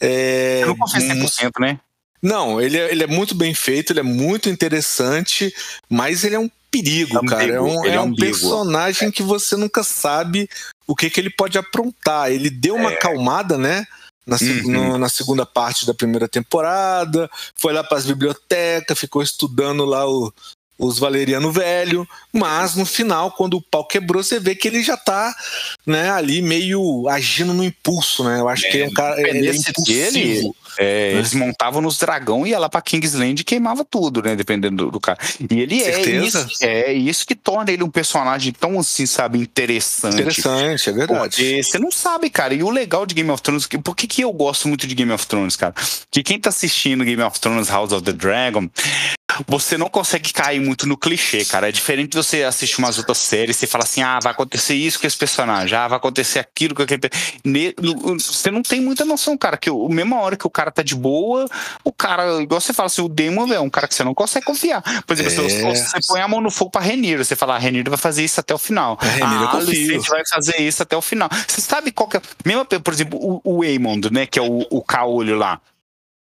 É, 0.00 0.62
Eu 0.62 0.68
não 0.68 0.76
confio 0.76 1.00
100%, 1.00 1.58
né? 1.60 1.80
Não, 2.22 2.60
ele 2.60 2.76
é, 2.78 2.90
ele 2.90 3.02
é 3.04 3.06
muito 3.06 3.34
bem 3.34 3.54
feito, 3.54 3.92
ele 3.92 4.00
é 4.00 4.04
muito 4.04 4.48
interessante, 4.48 5.54
mas 5.88 6.24
ele 6.24 6.34
é 6.34 6.38
um 6.38 6.50
perigo, 6.70 7.18
Ambíguo, 7.18 7.36
cara. 7.38 7.52
É 7.52 7.60
um, 7.60 7.84
é 7.86 7.94
é 7.94 8.00
um 8.00 8.14
personagem 8.14 9.10
que 9.10 9.22
você 9.22 9.56
nunca 9.56 9.82
sabe 9.82 10.48
o 10.86 10.94
que, 10.94 11.10
que 11.10 11.20
ele 11.20 11.30
pode 11.30 11.58
aprontar. 11.58 12.30
Ele 12.30 12.50
deu 12.50 12.74
uma 12.76 12.90
É. 12.92 12.94
acalmada, 12.94 13.56
né? 13.58 13.86
Na, 14.26 14.36
Uhum. 14.40 14.70
no- 14.70 14.98
na 14.98 15.08
segunda 15.08 15.46
parte 15.46 15.86
da 15.86 15.94
primeira 15.94 16.28
temporada, 16.28 17.30
foi 17.56 17.72
lá 17.72 17.82
para 17.82 17.96
as 17.98 18.04
bibliotecas, 18.04 18.98
ficou 18.98 19.22
estudando 19.22 19.84
lá 19.86 20.06
o- 20.06 20.32
os 20.78 20.98
Valeriano 20.98 21.50
Velho, 21.50 22.06
mas 22.32 22.76
no 22.76 22.86
final, 22.86 23.32
quando 23.32 23.54
o 23.56 23.62
pau 23.62 23.84
quebrou, 23.86 24.22
você 24.22 24.38
vê 24.38 24.54
que 24.54 24.68
ele 24.68 24.82
já 24.82 24.96
tá 24.96 25.34
né, 25.86 26.10
ali 26.10 26.40
meio 26.42 27.08
agindo 27.08 27.52
no 27.54 27.64
impulso, 27.64 28.22
né? 28.22 28.38
Eu 28.38 28.48
acho 28.48 28.66
É, 28.66 28.70
que 28.70 28.76
ele 28.76 28.84
é 28.84 28.88
um 28.88 28.92
cara 28.92 29.20
ele 29.20 29.48
é 29.48 29.56
impulsivo. 29.56 29.84
dele, 29.86 30.52
É, 30.78 31.14
Né? 31.14 31.18
Eles 31.18 31.34
montavam 31.34 31.80
nos 31.80 31.98
dragão 31.98 32.46
e 32.46 32.50
ia 32.50 32.58
lá 32.58 32.68
pra 32.68 32.80
Kingsland 32.80 33.40
e 33.40 33.44
queimava 33.44 33.84
tudo, 33.84 34.22
né? 34.22 34.36
Dependendo 34.36 34.84
do, 34.84 34.90
do 34.92 35.00
cara. 35.00 35.18
E 35.38 35.60
ele 35.60 35.82
é 35.82 36.00
isso, 36.00 36.46
é 36.60 36.92
isso 36.92 37.26
que 37.26 37.34
torna 37.34 37.70
ele 37.70 37.82
um 37.82 37.90
personagem 37.90 38.52
tão 38.52 38.78
assim, 38.78 39.06
sabe, 39.06 39.38
interessante. 39.38 40.14
Interessante, 40.14 40.90
é 40.90 40.92
verdade. 40.92 41.62
Você 41.62 41.78
não 41.78 41.90
sabe, 41.90 42.30
cara. 42.30 42.54
E 42.54 42.62
o 42.62 42.70
legal 42.70 43.04
de 43.04 43.14
Game 43.14 43.30
of 43.30 43.42
Thrones, 43.42 43.66
por 43.66 43.96
que, 43.96 44.06
que 44.06 44.22
eu 44.22 44.32
gosto 44.32 44.68
muito 44.68 44.86
de 44.86 44.94
Game 44.94 45.12
of 45.12 45.26
Thrones, 45.26 45.56
cara? 45.56 45.74
Que 46.10 46.22
quem 46.22 46.38
tá 46.38 46.50
assistindo 46.50 47.04
Game 47.04 47.22
of 47.22 47.38
Thrones 47.40 47.68
House 47.68 47.92
of 47.92 48.02
the 48.02 48.12
Dragon, 48.12 48.68
você 49.46 49.76
não 49.78 49.88
consegue 49.88 50.32
cair 50.32 50.60
muito 50.60 50.86
no 50.86 50.96
clichê, 50.96 51.44
cara. 51.44 51.68
É 51.68 51.72
diferente 51.72 52.10
de 52.12 52.16
você 52.16 52.42
assistir 52.42 52.78
umas 52.78 52.98
outras 52.98 53.18
séries, 53.18 53.56
você 53.56 53.66
fala 53.66 53.84
assim, 53.84 54.02
ah, 54.02 54.18
vai 54.22 54.32
acontecer 54.32 54.74
isso 54.74 54.98
com 55.00 55.06
esse 55.06 55.16
personagem, 55.16 55.76
ah, 55.78 55.88
vai 55.88 55.96
acontecer 55.96 56.38
aquilo 56.38 56.74
com 56.74 56.82
aquele. 56.82 57.00
Ne- 57.44 57.74
Você 58.18 58.50
não 58.50 58.62
tem 58.62 58.80
muita 58.80 59.04
noção, 59.04 59.36
cara, 59.36 59.56
que 59.56 59.68
a 59.70 59.72
mesma 59.88 60.20
hora 60.20 60.36
que 60.36 60.46
o 60.46 60.50
cara 60.50 60.70
tá 60.70 60.82
de 60.82 60.94
boa, 60.94 61.46
o 61.84 61.92
cara, 61.92 62.42
igual 62.42 62.60
você 62.60 62.72
fala 62.72 62.86
assim, 62.86 63.02
o 63.02 63.08
Demon 63.08 63.52
é 63.52 63.60
um 63.60 63.70
cara 63.70 63.86
que 63.88 63.94
você 63.94 64.04
não 64.04 64.14
consegue 64.14 64.46
confiar. 64.46 64.82
Por 65.06 65.12
exemplo, 65.12 65.32
É. 65.32 65.34
você, 65.48 65.74
você 65.74 65.98
põe 66.06 66.20
a 66.20 66.28
mão 66.28 66.40
no 66.40 66.50
fogo 66.50 66.70
pra 66.70 66.80
Renir, 66.80 67.18
você 67.18 67.36
fala, 67.36 67.54
a 67.56 67.58
Renir 67.58 67.88
vai 67.88 67.98
fazer 67.98 68.24
isso 68.24 68.40
até 68.40 68.54
o 68.54 68.58
final. 68.58 68.98
Eu 69.18 69.24
a 69.26 69.48
confio. 69.48 69.68
Alicent 69.68 70.08
vai 70.08 70.22
fazer 70.28 70.56
isso 70.60 70.82
até 70.82 70.96
o 70.96 71.02
final. 71.02 71.28
Você 71.46 71.60
sabe 71.60 71.90
qual 71.92 72.08
que 72.08 72.16
é. 72.16 72.20
Mesmo, 72.44 72.64
por 72.64 72.92
exemplo, 72.92 73.18
o, 73.20 73.40
o 73.58 73.62
Aemond, 73.62 74.10
né? 74.12 74.26
Que 74.26 74.38
é 74.38 74.42
o, 74.42 74.66
o 74.70 74.82
caolho 74.82 75.36
lá. 75.36 75.60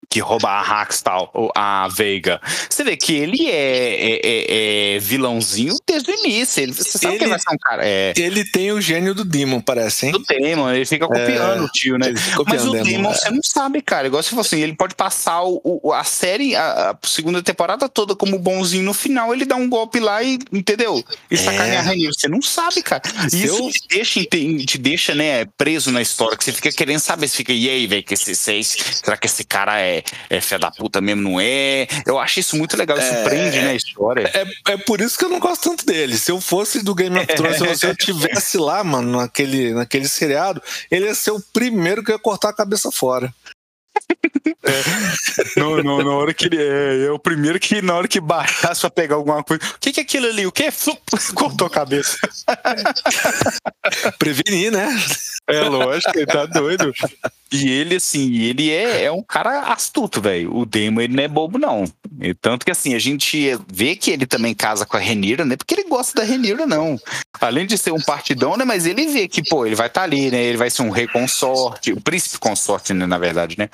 Que 0.09 0.19
rouba 0.19 0.49
a 0.49 0.61
Hax 0.61 1.01
tal, 1.01 1.29
ou 1.33 1.51
a 1.55 1.87
Veiga. 1.89 2.39
Você 2.69 2.83
vê 2.83 2.95
que 2.97 3.13
ele 3.13 3.49
é, 3.49 3.95
é- 3.95 4.21
é- 4.23 4.95
é 4.95 4.99
vilãozinho 4.99 5.75
desde 5.87 6.11
o 6.11 6.13
início. 6.13 6.61
Ele, 6.61 6.71
você 6.73 6.97
sabe 6.97 7.17
que 7.17 7.23
Ele- 7.23 7.23
ele 7.25 7.29
vai 7.31 7.39
ser 7.39 7.53
um 7.53 7.57
cara. 7.57 7.81
É, 7.87 8.13
Ele 8.15 8.43
tem 8.45 8.71
o 8.71 8.79
gênio 8.81 9.13
do 9.15 9.23
Demon, 9.25 9.59
parece, 9.61 10.05
hein? 10.07 10.11
do 10.11 10.19
Demon, 10.19 10.71
ele 10.71 10.85
fica 10.85 11.07
copiando 11.07 11.63
o 11.65 11.69
tio, 11.69 11.97
né? 11.97 12.09
Ele 12.09 12.19
Mas 12.47 12.65
o 12.65 12.71
Demon, 12.71 12.83
Demon, 12.83 13.09
é. 13.11 13.13
você 13.13 13.29
não 13.29 13.43
sabe, 13.43 13.81
cara. 13.81 14.07
Igual 14.07 14.21
se 14.23 14.29
fosse 14.29 14.55
assim, 14.55 14.63
ele 14.63 14.75
pode 14.75 14.95
passar 14.95 15.43
o, 15.43 15.91
a 15.93 16.03
série, 16.03 16.55
a, 16.55 16.91
a 16.91 16.97
segunda 17.07 17.41
temporada 17.41 17.87
toda 17.89 18.15
como 18.15 18.37
bonzinho. 18.37 18.83
No 18.83 18.93
final, 18.93 19.33
ele 19.33 19.45
dá 19.45 19.55
um 19.55 19.69
golpe 19.69 19.99
lá 19.99 20.21
e, 20.23 20.37
entendeu? 20.51 21.03
E 21.31 21.37
sacaneia 21.37 21.79
a 21.79 21.83
Rainha. 21.83 22.09
Você 22.11 22.27
não 22.27 22.41
sabe, 22.41 22.81
cara. 22.83 23.01
Se 23.29 23.43
Isso 23.45 23.55
eu- 23.63 23.69
te 23.71 23.79
deixa, 23.89 24.19
inte- 24.19 24.65
te 24.65 24.77
deixa, 24.77 25.15
né, 25.15 25.45
preso 25.57 25.91
na 25.91 26.01
história, 26.01 26.37
que 26.37 26.43
você 26.43 26.51
fica 26.51 26.71
querendo 26.71 26.99
saber. 26.99 27.27
Você 27.27 27.37
fica, 27.37 27.53
e 27.53 27.69
aí, 27.69 27.87
velho, 27.87 28.03
que 28.03 28.13
esse, 28.13 28.31
esse- 28.31 28.77
será 29.03 29.15
que 29.17 29.27
esse 29.27 29.43
cara 29.43 29.79
é, 29.79 29.92
é 30.29 30.41
fé 30.41 30.57
da 30.57 30.71
puta 30.71 31.01
mesmo? 31.01 31.21
Não 31.23 31.39
é? 31.41 31.87
Eu 32.05 32.17
acho 32.19 32.39
isso 32.39 32.55
muito 32.55 32.77
legal. 32.77 32.97
Isso 32.97 33.13
É. 33.13 33.23
prende, 33.23 33.59
né, 33.61 33.71
a 33.71 33.75
história. 33.75 34.31
É, 34.33 34.73
é 34.73 34.77
por 34.77 35.01
isso 35.01 35.17
que 35.17 35.25
eu 35.25 35.29
não 35.29 35.39
gosto 35.39 35.69
tanto 35.69 35.85
dele. 35.85 36.17
Se 36.17 36.31
eu 36.31 36.39
fosse 36.39 36.83
do 36.83 36.95
Game 36.95 37.17
of 37.17 37.27
Thrones, 37.27 37.57
se 37.57 37.65
eu- 37.65 37.75
se 37.77 37.85
eu 37.87 37.95
tivesse 37.95 38.57
lá, 38.57 38.83
mano, 38.83 39.19
naquele, 39.19 39.73
naquele 39.73 40.07
seriado, 40.07 40.61
ele 40.89 41.05
ia 41.05 41.15
ser 41.15 41.31
o 41.31 41.39
primeiro 41.53 42.03
que 42.03 42.11
ia 42.11 42.19
cortar 42.19 42.49
a 42.49 42.53
cabeça 42.53 42.91
fora. 42.91 43.33
Não, 45.55 45.77
não, 45.83 46.03
na 46.03 46.11
hora 46.11 46.33
que 46.33 46.45
ele 46.45 46.57
é, 46.57 47.05
é 47.07 47.11
o 47.11 47.19
primeiro 47.19 47.59
que 47.59 47.81
na 47.81 47.95
hora 47.95 48.07
que 48.07 48.19
baixasse 48.19 48.81
pra 48.81 48.89
pegar 48.89 49.15
alguma 49.15 49.43
coisa. 49.43 49.61
O 49.75 49.79
que, 49.79 49.91
que 49.91 49.99
é 49.99 50.03
aquilo 50.03 50.27
ali? 50.27 50.45
O 50.47 50.51
que? 50.51 50.71
Flup, 50.71 50.99
Cortou 51.35 51.67
a 51.67 51.69
cabeça. 51.69 52.17
Prevenir, 54.17 54.71
né? 54.71 54.87
É 55.47 55.61
lógico, 55.61 56.17
ele 56.17 56.25
tá 56.25 56.45
doido. 56.45 56.93
E 57.51 57.69
ele, 57.69 57.95
assim, 57.95 58.39
ele 58.39 58.71
é, 58.71 59.03
é 59.03 59.11
um 59.11 59.21
cara 59.21 59.73
astuto, 59.73 60.21
velho. 60.21 60.55
O 60.55 60.65
Demo, 60.65 61.01
ele 61.01 61.13
não 61.13 61.23
é 61.23 61.27
bobo, 61.27 61.59
não. 61.59 61.83
E 62.19 62.33
tanto 62.33 62.65
que, 62.65 62.71
assim, 62.71 62.95
a 62.95 62.99
gente 62.99 63.59
vê 63.71 63.95
que 63.95 64.09
ele 64.09 64.25
também 64.25 64.55
casa 64.55 64.85
com 64.85 64.97
a 64.97 64.99
Renira, 64.99 65.43
né? 65.43 65.57
Porque 65.57 65.75
ele 65.75 65.83
gosta 65.83 66.21
da 66.21 66.25
Renira, 66.25 66.65
não. 66.65 66.99
Além 67.39 67.65
de 67.65 67.77
ser 67.77 67.91
um 67.91 68.01
partidão, 68.01 68.55
né? 68.55 68.63
Mas 68.63 68.85
ele 68.85 69.05
vê 69.07 69.27
que, 69.27 69.43
pô, 69.43 69.65
ele 69.65 69.75
vai 69.75 69.87
estar 69.87 70.01
tá 70.01 70.05
ali, 70.05 70.31
né? 70.31 70.41
Ele 70.41 70.57
vai 70.57 70.69
ser 70.69 70.81
um 70.81 70.89
rei 70.89 71.07
consorte, 71.07 71.91
o 71.91 72.01
príncipe 72.01 72.39
consorte, 72.39 72.93
né? 72.93 73.05
Na 73.05 73.17
verdade, 73.17 73.57
né? 73.57 73.69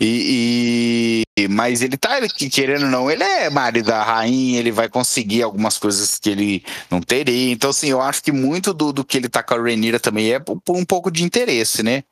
E, 0.00 1.24
e- 1.36 1.48
mas 1.48 1.82
ele 1.82 1.96
tá 1.96 2.20
querendo 2.52 2.84
ou 2.84 2.90
não, 2.90 3.10
ele 3.10 3.22
é 3.24 3.50
marido 3.50 3.86
da 3.86 4.02
rainha, 4.02 4.58
ele 4.60 4.70
vai 4.70 4.88
conseguir 4.88 5.42
algumas 5.42 5.76
coisas 5.76 6.18
que 6.18 6.30
ele 6.30 6.64
não 6.90 7.00
teria. 7.00 7.52
Então, 7.52 7.70
assim, 7.70 7.88
eu 7.88 8.00
acho 8.00 8.22
que 8.22 8.30
muito 8.30 8.72
do, 8.72 8.92
do 8.92 9.04
que 9.04 9.16
ele 9.16 9.28
tá 9.28 9.42
com 9.42 9.54
a 9.54 9.62
Renira 9.62 9.98
também 9.98 10.32
é 10.32 10.38
por 10.38 10.76
um 10.76 10.84
pouco 10.84 11.10
de 11.10 11.24
interesse, 11.24 11.82
né? 11.82 12.04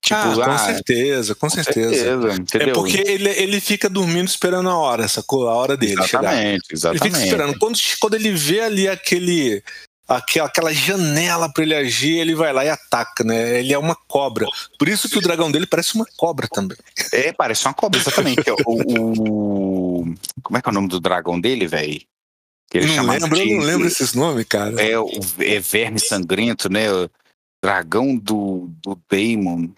Tipo, 0.00 0.20
ah, 0.20 0.34
com 0.34 0.50
ah, 0.52 0.58
certeza, 0.58 1.34
com, 1.34 1.40
com 1.48 1.50
certeza. 1.50 1.90
certeza 1.90 2.70
é 2.70 2.72
porque 2.72 2.98
ele, 2.98 3.28
ele 3.30 3.60
fica 3.60 3.90
dormindo 3.90 4.28
esperando 4.28 4.68
a 4.70 4.76
hora, 4.76 5.08
sacou? 5.08 5.48
A 5.48 5.54
hora 5.54 5.76
dele 5.76 5.92
exatamente, 5.92 6.66
chegar. 6.66 6.72
Exatamente, 6.72 7.04
Ele 7.04 7.12
fica 7.12 7.24
esperando. 7.24 7.58
Quando, 7.58 7.78
quando 8.00 8.14
ele 8.14 8.30
vê 8.30 8.60
ali 8.60 8.88
aquele 8.88 9.62
aquela, 10.08 10.48
aquela 10.48 10.72
janela 10.72 11.52
para 11.52 11.62
ele 11.62 11.74
agir, 11.74 12.18
ele 12.18 12.34
vai 12.34 12.52
lá 12.52 12.64
e 12.64 12.70
ataca, 12.70 13.22
né? 13.22 13.60
Ele 13.60 13.74
é 13.74 13.78
uma 13.78 13.94
cobra. 13.94 14.46
Por 14.78 14.88
isso 14.88 15.08
que 15.08 15.18
o 15.18 15.20
dragão 15.20 15.52
dele 15.52 15.66
parece 15.66 15.94
uma 15.94 16.06
cobra 16.16 16.48
também. 16.48 16.78
É, 17.12 17.32
parece 17.32 17.66
uma 17.66 17.74
cobra, 17.74 18.00
exatamente. 18.00 18.42
o, 18.66 20.02
o, 20.02 20.14
como 20.42 20.58
é 20.58 20.62
que 20.62 20.68
é 20.68 20.72
o 20.72 20.74
nome 20.74 20.88
do 20.88 20.98
dragão 20.98 21.38
dele, 21.38 21.66
velho? 21.66 22.00
Ele 22.72 22.96
não 22.96 23.06
lembro, 23.06 23.34
de, 23.34 23.50
eu 23.50 23.58
não 23.58 23.64
lembro 23.64 23.86
esses 23.86 24.12
nomes, 24.14 24.44
cara. 24.46 24.80
É 24.80 24.98
o 24.98 25.08
é 25.38 25.58
Verme 25.58 25.98
Sangrento, 25.98 26.70
né? 26.70 26.92
O 26.92 27.10
dragão 27.62 28.16
do, 28.16 28.70
do 28.82 28.98
Daemon. 29.10 29.68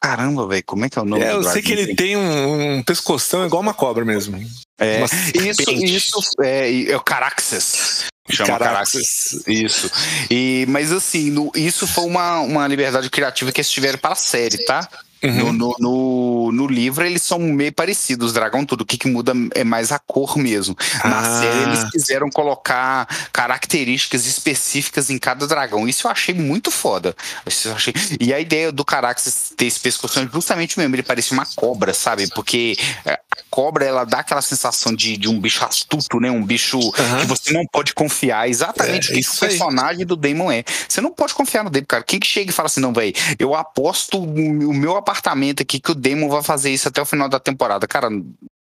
Caramba, 0.00 0.46
velho, 0.46 0.62
como 0.64 0.84
é 0.84 0.88
que 0.88 0.96
é 0.96 1.02
o 1.02 1.04
nome? 1.04 1.24
É, 1.24 1.32
eu 1.32 1.42
sei 1.42 1.60
que 1.60 1.72
ele 1.72 1.96
tem 1.96 2.16
um, 2.16 2.76
um, 2.76 2.82
pescoção 2.84 3.44
igual 3.44 3.60
uma 3.60 3.74
cobra 3.74 4.04
mesmo. 4.04 4.38
É, 4.78 5.02
isso, 5.34 5.72
isso 5.72 6.20
é, 6.40 6.84
é 6.84 6.96
o 6.96 7.02
Caraxes. 7.02 8.06
Chama 8.30 8.58
Caraxes. 8.58 9.42
Isso. 9.46 9.90
E, 10.30 10.66
mas 10.68 10.92
assim, 10.92 11.30
no, 11.30 11.50
isso 11.54 11.86
foi 11.86 12.04
uma, 12.04 12.40
uma 12.40 12.66
liberdade 12.66 13.08
criativa 13.10 13.50
que 13.52 13.60
eles 13.60 13.70
tiveram 13.70 13.98
para 13.98 14.12
a 14.12 14.16
série, 14.16 14.64
tá? 14.64 14.88
Uhum. 15.22 15.52
No, 15.52 15.76
no, 15.78 16.52
no, 16.52 16.66
livro 16.66 17.04
eles 17.04 17.22
são 17.22 17.38
meio 17.38 17.72
parecidos, 17.72 18.32
dragão 18.32 18.64
tudo. 18.64 18.82
O 18.82 18.86
que, 18.86 18.96
que 18.96 19.08
muda 19.08 19.32
é 19.54 19.64
mais 19.64 19.90
a 19.90 19.98
cor 19.98 20.38
mesmo. 20.38 20.76
Na 21.04 21.20
ah. 21.20 21.40
série 21.40 21.62
eles 21.62 21.90
quiseram 21.90 22.30
colocar 22.30 23.06
características 23.32 24.26
específicas 24.26 25.10
em 25.10 25.18
cada 25.18 25.46
dragão. 25.46 25.88
Isso 25.88 26.06
eu 26.06 26.10
achei 26.10 26.34
muito 26.34 26.70
foda. 26.70 27.16
Eu 27.64 27.74
achei... 27.74 27.92
E 28.20 28.32
a 28.32 28.38
ideia 28.38 28.70
do 28.70 28.84
Caraxes 28.84 29.52
ter 29.56 29.66
esse 29.66 29.80
pescoço 29.80 30.20
é 30.20 30.28
justamente 30.32 30.78
mesmo. 30.78 30.94
Ele 30.94 31.02
parece 31.02 31.32
uma 31.32 31.46
cobra, 31.56 31.92
sabe? 31.92 32.28
Porque 32.28 32.76
é, 33.04 33.14
a 33.14 33.18
cobra 33.50 33.84
ela 33.84 34.04
dá 34.04 34.20
aquela 34.20 34.42
sensação 34.42 34.94
de, 34.94 35.16
de 35.16 35.28
um 35.28 35.40
bicho 35.40 35.64
astuto, 35.64 36.20
né? 36.20 36.30
Um 36.30 36.44
bicho 36.44 36.78
uhum. 36.78 37.20
que 37.20 37.26
você 37.26 37.52
não 37.52 37.64
pode 37.66 37.92
confiar. 37.92 38.48
Exatamente 38.48 39.10
é, 39.10 39.12
o 39.12 39.20
que 39.20 39.28
o 39.28 39.38
personagem 39.40 40.06
do 40.06 40.14
Damon 40.14 40.52
é. 40.52 40.64
Você 40.88 41.00
não 41.00 41.12
pode 41.12 41.34
confiar 41.34 41.64
no 41.64 41.70
Damon, 41.70 41.86
cara. 41.86 42.04
Quem 42.04 42.20
que 42.20 42.26
chega 42.26 42.50
e 42.50 42.54
fala 42.54 42.66
assim, 42.66 42.80
não, 42.80 42.92
velho, 42.92 43.12
eu 43.38 43.54
aposto 43.54 44.22
o 44.22 44.74
meu 44.74 44.96
apartamento 45.08 45.62
aqui 45.62 45.80
que 45.80 45.90
o 45.90 45.94
Demon 45.94 46.28
vai 46.28 46.42
fazer 46.42 46.70
isso 46.70 46.88
até 46.88 47.00
o 47.00 47.06
final 47.06 47.28
da 47.28 47.40
temporada. 47.40 47.86
Cara, 47.86 48.10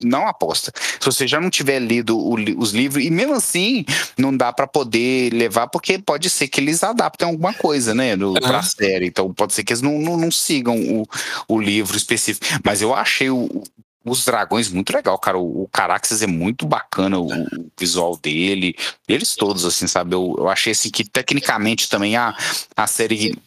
não 0.04 0.28
aposta. 0.28 0.72
Se 1.00 1.06
você 1.06 1.28
já 1.28 1.40
não 1.40 1.50
tiver 1.50 1.80
lido 1.80 2.18
o, 2.18 2.34
os 2.58 2.72
livros, 2.72 3.04
e 3.04 3.10
mesmo 3.10 3.36
assim, 3.36 3.86
não 4.18 4.36
dá 4.36 4.52
para 4.52 4.68
poder 4.68 5.32
levar, 5.32 5.68
porque 5.68 5.98
pode 5.98 6.30
ser 6.30 6.48
que 6.48 6.60
eles 6.60 6.84
adaptem 6.84 7.28
alguma 7.28 7.54
coisa, 7.54 7.94
né, 7.94 8.16
no, 8.16 8.30
uhum. 8.30 8.34
pra 8.34 8.64
série. 8.64 9.08
Então 9.08 9.34
pode 9.34 9.54
ser 9.54 9.64
que 9.64 9.72
eles 9.72 9.82
não, 9.82 10.00
não, 10.00 10.18
não 10.18 10.32
sigam 10.32 10.76
o, 10.78 11.06
o 11.48 11.62
livro 11.62 11.96
específico. 11.96 12.46
Mas 12.64 12.82
eu 12.82 12.94
achei 12.94 13.30
o, 13.30 13.64
os 14.06 14.26
dragões 14.26 14.70
muito 14.70 14.92
legal, 14.92 15.18
cara. 15.18 15.38
O, 15.38 15.64
o 15.64 15.70
Caraxes 15.72 16.22
é 16.22 16.28
muito 16.28 16.66
bacana, 16.66 17.20
o, 17.20 17.28
o, 17.28 17.72
visual 17.80 18.18
dele. 18.18 18.76
Eles 19.08 19.36
todos, 19.36 19.66
assim, 19.66 19.88
sabe? 19.88 20.16
Eu, 20.16 20.36
eu 20.38 20.50
achei 20.50 20.72
assim 20.72 20.90
que 20.90 21.08
tecnicamente 21.08 21.90
também 21.90 22.16
a, 22.18 22.36
a 22.76 22.88
série 22.88 23.38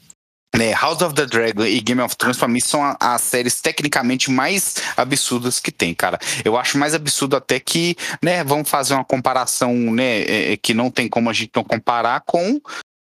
né, 0.56 0.72
House 0.72 1.02
of 1.02 1.14
the 1.14 1.26
Dragon 1.26 1.64
e 1.64 1.80
Game 1.80 2.00
of 2.00 2.16
Thrones, 2.16 2.38
pra 2.38 2.48
mim, 2.48 2.60
são 2.60 2.96
as 2.98 3.20
séries 3.20 3.60
tecnicamente 3.60 4.30
mais 4.30 4.76
absurdas 4.96 5.60
que 5.60 5.70
tem, 5.70 5.94
cara. 5.94 6.18
Eu 6.44 6.56
acho 6.56 6.78
mais 6.78 6.94
absurdo 6.94 7.36
até 7.36 7.60
que, 7.60 7.96
né, 8.22 8.42
vamos 8.42 8.68
fazer 8.68 8.94
uma 8.94 9.04
comparação, 9.04 9.74
né, 9.74 10.22
é, 10.22 10.52
é 10.52 10.56
que 10.56 10.74
não 10.74 10.90
tem 10.90 11.08
como 11.08 11.28
a 11.30 11.32
gente 11.32 11.50
não 11.54 11.64
comparar 11.64 12.22
com 12.26 12.60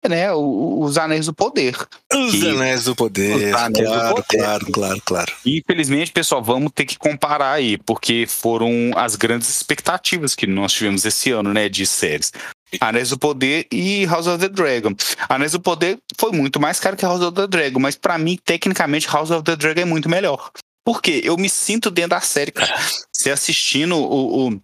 né, 0.07 0.31
os 0.31 0.97
Anéis 0.97 1.25
do 1.25 1.33
Poder. 1.33 1.75
Os 2.13 2.31
que, 2.31 2.47
Anéis 2.47 2.85
do 2.85 2.95
Poder, 2.95 3.53
Anéis 3.53 3.89
claro, 3.89 4.09
do 4.09 4.15
Poder. 4.15 4.37
claro, 4.39 4.65
claro, 4.71 5.01
claro. 5.03 5.33
Infelizmente, 5.45 6.11
pessoal, 6.11 6.41
vamos 6.41 6.71
ter 6.73 6.85
que 6.85 6.97
comparar 6.97 7.51
aí, 7.51 7.77
porque 7.77 8.25
foram 8.27 8.91
as 8.95 9.15
grandes 9.15 9.49
expectativas 9.49 10.35
que 10.35 10.47
nós 10.47 10.71
tivemos 10.71 11.03
esse 11.03 11.31
ano, 11.31 11.53
né, 11.53 11.67
de 11.67 11.85
séries. 11.85 12.31
Anéis 12.79 13.09
do 13.09 13.17
Poder 13.17 13.67
e 13.71 14.05
House 14.05 14.27
of 14.27 14.39
the 14.39 14.49
Dragon. 14.49 14.93
Anéis 15.27 15.53
do 15.53 15.59
Poder 15.59 15.97
foi 16.17 16.31
muito 16.31 16.59
mais 16.59 16.79
caro 16.79 16.95
que 16.95 17.05
House 17.05 17.21
of 17.21 17.35
the 17.35 17.47
Dragon, 17.47 17.79
mas 17.79 17.95
para 17.95 18.17
mim, 18.17 18.37
tecnicamente, 18.43 19.07
House 19.07 19.31
of 19.31 19.43
the 19.43 19.55
Dragon 19.55 19.81
é 19.81 19.85
muito 19.85 20.09
melhor. 20.09 20.51
Porque 20.85 21.21
eu 21.23 21.37
me 21.37 21.49
sinto 21.49 21.91
dentro 21.91 22.11
da 22.11 22.21
série, 22.21 22.51
cara. 22.51 22.73
Você 23.11 23.31
assistindo 23.31 23.95
o, 23.95 24.47
o 24.47 24.61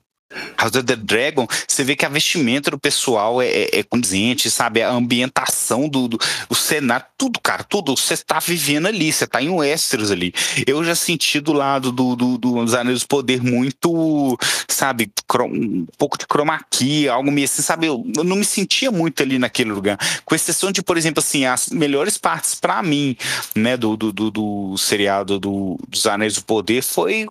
House 0.57 0.75
of 0.75 0.83
the 0.83 0.95
Dragon, 0.95 1.47
você 1.67 1.83
vê 1.83 1.95
que 1.95 2.05
a 2.05 2.09
vestimenta 2.09 2.71
do 2.71 2.79
pessoal 2.79 3.41
é, 3.41 3.47
é, 3.47 3.79
é 3.79 3.83
condizente, 3.83 4.49
sabe? 4.49 4.81
A 4.81 4.89
ambientação 4.89 5.87
do, 5.87 6.07
do 6.07 6.19
o 6.49 6.55
cenário, 6.55 7.05
tudo, 7.17 7.39
cara, 7.39 7.63
tudo. 7.63 7.95
Você 7.95 8.17
tá 8.17 8.39
vivendo 8.39 8.87
ali, 8.87 9.11
você 9.11 9.27
tá 9.27 9.41
em 9.41 9.49
Westeros 9.49 10.11
ali. 10.11 10.33
Eu 10.65 10.83
já 10.83 10.95
senti 10.95 11.39
do 11.39 11.53
lado 11.53 11.91
do, 11.91 12.15
do, 12.15 12.37
dos 12.37 12.73
Anéis 12.73 13.01
do 13.01 13.07
Poder 13.07 13.41
muito, 13.41 14.37
sabe, 14.67 15.11
um 15.41 15.85
pouco 15.97 16.17
de 16.17 16.25
key, 16.69 17.07
algo 17.07 17.31
meio 17.31 17.45
assim, 17.45 17.61
sabe? 17.61 17.87
Eu, 17.87 18.05
eu, 18.15 18.23
não 18.23 18.35
me 18.35 18.45
sentia 18.45 18.91
muito 18.91 19.21
ali 19.21 19.39
naquele 19.39 19.71
lugar. 19.71 19.97
Com 20.23 20.35
exceção 20.35 20.71
de, 20.71 20.81
por 20.81 20.97
exemplo, 20.97 21.19
assim, 21.19 21.45
as 21.45 21.69
melhores 21.69 22.17
partes 22.17 22.55
para 22.55 22.81
mim, 22.83 23.15
né, 23.55 23.77
do, 23.77 23.95
do, 23.95 24.11
do, 24.11 24.31
do 24.31 24.77
seriado 24.77 25.39
do, 25.39 25.77
dos 25.87 26.05
Anéis 26.05 26.35
do 26.35 26.43
Poder 26.43 26.81
foi 26.83 27.27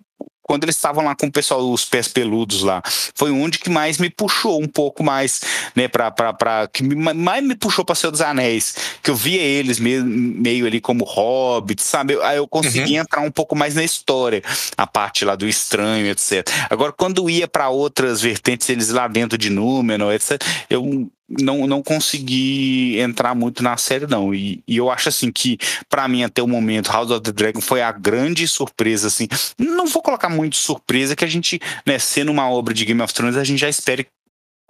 quando 0.47 0.63
eles 0.63 0.75
estavam 0.75 1.03
lá 1.03 1.15
com 1.15 1.25
o 1.25 1.31
pessoal, 1.31 1.69
os 1.71 1.85
pés 1.85 2.07
peludos 2.07 2.61
lá, 2.61 2.81
foi 3.15 3.31
onde 3.31 3.57
que 3.57 3.69
mais 3.69 3.97
me 3.97 4.09
puxou 4.09 4.61
um 4.61 4.67
pouco 4.67 5.03
mais, 5.03 5.41
né, 5.75 5.87
pra, 5.87 6.11
pra, 6.11 6.33
pra 6.33 6.67
que 6.67 6.83
mais 6.83 7.43
me 7.43 7.55
puxou 7.55 7.83
para 7.83 7.95
Senhor 7.95 8.11
dos 8.11 8.21
Anéis, 8.21 8.75
que 9.01 9.09
eu 9.09 9.15
via 9.15 9.41
eles 9.41 9.79
meio, 9.79 10.05
meio 10.05 10.67
ali 10.67 10.79
como 10.79 11.03
hobbits, 11.03 11.83
sabe? 11.83 12.21
Aí 12.21 12.37
eu 12.37 12.47
consegui 12.47 12.93
uhum. 12.93 13.01
entrar 13.01 13.21
um 13.21 13.31
pouco 13.31 13.55
mais 13.55 13.73
na 13.73 13.83
história, 13.83 14.43
a 14.77 14.85
parte 14.85 15.25
lá 15.25 15.35
do 15.35 15.47
estranho, 15.47 16.07
etc. 16.07 16.47
Agora, 16.69 16.91
quando 16.91 17.27
ia 17.29 17.47
para 17.47 17.69
outras 17.69 18.21
vertentes, 18.21 18.69
eles 18.69 18.89
lá 18.89 19.07
dentro 19.07 19.37
de 19.37 19.49
Númenor, 19.49 20.13
etc., 20.13 20.41
eu 20.69 21.09
não, 21.27 21.65
não 21.65 21.81
consegui 21.81 22.99
entrar 22.99 23.33
muito 23.33 23.63
na 23.63 23.75
série, 23.77 24.05
não. 24.07 24.33
E, 24.33 24.63
e 24.67 24.77
eu 24.77 24.91
acho 24.91 25.09
assim 25.09 25.31
que, 25.31 25.57
para 25.89 26.07
mim, 26.07 26.23
até 26.23 26.41
o 26.41 26.47
momento, 26.47 26.91
House 26.91 27.11
of 27.11 27.21
the 27.21 27.31
Dragon 27.31 27.61
foi 27.61 27.81
a 27.81 27.91
grande 27.91 28.47
surpresa, 28.47 29.07
assim. 29.07 29.27
Não 29.57 29.87
vou 29.87 30.01
colocar 30.01 30.29
muito 30.29 30.55
surpresa, 30.55 31.15
que 31.15 31.25
a 31.25 31.27
gente, 31.27 31.59
né, 31.85 31.97
sendo 31.97 32.31
uma 32.31 32.49
obra 32.49 32.73
de 32.73 32.85
Game 32.85 33.01
of 33.01 33.13
Thrones, 33.13 33.37
a 33.37 33.43
gente 33.43 33.59
já 33.59 33.69
espera, 33.69 34.05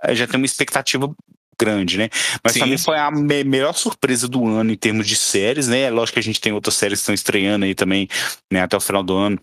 eh, 0.04 0.16
já 0.16 0.26
tem 0.28 0.38
uma 0.38 0.46
expectativa 0.46 1.14
grande, 1.60 1.98
né? 1.98 2.10
Mas 2.44 2.54
Sim. 2.54 2.60
pra 2.60 2.68
mim 2.68 2.78
foi 2.78 2.98
a 2.98 3.10
me 3.10 3.44
melhor 3.44 3.74
surpresa 3.74 4.28
do 4.28 4.46
ano 4.46 4.72
em 4.72 4.78
termos 4.78 5.08
de 5.08 5.16
séries, 5.16 5.68
né? 5.68 5.90
Lógico 5.90 6.16
que 6.16 6.20
a 6.20 6.24
gente 6.24 6.42
tem 6.42 6.52
outras 6.52 6.76
séries 6.76 7.00
que 7.00 7.04
estão 7.04 7.16
estreando 7.16 7.66
aí 7.66 7.74
também, 7.74 8.10
né, 8.52 8.62
até 8.62 8.76
o 8.76 8.82
final 8.82 9.04
do 9.04 9.16
ano 9.16 9.40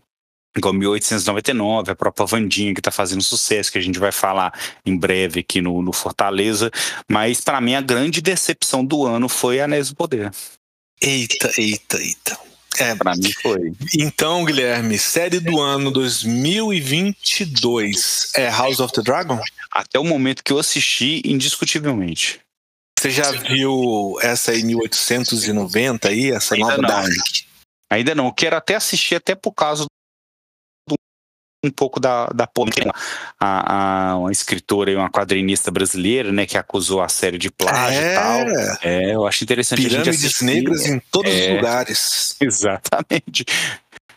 igual 0.56 0.72
1899, 0.74 1.92
a 1.92 1.96
própria 1.96 2.26
Vandinha 2.26 2.74
que 2.74 2.80
está 2.80 2.90
fazendo 2.90 3.22
sucesso, 3.22 3.72
que 3.72 3.78
a 3.78 3.82
gente 3.82 3.98
vai 3.98 4.12
falar 4.12 4.52
em 4.84 4.94
breve 4.96 5.40
aqui 5.40 5.60
no, 5.60 5.82
no 5.82 5.92
Fortaleza, 5.92 6.70
mas 7.08 7.40
para 7.40 7.60
mim 7.60 7.74
a 7.74 7.80
grande 7.80 8.20
decepção 8.20 8.84
do 8.84 9.04
ano 9.06 9.28
foi 9.28 9.60
Anéis 9.60 9.88
do 9.88 9.96
Poder. 9.96 10.30
Eita, 11.00 11.50
eita, 11.58 12.00
eita. 12.00 12.38
É, 12.78 12.94
para 12.94 13.16
mim 13.16 13.32
foi. 13.42 13.72
Então, 13.98 14.44
Guilherme, 14.44 14.96
série 14.98 15.40
do 15.40 15.60
ano 15.60 15.90
2022 15.90 18.30
é 18.34 18.48
House 18.48 18.78
of 18.80 18.94
the 18.94 19.02
Dragon? 19.02 19.38
Até 19.70 19.98
o 19.98 20.04
momento 20.04 20.42
que 20.42 20.50
eu 20.52 20.58
assisti, 20.58 21.20
indiscutivelmente. 21.24 22.40
Você 22.98 23.10
já 23.10 23.30
viu 23.32 24.16
essa 24.22 24.54
em 24.54 24.64
1890 24.64 26.08
aí, 26.08 26.30
essa 26.30 26.54
Ainda 26.54 26.78
nova 26.78 27.02
não. 27.02 27.08
Ainda 27.90 28.14
não, 28.14 28.26
eu 28.26 28.32
quero 28.32 28.56
até 28.56 28.76
assistir 28.76 29.16
até 29.16 29.34
por 29.34 29.52
causa 29.52 29.84
um 31.62 31.70
pouco 31.70 32.00
da, 32.00 32.26
da 32.26 32.46
polêmica. 32.46 32.92
A, 33.38 34.10
a, 34.10 34.16
uma 34.18 34.32
escritora 34.32 34.90
e 34.90 34.96
uma 34.96 35.08
quadrinista 35.08 35.70
brasileira, 35.70 36.32
né, 36.32 36.44
que 36.44 36.58
acusou 36.58 37.00
a 37.00 37.08
série 37.08 37.38
de 37.38 37.50
plágio 37.50 38.00
é. 38.00 38.12
e 38.12 38.14
tal. 38.14 38.78
É, 38.82 39.14
eu 39.14 39.26
acho 39.26 39.44
interessante 39.44 39.82
Pirâmides 39.82 40.24
a 40.24 40.28
gente 40.28 40.44
negras 40.44 40.86
em 40.86 40.98
todos 40.98 41.32
é, 41.32 41.50
os 41.50 41.56
lugares. 41.56 42.36
Exatamente. 42.42 43.44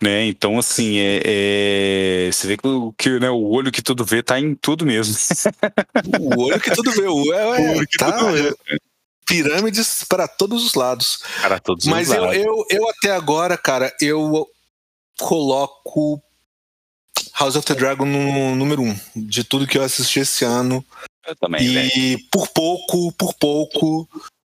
Né? 0.01 0.25
Então, 0.25 0.57
assim, 0.57 0.97
é, 0.97 1.21
é, 1.23 2.31
você 2.31 2.47
vê 2.47 2.57
que, 2.57 2.67
que 2.97 3.19
né, 3.19 3.29
o 3.29 3.43
olho 3.43 3.71
que 3.71 3.81
tudo 3.81 4.03
vê 4.03 4.23
tá 4.23 4.39
em 4.39 4.55
tudo 4.55 4.85
mesmo. 4.85 5.15
o 6.19 6.41
olho 6.41 6.59
que 6.59 6.71
tudo 6.71 6.91
vê, 6.91 7.07
o, 7.07 7.33
é, 7.33 7.45
o 7.61 7.77
olho 7.77 7.87
que 7.87 7.97
tá, 7.97 8.11
tudo 8.11 8.31
vê. 8.31 8.55
Pirâmides 9.25 10.03
para 10.07 10.27
todos 10.27 10.65
os 10.65 10.73
lados. 10.75 11.19
Para 11.41 11.59
todos 11.59 11.85
Mas 11.85 12.09
os 12.09 12.15
eu, 12.15 12.21
lados. 12.21 12.37
eu, 12.37 12.65
eu 12.69 12.89
até 12.89 13.11
agora, 13.11 13.57
cara, 13.57 13.91
eu 13.99 14.47
coloco 15.17 16.21
House 17.37 17.55
of 17.55 17.65
the 17.65 17.75
Dragon 17.75 18.05
no 18.05 18.55
número 18.55 18.81
um 18.81 18.97
de 19.15 19.43
tudo 19.43 19.67
que 19.67 19.77
eu 19.77 19.83
assisti 19.83 20.19
esse 20.19 20.45
ano. 20.45 20.83
Eu 21.27 21.35
também. 21.35 21.61
E 21.63 22.17
por 22.31 22.47
pouco, 22.49 23.11
por 23.13 23.33
pouco, 23.33 24.07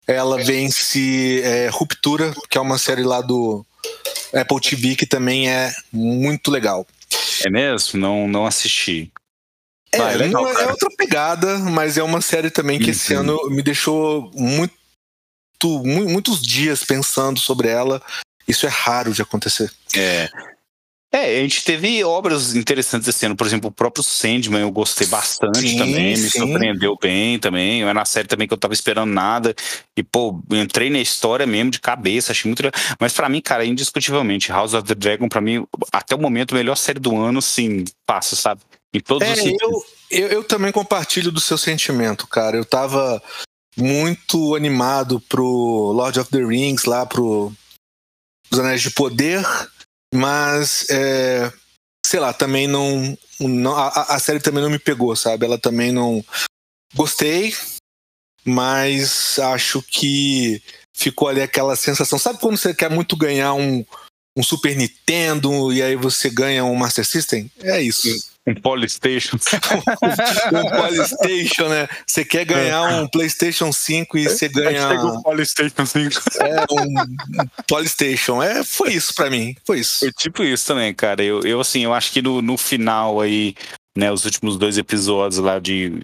ela 0.08 0.44
vence 0.44 1.42
é, 1.44 1.70
Ruptura, 1.70 2.34
que 2.50 2.58
é 2.58 2.62
uma 2.62 2.78
série 2.78 3.04
lá 3.04 3.22
do 3.22 3.66
Apple 4.34 4.60
TV 4.60 4.96
que 4.96 5.06
também 5.06 5.50
é 5.50 5.74
muito 5.92 6.50
legal. 6.50 6.88
É 7.46 7.50
mesmo? 7.50 8.00
Não, 8.00 8.28
não 8.28 8.46
assisti. 8.46 9.12
É, 9.92 9.98
Vai, 9.98 10.16
legal, 10.16 10.48
é, 10.48 10.64
é 10.64 10.68
outra 10.68 10.90
pegada, 10.98 11.60
mas 11.60 11.98
é 11.98 12.04
uma 12.04 12.22
série 12.22 12.50
também 12.50 12.80
que 12.80 12.86
uhum. 12.86 12.92
esse 12.92 13.14
ano 13.14 13.50
me 13.50 13.62
deixou 13.62 14.32
muito, 14.34 14.74
muitos 15.84 16.42
dias 16.42 16.84
pensando 16.84 17.40
sobre 17.40 17.68
ela. 17.68 18.02
Isso 18.48 18.66
é 18.66 18.70
raro 18.70 19.14
de 19.14 19.22
acontecer. 19.22 19.72
É. 19.96 20.30
É, 21.14 21.40
a 21.40 21.42
gente 21.42 21.66
teve 21.66 22.02
obras 22.06 22.56
interessantes 22.56 23.06
esse 23.06 23.26
ano, 23.26 23.36
por 23.36 23.46
exemplo, 23.46 23.70
o 23.70 23.74
próprio 23.74 24.02
Sandman 24.02 24.62
eu 24.62 24.72
gostei 24.72 25.06
bastante 25.08 25.60
sim, 25.60 25.78
também, 25.78 26.12
me 26.12 26.18
sim. 26.18 26.40
surpreendeu 26.40 26.98
bem 27.02 27.38
também. 27.38 27.84
Era 27.84 28.00
uma 28.00 28.06
série 28.06 28.30
também 28.30 28.48
que 28.48 28.54
eu 28.54 28.58
tava 28.58 28.74
esperando 28.74 29.12
nada. 29.12 29.54
E, 29.98 30.02
pô, 30.02 30.42
entrei 30.52 30.90
na 30.90 31.00
história 31.00 31.46
mesmo 31.46 31.70
de 31.70 31.82
cabeça, 31.82 32.32
achei 32.32 32.48
muito 32.48 32.64
legal. 32.64 32.80
Mas 32.98 33.12
para 33.12 33.28
mim, 33.28 33.42
cara, 33.42 33.66
indiscutivelmente, 33.66 34.54
House 34.54 34.74
of 34.74 34.88
the 34.88 34.96
Dragon, 34.96 35.28
para 35.28 35.42
mim, 35.42 35.66
até 35.92 36.16
o 36.16 36.22
momento, 36.22 36.56
a 36.56 36.58
melhor 36.58 36.78
série 36.78 37.00
do 37.00 37.18
ano, 37.18 37.42
sim, 37.42 37.84
passa, 38.06 38.38
sabe? 38.38 38.62
Em 38.94 39.02
todos 39.02 39.28
é, 39.28 39.34
os. 39.34 39.40
Eu, 39.40 39.86
eu, 40.12 40.28
eu 40.30 40.44
também 40.46 40.72
compartilho 40.72 41.30
do 41.30 41.42
seu 41.42 41.58
sentimento, 41.58 42.26
cara. 42.26 42.56
Eu 42.56 42.64
tava 42.64 43.22
muito 43.78 44.56
animado 44.56 45.20
pro 45.20 45.92
Lord 45.94 46.22
of 46.22 46.32
the 46.32 46.42
Rings, 46.42 46.86
lá 46.86 47.06
pro 47.06 47.52
Os 48.50 48.60
Anéis 48.60 48.82
de 48.82 48.92
Poder 48.92 49.46
mas, 50.14 50.90
é, 50.90 51.52
sei 52.06 52.20
lá, 52.20 52.34
também 52.34 52.68
não. 52.68 53.18
não 53.40 53.76
a, 53.76 53.88
a, 54.16 54.20
série 54.20 54.40
também 54.40 54.62
não 54.62 54.70
me 54.70 54.80
pegou, 54.80 55.16
sabe? 55.16 55.46
Ela 55.46 55.58
também 55.58 55.92
não. 55.92 56.24
Gostei, 56.94 57.56
mas 58.44 59.40
acho 59.40 59.82
que 59.82 60.62
ficou 60.94 61.30
ali 61.30 61.42
aquela 61.42 61.76
sensação. 61.76 62.20
Sabe 62.20 62.40
quando 62.40 62.58
você 62.58 62.74
quer 62.74 62.90
muito 62.90 63.16
ganhar 63.16 63.54
um, 63.54 63.86
um 64.38 64.44
Super 64.44 64.76
Nintendo 64.76 65.72
e 65.72 65.82
aí 65.82 65.96
você 65.96 66.30
ganha 66.30 66.66
um 66.66 66.76
Master 66.76 67.06
System? 67.06 67.50
É 67.62 67.82
isso. 67.82 68.31
Um 68.48 68.56
Polystation. 68.56 69.38
um 70.52 70.70
Polystation, 70.70 71.70
né? 71.70 71.88
Você 72.08 72.26
quer 72.26 72.44
ganhar 72.44 72.82
um 72.84 73.08
PlayStation 73.08 73.72
5 73.72 74.18
e 74.18 74.24
você 74.24 74.50
ganha. 74.50 74.90
Um 75.00 75.22
Polystation 75.22 75.86
5. 75.86 76.22
É, 76.40 76.66
um, 76.72 77.02
um 77.02 77.48
Polystation. 77.68 78.42
É, 78.42 78.64
foi 78.64 78.94
isso 78.94 79.14
pra 79.14 79.30
mim. 79.30 79.56
Foi 79.66 79.80
isso. 79.80 80.00
Foi 80.00 80.12
tipo 80.12 80.44
isso 80.44 80.66
também, 80.66 80.94
cara. 80.94 81.24
Eu, 81.24 81.42
eu 81.42 81.60
assim, 81.60 81.84
eu 81.84 81.94
acho 81.94 82.12
que 82.12 82.22
no, 82.22 82.42
no 82.42 82.58
final 82.58 83.22
aí, 83.22 83.54
né, 83.96 84.12
os 84.12 84.26
últimos 84.26 84.58
dois 84.58 84.78
episódios 84.78 85.40
lá 85.40 85.60
de 85.60 86.04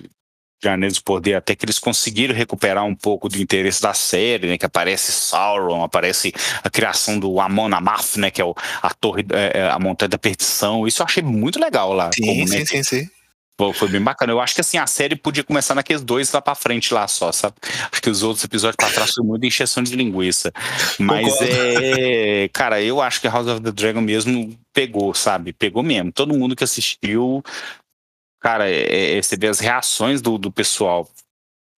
Anéis 0.66 0.96
do 0.96 1.04
Poder, 1.04 1.36
até 1.36 1.56
que 1.56 1.66
eles 1.66 1.78
conseguiram 1.78 2.34
recuperar 2.34 2.84
um 2.86 2.96
pouco 2.96 3.30
do 3.30 3.38
interesse 3.38 3.82
da 3.82 3.94
série, 3.94 4.48
né? 4.48 4.58
Que 4.58 4.66
aparece 4.66 5.12
Sauron, 5.12 5.84
aparece 5.84 6.34
a 6.64 6.70
criação 6.70 7.20
do 7.20 7.40
Amon 7.40 7.74
Amarth, 7.74 8.16
né? 8.18 8.32
Que 8.32 8.42
é 8.42 8.46
o, 8.46 8.56
a 8.82 8.94
torre, 8.94 9.26
é, 9.32 9.60
é, 9.60 9.70
a 9.70 9.78
montanha 9.78 10.10
da 10.10 10.18
perdição. 10.18 10.88
Isso 10.88 11.02
eu 11.02 11.06
achei 11.06 11.22
muito 11.22 11.60
legal 11.60 11.94
lá. 11.94 12.10
Sim, 12.14 12.26
como, 12.26 12.48
sim, 12.48 12.60
né, 12.60 12.66
sim, 12.66 12.84
sim. 12.84 13.10
Foi 13.74 13.90
bem 13.90 14.02
bacana. 14.02 14.32
Eu 14.32 14.40
acho 14.40 14.54
que 14.54 14.62
assim, 14.62 14.78
a 14.78 14.86
série 14.86 15.16
podia 15.16 15.44
começar 15.44 15.74
naqueles 15.74 16.04
dois 16.04 16.32
lá 16.32 16.40
pra 16.40 16.54
frente 16.54 16.94
lá 16.94 17.08
só, 17.08 17.32
sabe? 17.32 17.56
Acho 17.92 18.02
que 18.02 18.10
os 18.10 18.22
outros 18.22 18.44
episódios 18.44 18.76
pra 18.76 18.88
trás 18.88 19.12
foi 19.12 19.26
muito 19.26 19.46
encheção 19.48 19.82
de 19.82 19.96
linguiça. 19.96 20.54
Mas 21.00 21.36
é. 21.42 22.50
Cara, 22.54 22.80
eu 22.82 23.02
acho 23.02 23.20
que 23.20 23.28
House 23.28 23.48
of 23.48 23.62
the 23.62 23.72
Dragon 23.72 24.02
mesmo 24.02 24.56
pegou, 24.72 25.12
sabe? 25.16 25.54
Pegou 25.54 25.82
mesmo. 25.82 26.12
Todo 26.12 26.38
mundo 26.38 26.56
que 26.56 26.64
assistiu 26.64 27.44
cara, 28.48 28.70
é, 28.70 29.18
é, 29.18 29.22
você 29.22 29.36
vê 29.36 29.48
as 29.48 29.60
reações 29.60 30.22
do, 30.22 30.38
do 30.38 30.50
pessoal, 30.50 31.10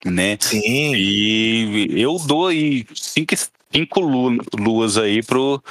né? 0.05 0.37
Sim. 0.39 0.93
E 0.93 1.99
eu 1.99 2.15
dou 2.19 2.45
aí 2.45 2.85
cinco, 2.93 3.33
cinco 3.73 3.99
luas 4.55 4.95
aí 4.95 5.23
pro, 5.23 5.63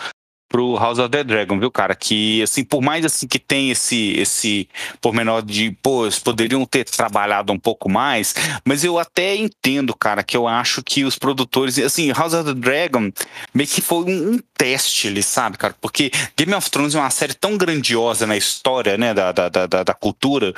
pro 0.49 0.76
House 0.76 0.99
of 0.99 1.11
the 1.11 1.22
Dragon, 1.22 1.59
viu, 1.59 1.70
cara? 1.70 1.94
Que, 1.94 2.42
assim, 2.42 2.64
por 2.64 2.80
mais 2.80 3.05
assim 3.05 3.26
que 3.26 3.38
tem 3.38 3.70
esse, 3.70 4.14
esse 4.16 4.68
pormenor 5.01 5.42
de, 5.42 5.70
pô, 5.82 6.05
eles 6.05 6.18
poderiam 6.18 6.64
ter 6.64 6.84
trabalhado 6.84 7.53
um 7.53 7.59
pouco 7.59 7.88
mais, 7.88 8.34
mas 8.64 8.82
eu 8.82 8.99
até 8.99 9.36
entendo, 9.36 9.94
cara, 9.94 10.22
que 10.22 10.36
eu 10.36 10.49
acho 10.49 10.82
que 10.82 11.05
os 11.05 11.18
produtores, 11.18 11.78
assim, 11.78 12.11
House 12.12 12.34
of 12.34 12.44
the 12.44 12.55
Dragon 12.55 13.12
meio 13.53 13.68
que 13.68 13.80
foi 13.80 14.05
um, 14.05 14.32
um 14.34 14.38
teste 14.57 15.09
ali, 15.09 15.22
sabe, 15.22 15.59
cara? 15.59 15.74
Porque 15.80 16.11
Game 16.36 16.55
of 16.55 16.70
Thrones 16.70 16.94
é 16.94 16.99
uma 16.99 17.11
série 17.11 17.34
tão 17.34 17.57
grandiosa 17.57 18.26
na 18.26 18.36
história, 18.36 18.96
né, 18.96 19.12
da, 19.12 19.32
da, 19.32 19.49
da, 19.49 19.66
da 19.66 19.94
cultura, 19.94 20.53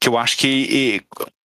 que 0.00 0.08
eu 0.08 0.18
acho 0.18 0.36
que 0.36 0.46
e, 0.48 1.02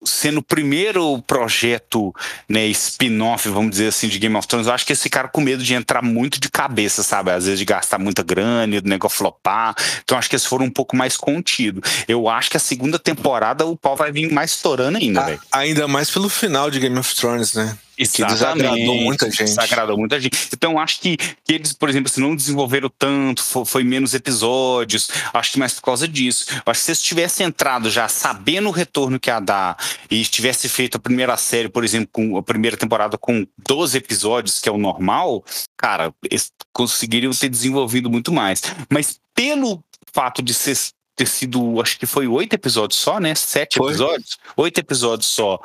sendo 0.02 0.38
o 0.38 0.42
primeiro 0.42 1.20
projeto, 1.22 2.14
né, 2.48 2.66
spin-off, 2.68 3.48
vamos 3.48 3.70
dizer 3.72 3.88
assim, 3.88 4.08
de 4.08 4.18
Game 4.18 4.34
of 4.36 4.48
Thrones, 4.48 4.66
eu 4.66 4.72
acho 4.72 4.86
que 4.86 4.92
esse 4.92 5.10
cara 5.10 5.28
com 5.28 5.40
medo 5.40 5.62
de 5.62 5.74
entrar 5.74 6.02
muito 6.02 6.40
de 6.40 6.50
cabeça, 6.50 7.02
sabe? 7.02 7.30
Às 7.30 7.44
vezes 7.44 7.58
de 7.58 7.64
gastar 7.64 7.98
muita 7.98 8.22
grana, 8.22 8.78
o 8.78 8.88
negócio 8.88 9.18
flopar. 9.18 9.74
Então 10.02 10.16
acho 10.16 10.28
que 10.28 10.36
eles 10.36 10.46
foram 10.46 10.66
um 10.66 10.70
pouco 10.70 10.96
mais 10.96 11.16
contidos. 11.16 11.82
Eu 12.08 12.28
acho 12.28 12.50
que 12.50 12.56
a 12.56 12.60
segunda 12.60 12.98
temporada 12.98 13.66
o 13.66 13.76
pau 13.76 13.96
vai 13.96 14.10
vir 14.10 14.32
mais 14.32 14.52
estourando 14.52 14.98
ainda, 14.98 15.22
velho. 15.22 15.40
Ainda 15.52 15.86
mais 15.86 16.10
pelo 16.10 16.28
final 16.28 16.70
de 16.70 16.80
Game 16.80 16.98
of 16.98 17.14
Thrones, 17.14 17.54
né? 17.54 17.76
Que 18.08 18.24
desagradou 18.24 18.94
muita 18.96 19.30
gente. 19.30 19.44
Desagradou 19.44 19.98
muita 19.98 20.20
gente. 20.20 20.48
Então, 20.52 20.78
acho 20.78 21.00
que, 21.00 21.16
que 21.16 21.52
eles, 21.52 21.72
por 21.72 21.88
exemplo, 21.88 22.10
se 22.10 22.20
não 22.20 22.34
desenvolveram 22.34 22.90
tanto, 22.98 23.42
foi, 23.42 23.64
foi, 23.64 23.84
menos 23.84 24.14
episódios, 24.14 25.10
acho 25.32 25.52
que 25.52 25.58
mais 25.58 25.74
por 25.74 25.82
causa 25.82 26.08
disso. 26.08 26.46
acho 26.64 26.80
que 26.80 26.84
se 26.84 26.90
eles 26.90 27.02
tivessem 27.02 27.46
entrado 27.46 27.90
já 27.90 28.08
sabendo 28.08 28.68
o 28.68 28.72
retorno 28.72 29.18
que 29.20 29.28
ia 29.28 29.40
dar 29.40 29.76
e 30.10 30.24
tivesse 30.24 30.68
feito 30.68 30.96
a 30.96 31.00
primeira 31.00 31.36
série, 31.36 31.68
por 31.68 31.84
exemplo, 31.84 32.08
com 32.12 32.36
a 32.36 32.42
primeira 32.42 32.76
temporada 32.76 33.18
com 33.18 33.46
12 33.58 33.98
episódios, 33.98 34.60
que 34.60 34.68
é 34.68 34.72
o 34.72 34.78
normal, 34.78 35.44
cara, 35.76 36.12
eles 36.30 36.52
conseguiriam 36.72 37.32
ter 37.32 37.48
desenvolvido 37.48 38.08
muito 38.08 38.32
mais. 38.32 38.62
Mas 38.90 39.18
pelo 39.34 39.82
fato 40.12 40.42
de 40.42 40.54
ser 40.54 40.76
ter 41.16 41.26
sido, 41.26 41.78
acho 41.82 41.98
que 41.98 42.06
foi 42.06 42.26
oito 42.26 42.54
episódios 42.54 42.98
só, 42.98 43.20
né? 43.20 43.34
Sete 43.34 43.76
foi. 43.76 43.90
episódios? 43.90 44.38
Oito 44.56 44.78
episódios 44.78 45.30
só 45.30 45.60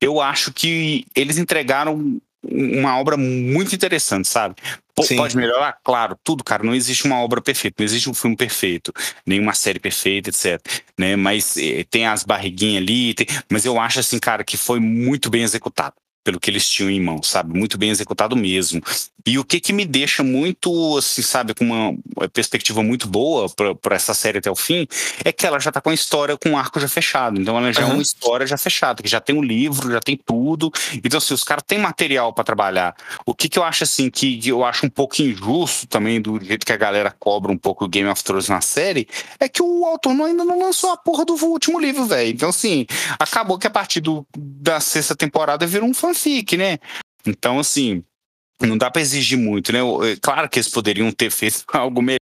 eu 0.00 0.20
acho 0.20 0.52
que 0.52 1.06
eles 1.14 1.38
entregaram 1.38 2.20
uma 2.42 2.98
obra 2.98 3.16
muito 3.16 3.74
interessante, 3.74 4.28
sabe? 4.28 4.54
Sim. 5.02 5.16
Pode 5.16 5.36
melhorar? 5.36 5.78
Claro, 5.84 6.16
tudo, 6.24 6.42
cara. 6.42 6.62
Não 6.62 6.74
existe 6.74 7.04
uma 7.04 7.20
obra 7.20 7.40
perfeita, 7.40 7.76
não 7.78 7.84
existe 7.84 8.08
um 8.08 8.14
filme 8.14 8.36
perfeito, 8.36 8.92
nenhuma 9.26 9.52
série 9.52 9.78
perfeita, 9.78 10.30
etc. 10.30 10.60
Né? 10.96 11.16
Mas 11.16 11.56
eh, 11.58 11.84
tem 11.90 12.06
as 12.06 12.22
barriguinhas 12.22 12.82
ali, 12.82 13.12
tem... 13.12 13.26
mas 13.50 13.64
eu 13.66 13.78
acho 13.78 14.00
assim, 14.00 14.18
cara, 14.18 14.42
que 14.42 14.56
foi 14.56 14.80
muito 14.80 15.28
bem 15.28 15.42
executado 15.42 15.94
pelo 16.26 16.40
que 16.40 16.50
eles 16.50 16.68
tinham 16.68 16.90
em 16.90 17.00
mão, 17.00 17.22
sabe? 17.22 17.56
Muito 17.56 17.78
bem 17.78 17.88
executado 17.88 18.34
mesmo. 18.34 18.82
E 19.24 19.38
o 19.38 19.44
que 19.44 19.60
que 19.60 19.72
me 19.72 19.84
deixa 19.84 20.24
muito, 20.24 20.98
assim, 20.98 21.22
sabe, 21.22 21.54
com 21.54 21.64
uma 21.64 22.28
perspectiva 22.32 22.82
muito 22.82 23.06
boa 23.06 23.48
para 23.80 23.94
essa 23.94 24.12
série 24.12 24.38
até 24.38 24.50
o 24.50 24.56
fim, 24.56 24.88
é 25.24 25.30
que 25.30 25.46
ela 25.46 25.60
já 25.60 25.70
tá 25.70 25.80
com 25.80 25.90
a 25.90 25.94
história 25.94 26.36
com 26.36 26.50
o 26.50 26.56
arco 26.56 26.80
já 26.80 26.88
fechado. 26.88 27.40
Então 27.40 27.56
ela 27.56 27.72
já 27.72 27.84
uhum. 27.84 27.90
é 27.90 27.92
uma 27.94 28.02
história 28.02 28.44
já 28.44 28.58
fechada, 28.58 29.04
que 29.04 29.08
já 29.08 29.20
tem 29.20 29.36
um 29.36 29.42
livro, 29.42 29.88
já 29.90 30.00
tem 30.00 30.16
tudo. 30.16 30.72
Então, 30.94 31.18
assim, 31.18 31.32
os 31.32 31.44
caras 31.44 31.62
têm 31.64 31.78
material 31.78 32.32
para 32.32 32.42
trabalhar. 32.42 32.96
O 33.24 33.32
que 33.32 33.48
que 33.48 33.58
eu 33.58 33.62
acho, 33.62 33.84
assim, 33.84 34.10
que 34.10 34.40
eu 34.48 34.64
acho 34.64 34.84
um 34.84 34.90
pouco 34.90 35.22
injusto 35.22 35.86
também 35.86 36.20
do 36.20 36.42
jeito 36.44 36.66
que 36.66 36.72
a 36.72 36.76
galera 36.76 37.14
cobra 37.16 37.52
um 37.52 37.58
pouco 37.58 37.84
o 37.84 37.88
Game 37.88 38.08
of 38.08 38.22
Thrones 38.24 38.48
na 38.48 38.60
série, 38.60 39.06
é 39.38 39.48
que 39.48 39.62
o 39.62 39.84
autor 39.84 40.10
ainda 40.22 40.44
não 40.44 40.58
lançou 40.58 40.90
a 40.90 40.96
porra 40.96 41.24
do 41.24 41.34
último 41.34 41.78
livro, 41.78 42.04
velho. 42.04 42.30
Então, 42.30 42.48
assim, 42.48 42.84
acabou 43.16 43.58
que 43.58 43.66
a 43.68 43.70
partir 43.70 44.00
do, 44.00 44.26
da 44.36 44.80
sexta 44.80 45.14
temporada 45.14 45.66
virou 45.66 45.88
um 45.88 45.94
fan 45.94 46.15
fanfic, 46.16 46.56
né? 46.56 46.78
Então, 47.26 47.58
assim, 47.58 48.02
não 48.60 48.78
dá 48.78 48.90
para 48.90 49.02
exigir 49.02 49.38
muito, 49.38 49.72
né? 49.72 49.80
É 50.10 50.16
claro 50.16 50.48
que 50.48 50.58
eles 50.58 50.68
poderiam 50.68 51.10
ter 51.12 51.30
feito 51.30 51.64
algo 51.72 52.00
melhor 52.02 52.18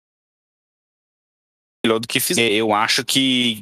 do 2.00 2.08
que 2.08 2.20
fizeram. 2.20 2.54
Eu 2.54 2.74
acho 2.74 3.04
que 3.04 3.60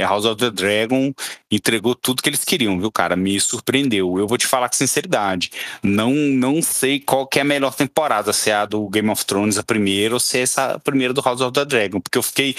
House 0.00 0.26
of 0.26 0.38
the 0.38 0.50
Dragon 0.50 1.12
entregou 1.50 1.94
tudo 1.94 2.22
que 2.22 2.28
eles 2.28 2.44
queriam, 2.44 2.78
viu, 2.78 2.92
cara? 2.92 3.16
Me 3.16 3.40
surpreendeu. 3.40 4.18
Eu 4.18 4.28
vou 4.28 4.38
te 4.38 4.46
falar 4.46 4.68
com 4.68 4.76
sinceridade. 4.76 5.50
Não, 5.82 6.12
não 6.12 6.62
sei 6.62 7.00
qual 7.00 7.26
que 7.26 7.38
é 7.38 7.42
a 7.42 7.44
melhor 7.44 7.74
temporada, 7.74 8.32
se 8.32 8.50
é 8.50 8.54
a 8.54 8.66
do 8.66 8.88
Game 8.88 9.08
of 9.08 9.24
Thrones 9.24 9.58
a 9.58 9.62
primeira 9.62 10.14
ou 10.14 10.20
se 10.20 10.38
é 10.38 10.42
essa 10.42 10.78
primeira 10.78 11.12
do 11.12 11.22
House 11.22 11.40
of 11.40 11.52
the 11.52 11.64
Dragon, 11.64 12.00
porque 12.00 12.18
eu 12.18 12.22
fiquei 12.22 12.54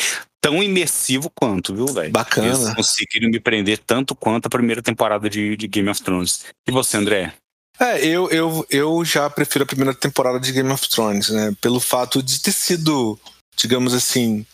tão 0.46 0.62
imersivo 0.62 1.28
quanto, 1.34 1.74
viu, 1.74 1.88
velho? 1.88 2.12
Bacana. 2.12 2.48
Eles 2.48 2.76
conseguiram 2.76 3.32
me 3.32 3.40
prender 3.40 3.80
tanto 3.80 4.14
quanto 4.14 4.46
a 4.46 4.50
primeira 4.50 4.80
temporada 4.80 5.28
de, 5.28 5.58
de 5.58 5.68
Game 5.68 5.90
of 5.90 6.00
Thrones. 6.04 6.46
E 6.68 6.72
você, 6.72 6.98
André? 6.98 7.34
É, 7.80 8.06
eu, 8.06 8.30
eu, 8.30 8.64
eu 8.70 9.04
já 9.04 9.28
prefiro 9.28 9.64
a 9.64 9.68
primeira 9.68 9.92
temporada 9.96 10.40
de 10.40 10.52
Game 10.52 10.72
of 10.72 10.88
Thrones, 10.88 11.30
né? 11.30 11.52
Pelo 11.60 11.80
fato 11.80 12.22
de 12.22 12.40
ter 12.40 12.52
sido, 12.52 13.20
digamos 13.58 13.92
assim. 13.96 14.46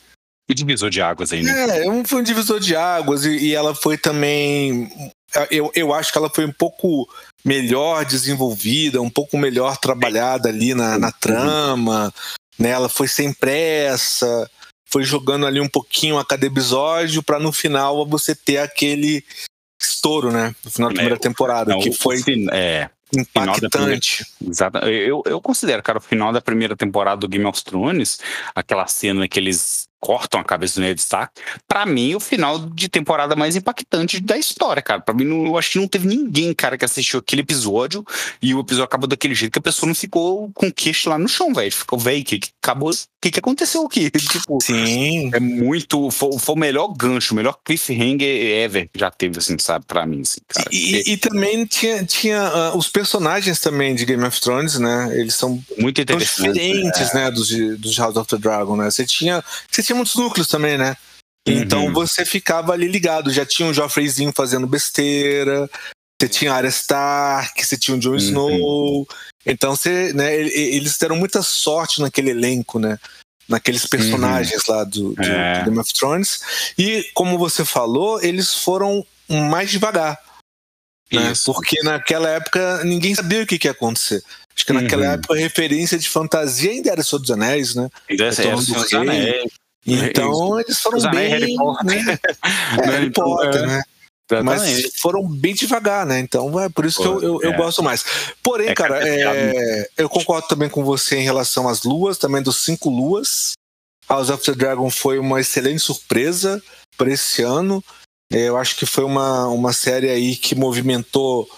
E 0.47 0.53
divisor 0.53 0.89
de 0.89 1.01
águas 1.01 1.33
aí, 1.33 1.43
né? 1.43 1.85
É, 1.85 2.05
foi 2.05 2.21
um 2.21 2.23
divisor 2.23 2.61
de 2.61 2.73
águas 2.73 3.25
e, 3.25 3.47
e 3.47 3.53
ela 3.53 3.75
foi 3.75 3.97
também. 3.97 4.89
Eu, 5.49 5.69
eu 5.75 5.93
acho 5.93 6.09
que 6.09 6.17
ela 6.17 6.29
foi 6.29 6.45
um 6.45 6.53
pouco 6.53 7.05
melhor 7.43 8.05
desenvolvida, 8.05 9.01
um 9.01 9.09
pouco 9.09 9.37
melhor 9.37 9.77
trabalhada 9.77 10.47
ali 10.47 10.73
na, 10.73 10.97
na 10.97 11.11
trama, 11.11 12.13
né? 12.57 12.69
Ela 12.69 12.87
foi 12.87 13.09
sem 13.09 13.33
pressa 13.33 14.49
foi 14.91 15.03
jogando 15.03 15.45
ali 15.45 15.59
um 15.59 15.69
pouquinho 15.69 16.17
a 16.17 16.25
cada 16.25 16.45
episódio 16.45 17.23
para 17.23 17.39
no 17.39 17.51
final 17.51 18.05
você 18.05 18.35
ter 18.35 18.57
aquele 18.57 19.23
estouro, 19.81 20.31
né? 20.31 20.55
No 20.63 20.71
final 20.71 20.89
da 20.89 20.95
primeira 20.95 21.15
é, 21.15 21.19
temporada, 21.19 21.71
não, 21.71 21.79
que 21.79 21.91
foi 21.91 22.21
é, 22.51 22.89
impactante. 23.15 24.25
Exato. 24.45 24.77
Eu, 24.79 25.23
eu 25.25 25.41
considero, 25.41 25.81
cara, 25.81 25.97
o 25.97 26.01
final 26.01 26.31
da 26.31 26.41
primeira 26.41 26.75
temporada 26.75 27.21
do 27.21 27.27
Game 27.27 27.45
of 27.45 27.63
Thrones, 27.63 28.19
aquela 28.53 28.87
cena 28.87 29.27
que 29.27 29.39
eles 29.39 29.87
cortam 30.01 30.41
a 30.41 30.43
cabeça 30.43 30.79
do 30.79 30.83
Ned 30.83 30.99
Stark. 30.99 31.31
Pra 31.67 31.85
mim, 31.85 32.15
o 32.15 32.19
final 32.19 32.59
de 32.59 32.89
temporada 32.89 33.35
mais 33.35 33.55
impactante 33.55 34.19
da 34.19 34.35
história, 34.37 34.81
cara. 34.81 34.99
Pra 34.99 35.13
mim, 35.13 35.23
não, 35.23 35.45
eu 35.45 35.57
acho 35.57 35.71
que 35.71 35.79
não 35.79 35.87
teve 35.87 36.07
ninguém, 36.07 36.53
cara, 36.53 36.77
que 36.77 36.83
assistiu 36.83 37.19
aquele 37.19 37.43
episódio 37.43 38.03
e 38.41 38.53
o 38.53 38.59
episódio 38.59 38.85
acabou 38.85 39.07
daquele 39.07 39.35
jeito 39.35 39.53
que 39.53 39.59
a 39.59 39.61
pessoa 39.61 39.87
não 39.87 39.95
ficou 39.95 40.51
com 40.53 40.67
o 40.67 40.73
queixo 40.73 41.09
lá 41.09 41.19
no 41.19 41.27
chão, 41.27 41.53
velho. 41.53 41.71
Ficou, 41.71 41.99
velho, 41.99 42.25
que, 42.25 42.39
que 42.39 42.49
acabou. 42.61 42.89
O 42.89 43.21
que, 43.21 43.29
que 43.29 43.39
aconteceu 43.39 43.85
aqui? 43.85 44.09
tipo, 44.19 44.59
Sim. 44.59 45.29
É 45.31 45.39
muito. 45.39 46.09
Foi, 46.09 46.31
foi, 46.39 46.55
o 46.55 46.57
melhor 46.57 46.87
gancho, 46.87 47.33
o 47.33 47.37
melhor 47.37 47.59
cliffhanger 47.63 48.27
ever 48.27 48.89
que 48.91 48.99
já 48.99 49.11
teve, 49.11 49.37
assim, 49.37 49.55
sabe, 49.59 49.85
pra 49.85 50.07
mim, 50.07 50.21
assim, 50.21 50.41
cara. 50.47 50.67
E, 50.71 51.13
e 51.13 51.17
também 51.17 51.63
tinha, 51.67 52.03
tinha 52.03 52.73
uh, 52.73 52.77
os 52.77 52.87
personagens 52.87 53.59
também 53.59 53.93
de 53.93 54.05
Game 54.05 54.23
of 54.23 54.41
Thrones, 54.41 54.79
né? 54.79 55.09
Eles 55.13 55.35
são 55.35 55.61
muito 55.77 56.01
interessantes, 56.01 56.53
diferentes, 56.53 57.13
né? 57.13 57.25
né 57.25 57.31
dos, 57.31 57.49
dos 57.77 57.95
House 57.97 58.15
of 58.15 58.27
the 58.27 58.37
Dragon, 58.37 58.75
né? 58.75 58.89
Você 58.89 59.05
tinha. 59.05 59.43
Você 59.69 59.83
tinha 59.83 59.90
muitos 59.95 60.15
núcleos 60.15 60.47
também, 60.47 60.77
né? 60.77 60.95
Então 61.47 61.87
uhum. 61.87 61.93
você 61.93 62.25
ficava 62.25 62.73
ali 62.73 62.87
ligado. 62.87 63.31
Já 63.31 63.45
tinha 63.45 63.67
um 63.67 63.73
Joffreyzinho 63.73 64.31
fazendo 64.35 64.67
besteira, 64.67 65.69
você 66.19 66.29
tinha 66.29 66.53
Arya 66.53 66.69
Stark, 66.69 67.65
você 67.65 67.77
tinha 67.77 67.97
o 67.97 67.99
Jon 67.99 68.11
uhum. 68.11 68.17
Snow. 68.17 69.07
Então 69.45 69.75
você, 69.75 70.13
né, 70.13 70.35
eles 70.35 70.97
deram 70.97 71.15
muita 71.15 71.41
sorte 71.41 71.99
naquele 71.99 72.29
elenco, 72.29 72.77
né? 72.77 72.99
Naqueles 73.49 73.85
personagens 73.87 74.67
uhum. 74.67 74.75
lá 74.75 74.83
do, 74.83 75.13
do, 75.13 75.23
é. 75.23 75.59
do 75.59 75.65
Game 75.65 75.79
of 75.79 75.93
Thrones. 75.93 76.73
E 76.77 77.09
como 77.13 77.37
você 77.37 77.65
falou, 77.65 78.21
eles 78.21 78.53
foram 78.53 79.05
mais 79.27 79.71
devagar. 79.71 80.19
Né? 81.11 81.33
Porque 81.45 81.81
naquela 81.83 82.29
época 82.29 82.83
ninguém 82.85 83.13
sabia 83.13 83.43
o 83.43 83.47
que, 83.47 83.59
que 83.59 83.67
ia 83.67 83.71
acontecer. 83.71 84.23
Acho 84.55 84.65
que 84.65 84.73
naquela 84.73 85.05
uhum. 85.05 85.11
época 85.13 85.33
a 85.33 85.37
referência 85.37 85.97
de 85.97 86.07
fantasia 86.07 86.71
ainda 86.71 86.91
era 86.91 87.03
Senhor 87.03 87.19
dos 87.19 87.31
Anéis, 87.31 87.73
né? 87.73 87.89
Ainda 88.09 88.23
era 88.25 88.33
Senhor 88.33 88.55
dos 88.55 88.93
Anéis. 88.93 89.51
Então 89.85 90.59
eles 90.59 90.79
foram 90.79 90.97
Os 90.97 91.05
bem. 91.09 91.29
Harry 91.29 91.55
Potter, 91.55 91.85
né? 91.85 92.19
Harry 92.85 93.09
Potter, 93.09 93.67
né? 93.67 93.83
Mas 94.43 94.95
foram 95.01 95.27
bem 95.27 95.53
devagar, 95.53 96.05
né? 96.05 96.19
Então 96.19 96.57
é 96.59 96.69
por 96.69 96.85
isso 96.85 97.01
que 97.01 97.07
eu, 97.07 97.21
eu, 97.21 97.43
é. 97.43 97.47
eu, 97.47 97.53
gosto 97.53 97.83
mais. 97.83 98.05
Porém, 98.41 98.69
é 98.69 98.73
cara, 98.73 98.99
é, 99.05 99.89
eu 99.97 100.07
concordo 100.07 100.47
também 100.47 100.69
com 100.69 100.85
você 100.85 101.17
em 101.17 101.23
relação 101.23 101.67
às 101.67 101.83
luas, 101.83 102.17
também 102.17 102.41
dos 102.41 102.63
cinco 102.63 102.89
luas. 102.89 103.53
House 104.07 104.29
of 104.29 104.43
the 104.43 104.53
Dragon 104.53 104.89
foi 104.89 105.19
uma 105.19 105.41
excelente 105.41 105.79
surpresa 105.79 106.61
para 106.97 107.11
esse 107.11 107.41
ano. 107.41 107.83
É, 108.31 108.47
eu 108.47 108.57
acho 108.57 108.77
que 108.77 108.85
foi 108.85 109.03
uma, 109.03 109.47
uma 109.47 109.73
série 109.73 110.09
aí 110.09 110.35
que 110.35 110.55
movimentou 110.55 111.49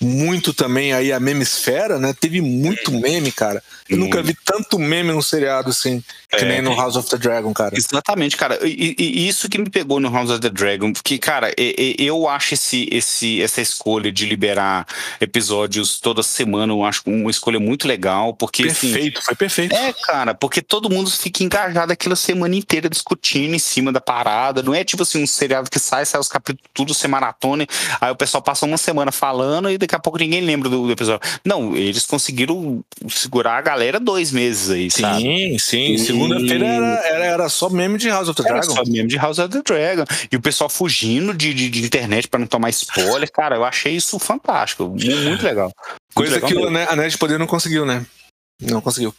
muito 0.00 0.52
também 0.52 0.92
aí 0.92 1.12
a 1.12 1.20
memesfera, 1.20 1.98
né? 1.98 2.14
Teve 2.18 2.40
muito 2.40 2.90
meme, 2.90 3.30
cara. 3.30 3.62
Eu 3.88 3.98
nunca 3.98 4.22
vi 4.22 4.34
tanto 4.44 4.78
meme 4.78 5.12
no 5.12 5.22
seriado 5.22 5.70
assim, 5.70 6.02
que 6.30 6.44
é. 6.44 6.48
nem 6.48 6.62
no 6.62 6.74
House 6.74 6.96
of 6.96 7.08
the 7.08 7.16
Dragon, 7.16 7.52
cara. 7.52 7.76
Exatamente, 7.76 8.36
cara. 8.36 8.58
E, 8.66 8.96
e, 8.98 9.28
isso 9.28 9.48
que 9.48 9.58
me 9.58 9.70
pegou 9.70 10.00
no 10.00 10.10
House 10.10 10.30
of 10.30 10.40
the 10.40 10.50
Dragon, 10.50 10.92
porque, 10.92 11.18
cara, 11.18 11.52
eu 11.56 12.28
acho 12.28 12.54
esse, 12.54 12.88
esse, 12.90 13.40
essa 13.42 13.60
escolha 13.60 14.10
de 14.10 14.26
liberar 14.26 14.86
episódios 15.20 16.00
toda 16.00 16.22
semana, 16.22 16.72
eu 16.72 16.84
acho 16.84 17.02
uma 17.06 17.30
escolha 17.30 17.60
muito 17.60 17.86
legal, 17.86 18.34
porque. 18.34 18.64
Assim, 18.64 18.92
perfeito, 18.92 19.18
assim, 19.18 19.26
foi 19.26 19.34
perfeito. 19.36 19.74
É, 19.74 19.92
cara, 19.92 20.34
porque 20.34 20.60
todo 20.60 20.90
mundo 20.90 21.10
fica 21.10 21.44
engajado 21.44 21.92
aquela 21.92 22.16
semana 22.16 22.56
inteira 22.56 22.88
discutindo 22.88 23.54
em 23.54 23.58
cima 23.58 23.92
da 23.92 24.00
parada. 24.00 24.62
Não 24.62 24.74
é 24.74 24.82
tipo 24.82 25.02
assim, 25.02 25.22
um 25.22 25.26
seriado 25.26 25.70
que 25.70 25.78
sai, 25.78 26.04
sai 26.04 26.20
os 26.20 26.28
capítulos 26.28 26.64
tudo, 26.72 26.94
sem 26.94 27.08
maratona, 27.08 27.66
aí 28.00 28.10
o 28.10 28.16
pessoal 28.16 28.42
passa 28.42 28.66
uma 28.66 28.78
semana 28.78 29.12
falando 29.12 29.70
e 29.70 29.78
daqui 29.84 29.94
a 29.94 29.98
pouco 29.98 30.18
ninguém 30.18 30.40
lembra 30.40 30.68
do, 30.68 30.86
do 30.86 30.92
episódio. 30.92 31.20
Não, 31.44 31.76
eles 31.76 32.04
conseguiram 32.06 32.84
segurar 33.08 33.58
a 33.58 33.62
galera 33.62 34.00
dois 34.00 34.32
meses 34.32 34.70
aí, 34.70 34.90
sim, 34.90 35.02
sabe? 35.02 35.22
Sim, 35.22 35.58
sim. 35.58 35.98
Segunda-feira 35.98 36.66
era, 36.66 36.86
era, 37.06 37.24
era, 37.24 37.48
só 37.48 37.68
meme 37.68 37.98
de 37.98 38.08
House 38.08 38.28
of 38.28 38.36
the 38.36 38.42
Dragon. 38.42 38.72
Era 38.72 38.84
só 38.84 38.84
meme 38.90 39.08
de 39.08 39.16
House 39.16 39.38
of 39.38 39.48
the 39.48 39.62
Dragon. 39.64 40.04
E 40.30 40.36
o 40.36 40.40
pessoal 40.40 40.68
fugindo 40.68 41.32
de, 41.34 41.54
de, 41.54 41.70
de 41.70 41.84
internet 41.84 42.28
para 42.28 42.40
não 42.40 42.46
tomar 42.46 42.70
spoiler. 42.70 43.30
Cara, 43.30 43.56
eu 43.56 43.64
achei 43.64 43.94
isso 43.94 44.18
fantástico. 44.18 44.88
Muito 44.88 45.44
legal. 45.44 45.66
Muito 45.66 46.14
Coisa 46.14 46.34
legal 46.34 46.48
que 46.48 46.54
mesmo. 46.54 46.90
a 46.90 46.96
Net 46.96 47.18
Poder 47.18 47.38
não 47.38 47.46
conseguiu, 47.46 47.84
né? 47.84 48.04
Não 48.62 48.80
conseguiu. 48.80 49.14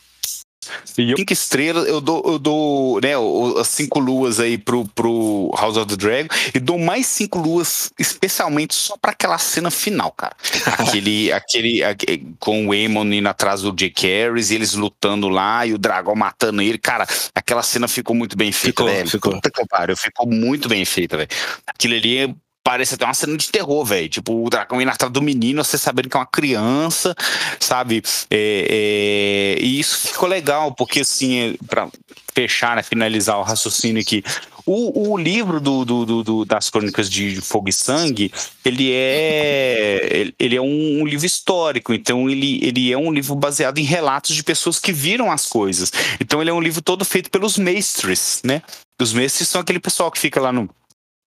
Eu, 0.97 1.17
cinco 1.17 1.33
estrelas, 1.33 1.87
eu 1.87 2.01
dou, 2.01 2.23
eu 2.25 2.39
dou 2.39 3.01
né, 3.01 3.11
as 3.59 3.67
cinco 3.67 3.99
luas 3.99 4.39
aí 4.39 4.57
pro, 4.57 4.85
pro 4.89 5.51
House 5.57 5.77
of 5.77 5.87
the 5.87 5.95
Dragon 5.95 6.29
e 6.53 6.59
dou 6.59 6.77
mais 6.77 7.05
cinco 7.07 7.39
luas 7.39 7.91
especialmente 7.99 8.73
só 8.73 8.97
para 8.97 9.11
aquela 9.11 9.37
cena 9.37 9.71
final, 9.71 10.11
cara. 10.11 10.35
aquele, 10.77 11.31
aquele, 11.31 11.83
aquele, 11.83 12.35
com 12.39 12.67
o 12.67 12.71
Aemon 12.71 13.05
indo 13.05 13.27
atrás 13.27 13.61
do 13.61 13.71
Jake 13.71 14.07
Harris, 14.07 14.51
e 14.51 14.55
eles 14.55 14.73
lutando 14.73 15.29
lá 15.29 15.65
e 15.65 15.73
o 15.73 15.77
dragão 15.77 16.15
matando 16.15 16.61
ele. 16.61 16.77
Cara, 16.77 17.05
aquela 17.33 17.63
cena 17.63 17.87
ficou 17.87 18.15
muito 18.15 18.37
bem 18.37 18.51
feita, 18.51 18.83
ficou, 18.83 18.87
velho. 18.87 19.09
Ficou. 19.09 19.33
Puta 19.33 19.51
que 19.51 19.65
pariu, 19.67 19.97
ficou 19.97 20.27
muito 20.27 20.67
bem 20.67 20.85
feita, 20.85 21.17
velho. 21.17 21.29
Aquilo 21.67 21.95
ali 21.95 22.35
parece 22.65 22.95
até 22.95 23.05
uma 23.05 23.13
cena 23.13 23.37
de 23.37 23.47
terror, 23.49 23.85
velho. 23.85 24.09
Tipo, 24.09 24.43
o 24.43 24.49
dragão 24.49 24.81
indo 24.81 24.89
atrás 24.89 25.13
do 25.13 25.21
menino, 25.21 25.63
você 25.63 25.77
sabendo 25.77 26.09
que 26.09 26.17
é 26.17 26.19
uma 26.19 26.25
criança, 26.25 27.15
sabe? 27.59 28.01
É, 28.29 29.55
é... 29.59 29.63
E 29.63 29.79
isso 29.79 30.07
ficou 30.07 30.27
legal, 30.27 30.73
porque 30.73 31.01
assim, 31.01 31.51
é, 31.51 31.55
pra 31.67 31.87
fechar, 32.33 32.75
né, 32.75 32.81
finalizar 32.81 33.37
o 33.37 33.43
raciocínio 33.43 34.01
aqui. 34.01 34.23
O, 34.65 35.11
o 35.11 35.17
livro 35.17 35.59
do, 35.59 35.85
do, 35.85 36.23
do, 36.23 36.43
das 36.43 36.71
Crônicas 36.71 37.07
de 37.07 37.39
Fogo 37.39 37.69
e 37.69 37.73
Sangue, 37.73 38.33
ele 38.65 38.91
é, 38.91 40.31
ele 40.39 40.55
é 40.55 40.61
um, 40.61 41.01
um, 41.01 41.05
livro 41.05 41.27
histórico, 41.27 41.93
então 41.93 42.27
ele, 42.27 42.59
ele 42.65 42.91
é 42.91 42.97
um 42.97 43.13
livro 43.13 43.35
baseado 43.35 43.77
em 43.77 43.83
relatos 43.83 44.35
de 44.35 44.43
pessoas 44.43 44.79
que 44.79 44.91
viram 44.91 45.31
as 45.31 45.45
coisas. 45.45 45.93
Então 46.19 46.41
ele 46.41 46.49
é 46.49 46.53
um 46.53 46.59
livro 46.59 46.81
todo 46.81 47.05
feito 47.05 47.29
pelos 47.29 47.59
mestres, 47.59 48.41
né? 48.43 48.63
Os 48.99 49.13
mestres 49.13 49.47
são 49.47 49.61
aquele 49.61 49.79
pessoal 49.79 50.09
que 50.09 50.17
fica 50.17 50.41
lá 50.41 50.51
no 50.51 50.67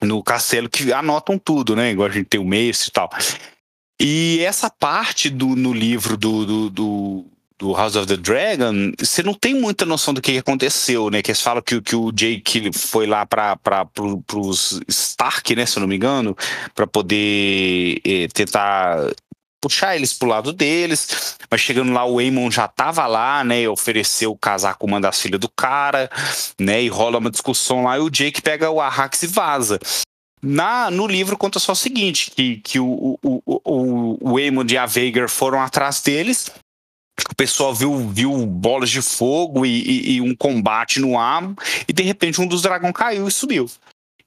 no 0.03 0.23
castelo 0.23 0.69
que 0.69 0.93
anotam 0.93 1.39
tudo, 1.39 1.75
né? 1.75 1.91
Igual 1.91 2.09
a 2.09 2.13
gente 2.13 2.27
tem 2.27 2.41
o 2.41 2.45
Mace 2.45 2.89
e 2.89 2.93
tal. 2.93 3.11
E 4.01 4.41
essa 4.41 4.71
parte 4.71 5.29
do, 5.29 5.57
no 5.57 5.73
livro 5.73 6.17
do, 6.17 6.47
do, 6.47 6.71
do, 6.71 7.27
do, 7.59 7.73
House 7.75 7.97
of 7.97 8.07
the 8.07 8.17
Dragon, 8.17 8.93
você 8.97 9.25
não 9.25 9.35
tem 9.35 9.55
muita 9.55 9.85
noção 9.85 10.15
do 10.15 10.23
que 10.23 10.39
aconteceu, 10.39 11.11
né? 11.11 11.21
Que 11.21 11.33
eles 11.33 11.43
falam 11.43 11.61
que, 11.61 11.81
que 11.81 11.97
o 11.97 12.13
Jake 12.13 12.71
foi 12.73 13.07
lá 13.07 13.27
para 13.27 13.59
os 14.35 14.81
Stark, 14.87 15.57
né? 15.57 15.67
Se 15.67 15.79
eu 15.79 15.81
não 15.81 15.89
me 15.89 15.97
engano, 15.97 16.37
para 16.77 16.87
poder 16.87 18.01
eh, 18.05 18.29
tentar 18.33 19.11
puxar 19.61 19.97
eles 19.97 20.13
pro 20.13 20.29
lado 20.29 20.53
deles, 20.53 21.37
mas 21.51 21.61
chegando 21.61 21.93
lá 21.93 22.05
o 22.05 22.21
Eamon 22.21 22.51
já 22.51 22.69
tava 22.69 23.07
lá, 23.07 23.43
né, 23.43 23.69
ofereceu 23.69 24.37
casar 24.37 24.77
com 24.77 24.87
uma 24.87 25.01
das 25.01 25.21
filhas 25.21 25.41
do 25.41 25.49
cara, 25.49 26.11
né, 26.59 26.83
e 26.83 26.89
rola 26.89 27.19
uma 27.19 27.31
discussão 27.31 27.85
lá 27.85 27.99
e 27.99 28.01
o 28.01 28.11
Jake 28.11 28.43
pega 28.43 28.71
o 28.71 28.81
Arrax 28.81 29.23
e 29.23 29.27
vaza. 29.27 29.79
Na, 30.41 30.91
no 30.91 31.07
livro 31.07 31.37
conta 31.37 31.59
só 31.59 31.73
o 31.73 31.77
seguinte, 31.77 32.31
que, 32.31 32.57
que 32.59 32.79
o, 32.79 33.19
o, 33.23 33.43
o, 33.45 34.33
o 34.33 34.37
Aemon 34.39 34.65
e 34.69 34.79
a 34.79 34.87
Veigar 34.87 35.29
foram 35.29 35.61
atrás 35.61 36.01
deles, 36.01 36.51
o 37.29 37.35
pessoal 37.35 37.75
viu, 37.75 38.09
viu 38.11 38.47
bolas 38.47 38.91
de 38.91 39.03
fogo 39.03 39.67
e, 39.67 39.83
e, 39.83 40.13
e 40.13 40.21
um 40.21 40.37
combate 40.37 41.01
no 41.01 41.19
ar, 41.19 41.53
e 41.89 41.93
de 41.93 42.03
repente 42.05 42.41
um 42.41 42.47
dos 42.47 42.63
dragões 42.63 42.95
caiu 42.95 43.27
e 43.27 43.33
subiu. 43.33 43.69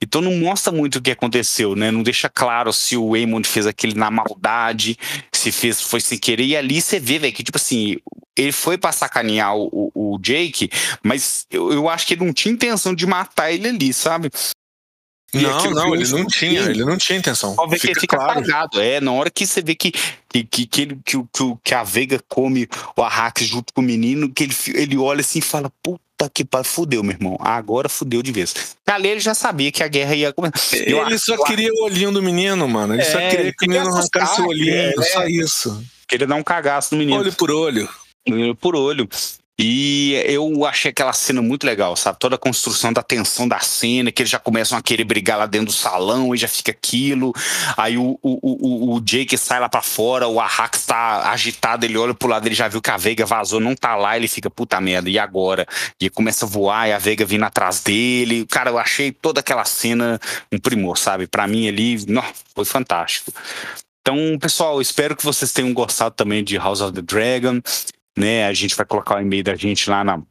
Então 0.02 0.20
não 0.20 0.36
mostra 0.36 0.72
muito 0.72 0.96
o 0.96 1.02
que 1.02 1.12
aconteceu, 1.12 1.76
né? 1.76 1.92
Não 1.92 2.02
deixa 2.02 2.28
claro 2.28 2.74
se 2.74 2.98
o 2.98 3.16
Eamon 3.16 3.44
fez 3.44 3.68
aquele 3.68 3.94
na 3.94 4.10
maldade, 4.10 4.98
se 5.32 5.52
fez 5.52 5.80
foi 5.80 6.02
sem 6.02 6.18
querer. 6.18 6.46
E 6.46 6.58
ali 6.58 6.82
você 6.82 7.00
vê, 7.00 7.20
velho, 7.20 7.34
que 7.34 7.44
tipo 7.44 7.58
assim, 7.58 7.98
ele 8.36 8.52
foi 8.52 8.78
pra 8.78 8.92
sacanear 8.92 9.56
o, 9.56 9.92
o, 9.94 10.16
o 10.16 10.20
Jake, 10.20 10.70
mas 11.04 11.46
eu, 11.52 11.72
eu 11.72 11.88
acho 11.88 12.08
que 12.08 12.16
ele 12.16 12.26
não 12.26 12.34
tinha 12.34 12.54
intenção 12.54 12.96
de 12.96 13.06
matar 13.06 13.52
ele 13.52 13.68
ali, 13.68 13.94
sabe? 13.94 14.32
E 15.34 15.40
não, 15.40 15.72
não, 15.72 15.96
ele 15.96 16.10
não 16.10 16.28
tinha, 16.28 16.62
ele 16.62 16.84
não 16.84 16.98
tinha 16.98 17.18
intenção. 17.18 17.56
Só 17.56 17.66
vê 17.66 17.76
fica 17.78 17.88
que 17.88 17.94
ele 17.94 18.00
fica 18.02 18.18
claro. 18.18 18.32
apagado. 18.40 18.82
É, 18.82 19.00
na 19.00 19.14
hora 19.14 19.30
que 19.30 19.48
você 19.48 19.62
vê 19.62 19.76
que, 19.76 19.92
que, 20.28 20.44
que, 20.44 20.66
que, 20.66 20.82
ele, 20.82 21.00
que, 21.06 21.18
que, 21.18 21.58
que 21.64 21.74
a 21.74 21.84
Veiga 21.84 22.20
come 22.28 22.68
o 22.98 23.02
Arrax 23.02 23.46
junto 23.46 23.74
com 23.74 23.80
o 23.80 23.84
menino, 23.84 24.30
que 24.34 24.44
ele, 24.44 24.56
ele 24.74 24.98
olha 24.98 25.22
assim 25.22 25.40
e 25.40 25.42
fala, 25.42 25.72
puta 25.82 26.02
que 26.30 26.44
pariu, 26.44 26.66
fudeu, 26.66 27.04
meu 27.04 27.14
irmão. 27.14 27.38
Agora 27.40 27.90
fudeu 27.90 28.22
de 28.22 28.32
vez. 28.32 28.76
Ali 28.86 29.08
ele 29.08 29.20
já 29.20 29.34
sabia 29.34 29.72
que 29.72 29.84
a 29.84 29.88
guerra 29.88 30.16
ia 30.16 30.34
começar. 30.34 30.78
Ele 30.78 31.18
só 31.18 31.42
queria 31.44 31.70
o 31.72 31.86
olhinho 31.86 32.12
do 32.12 32.22
menino, 32.22 32.68
mano. 32.68 32.94
Ele 32.94 33.02
é, 33.02 33.06
só 33.06 33.18
queria 33.18 33.54
que 33.54 33.66
o 33.66 33.70
menino 33.70 33.88
arrancasse 33.88 34.42
o 34.42 34.48
olhinho, 34.48 34.76
é, 34.76 34.94
só 35.14 35.26
isso. 35.26 35.84
Queria 36.08 36.28
dar 36.28 36.36
um 36.36 36.44
cagaço 36.44 36.94
no 36.94 37.00
menino. 37.00 37.20
Olho 37.20 37.34
por 37.34 37.50
olho. 37.52 37.90
Olho 38.30 38.56
por 38.56 38.76
olho. 38.76 39.08
E 39.64 40.14
eu 40.26 40.66
achei 40.66 40.90
aquela 40.90 41.14
cena 41.14 41.40
muito 41.40 41.66
legal, 41.66 41.96
sabe? 41.96 42.18
Toda 42.18 42.36
a 42.36 42.40
construção 42.40 42.92
da 42.92 43.04
tensão 43.04 43.48
da 43.48 43.60
cena, 43.60 44.12
que 44.12 44.24
eles 44.24 44.32
já 44.32 44.40
começam 44.40 44.76
a 44.76 44.82
querer 44.82 45.04
brigar 45.04 45.38
lá 45.38 45.46
dentro 45.46 45.68
do 45.68 45.72
salão 45.72 46.34
e 46.34 46.38
já 46.38 46.48
fica 46.48 46.72
aquilo. 46.72 47.32
Aí 47.78 47.96
o, 47.96 48.18
o, 48.24 48.40
o, 48.42 48.96
o 48.96 49.02
Jake 49.02 49.38
sai 49.38 49.60
lá 49.60 49.70
para 49.70 49.84
fora, 49.84 50.28
o 50.28 50.40
Arrax 50.40 50.88
tá 50.88 51.30
agitado, 51.32 51.86
ele 51.86 51.96
olha 51.96 52.16
pro 52.16 52.28
lado, 52.28 52.48
ele 52.48 52.56
já 52.56 52.68
viu 52.68 52.82
que 52.82 52.90
a 52.90 52.98
Veiga 52.98 53.24
vazou, 53.24 53.60
não 53.60 53.76
tá 53.76 53.96
lá, 53.96 54.18
ele 54.18 54.28
fica, 54.28 54.50
puta 54.50 54.82
merda, 54.82 55.12
e 55.12 55.20
agora? 55.20 55.68
E 56.00 56.10
começa 56.10 56.46
a 56.46 56.50
voar 56.50 56.90
e 56.90 56.94
a 56.94 56.98
Veiga 56.98 57.24
vindo 57.24 57.44
atrás 57.44 57.82
dele. 57.82 58.48
Cara, 58.48 58.72
eu 58.72 58.80
achei 58.80 59.12
toda 59.12 59.42
aquela 59.42 59.64
cena 59.64 60.20
um 60.52 60.58
primor, 60.58 60.98
sabe? 60.98 61.28
Para 61.28 61.46
mim 61.46 61.68
ali, 61.68 61.98
foi 62.56 62.66
fantástico. 62.66 63.32
Então, 64.02 64.18
pessoal, 64.40 64.82
espero 64.82 65.16
que 65.16 65.24
vocês 65.24 65.52
tenham 65.54 65.72
gostado 65.72 66.16
também 66.16 66.44
de 66.44 66.58
House 66.58 66.82
of 66.82 66.92
the 66.94 67.04
Dragon 67.04 67.62
né? 68.18 68.46
A 68.46 68.54
gente 68.54 68.76
vai 68.76 68.86
colocar 68.86 69.18
o 69.18 69.22
e-mail 69.22 69.44
da 69.44 69.56
gente 69.56 69.90
lá 69.90 70.04
na, 70.04 70.22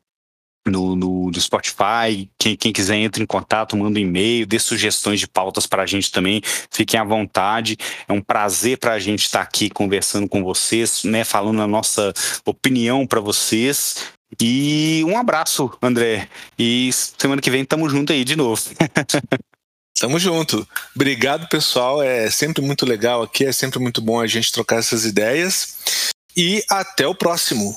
no, 0.66 0.94
no, 0.94 1.30
no, 1.30 1.40
Spotify. 1.40 2.30
Quem, 2.38 2.56
quem 2.56 2.72
quiser 2.72 2.96
entre 2.96 3.22
em 3.22 3.26
contato, 3.26 3.76
manda 3.76 3.98
um 3.98 4.02
e-mail, 4.02 4.46
dê 4.46 4.58
sugestões 4.58 5.20
de 5.20 5.26
pautas 5.26 5.66
para 5.66 5.82
a 5.82 5.86
gente 5.86 6.10
também. 6.10 6.42
Fiquem 6.70 6.98
à 7.00 7.04
vontade. 7.04 7.76
É 8.08 8.12
um 8.12 8.20
prazer 8.20 8.78
para 8.78 8.92
a 8.92 8.98
gente 8.98 9.24
estar 9.24 9.40
tá 9.40 9.44
aqui 9.44 9.70
conversando 9.70 10.28
com 10.28 10.42
vocês, 10.42 11.04
né, 11.04 11.24
falando 11.24 11.62
a 11.62 11.66
nossa 11.66 12.12
opinião 12.44 13.06
para 13.06 13.20
vocês. 13.20 14.06
E 14.40 15.02
um 15.06 15.18
abraço, 15.18 15.70
André. 15.82 16.28
E 16.58 16.90
semana 16.92 17.42
que 17.42 17.50
vem 17.50 17.64
tamo 17.64 17.88
junto 17.88 18.12
aí 18.12 18.24
de 18.24 18.36
novo. 18.36 18.62
Tamo 19.98 20.18
junto. 20.18 20.66
Obrigado, 20.96 21.46
pessoal. 21.48 22.02
É 22.02 22.30
sempre 22.30 22.62
muito 22.62 22.86
legal 22.86 23.20
aqui, 23.20 23.44
é 23.44 23.52
sempre 23.52 23.78
muito 23.78 24.00
bom 24.00 24.18
a 24.18 24.26
gente 24.26 24.50
trocar 24.50 24.78
essas 24.78 25.04
ideias. 25.04 25.76
E 26.36 26.64
até 26.68 27.06
o 27.06 27.14
próximo. 27.14 27.74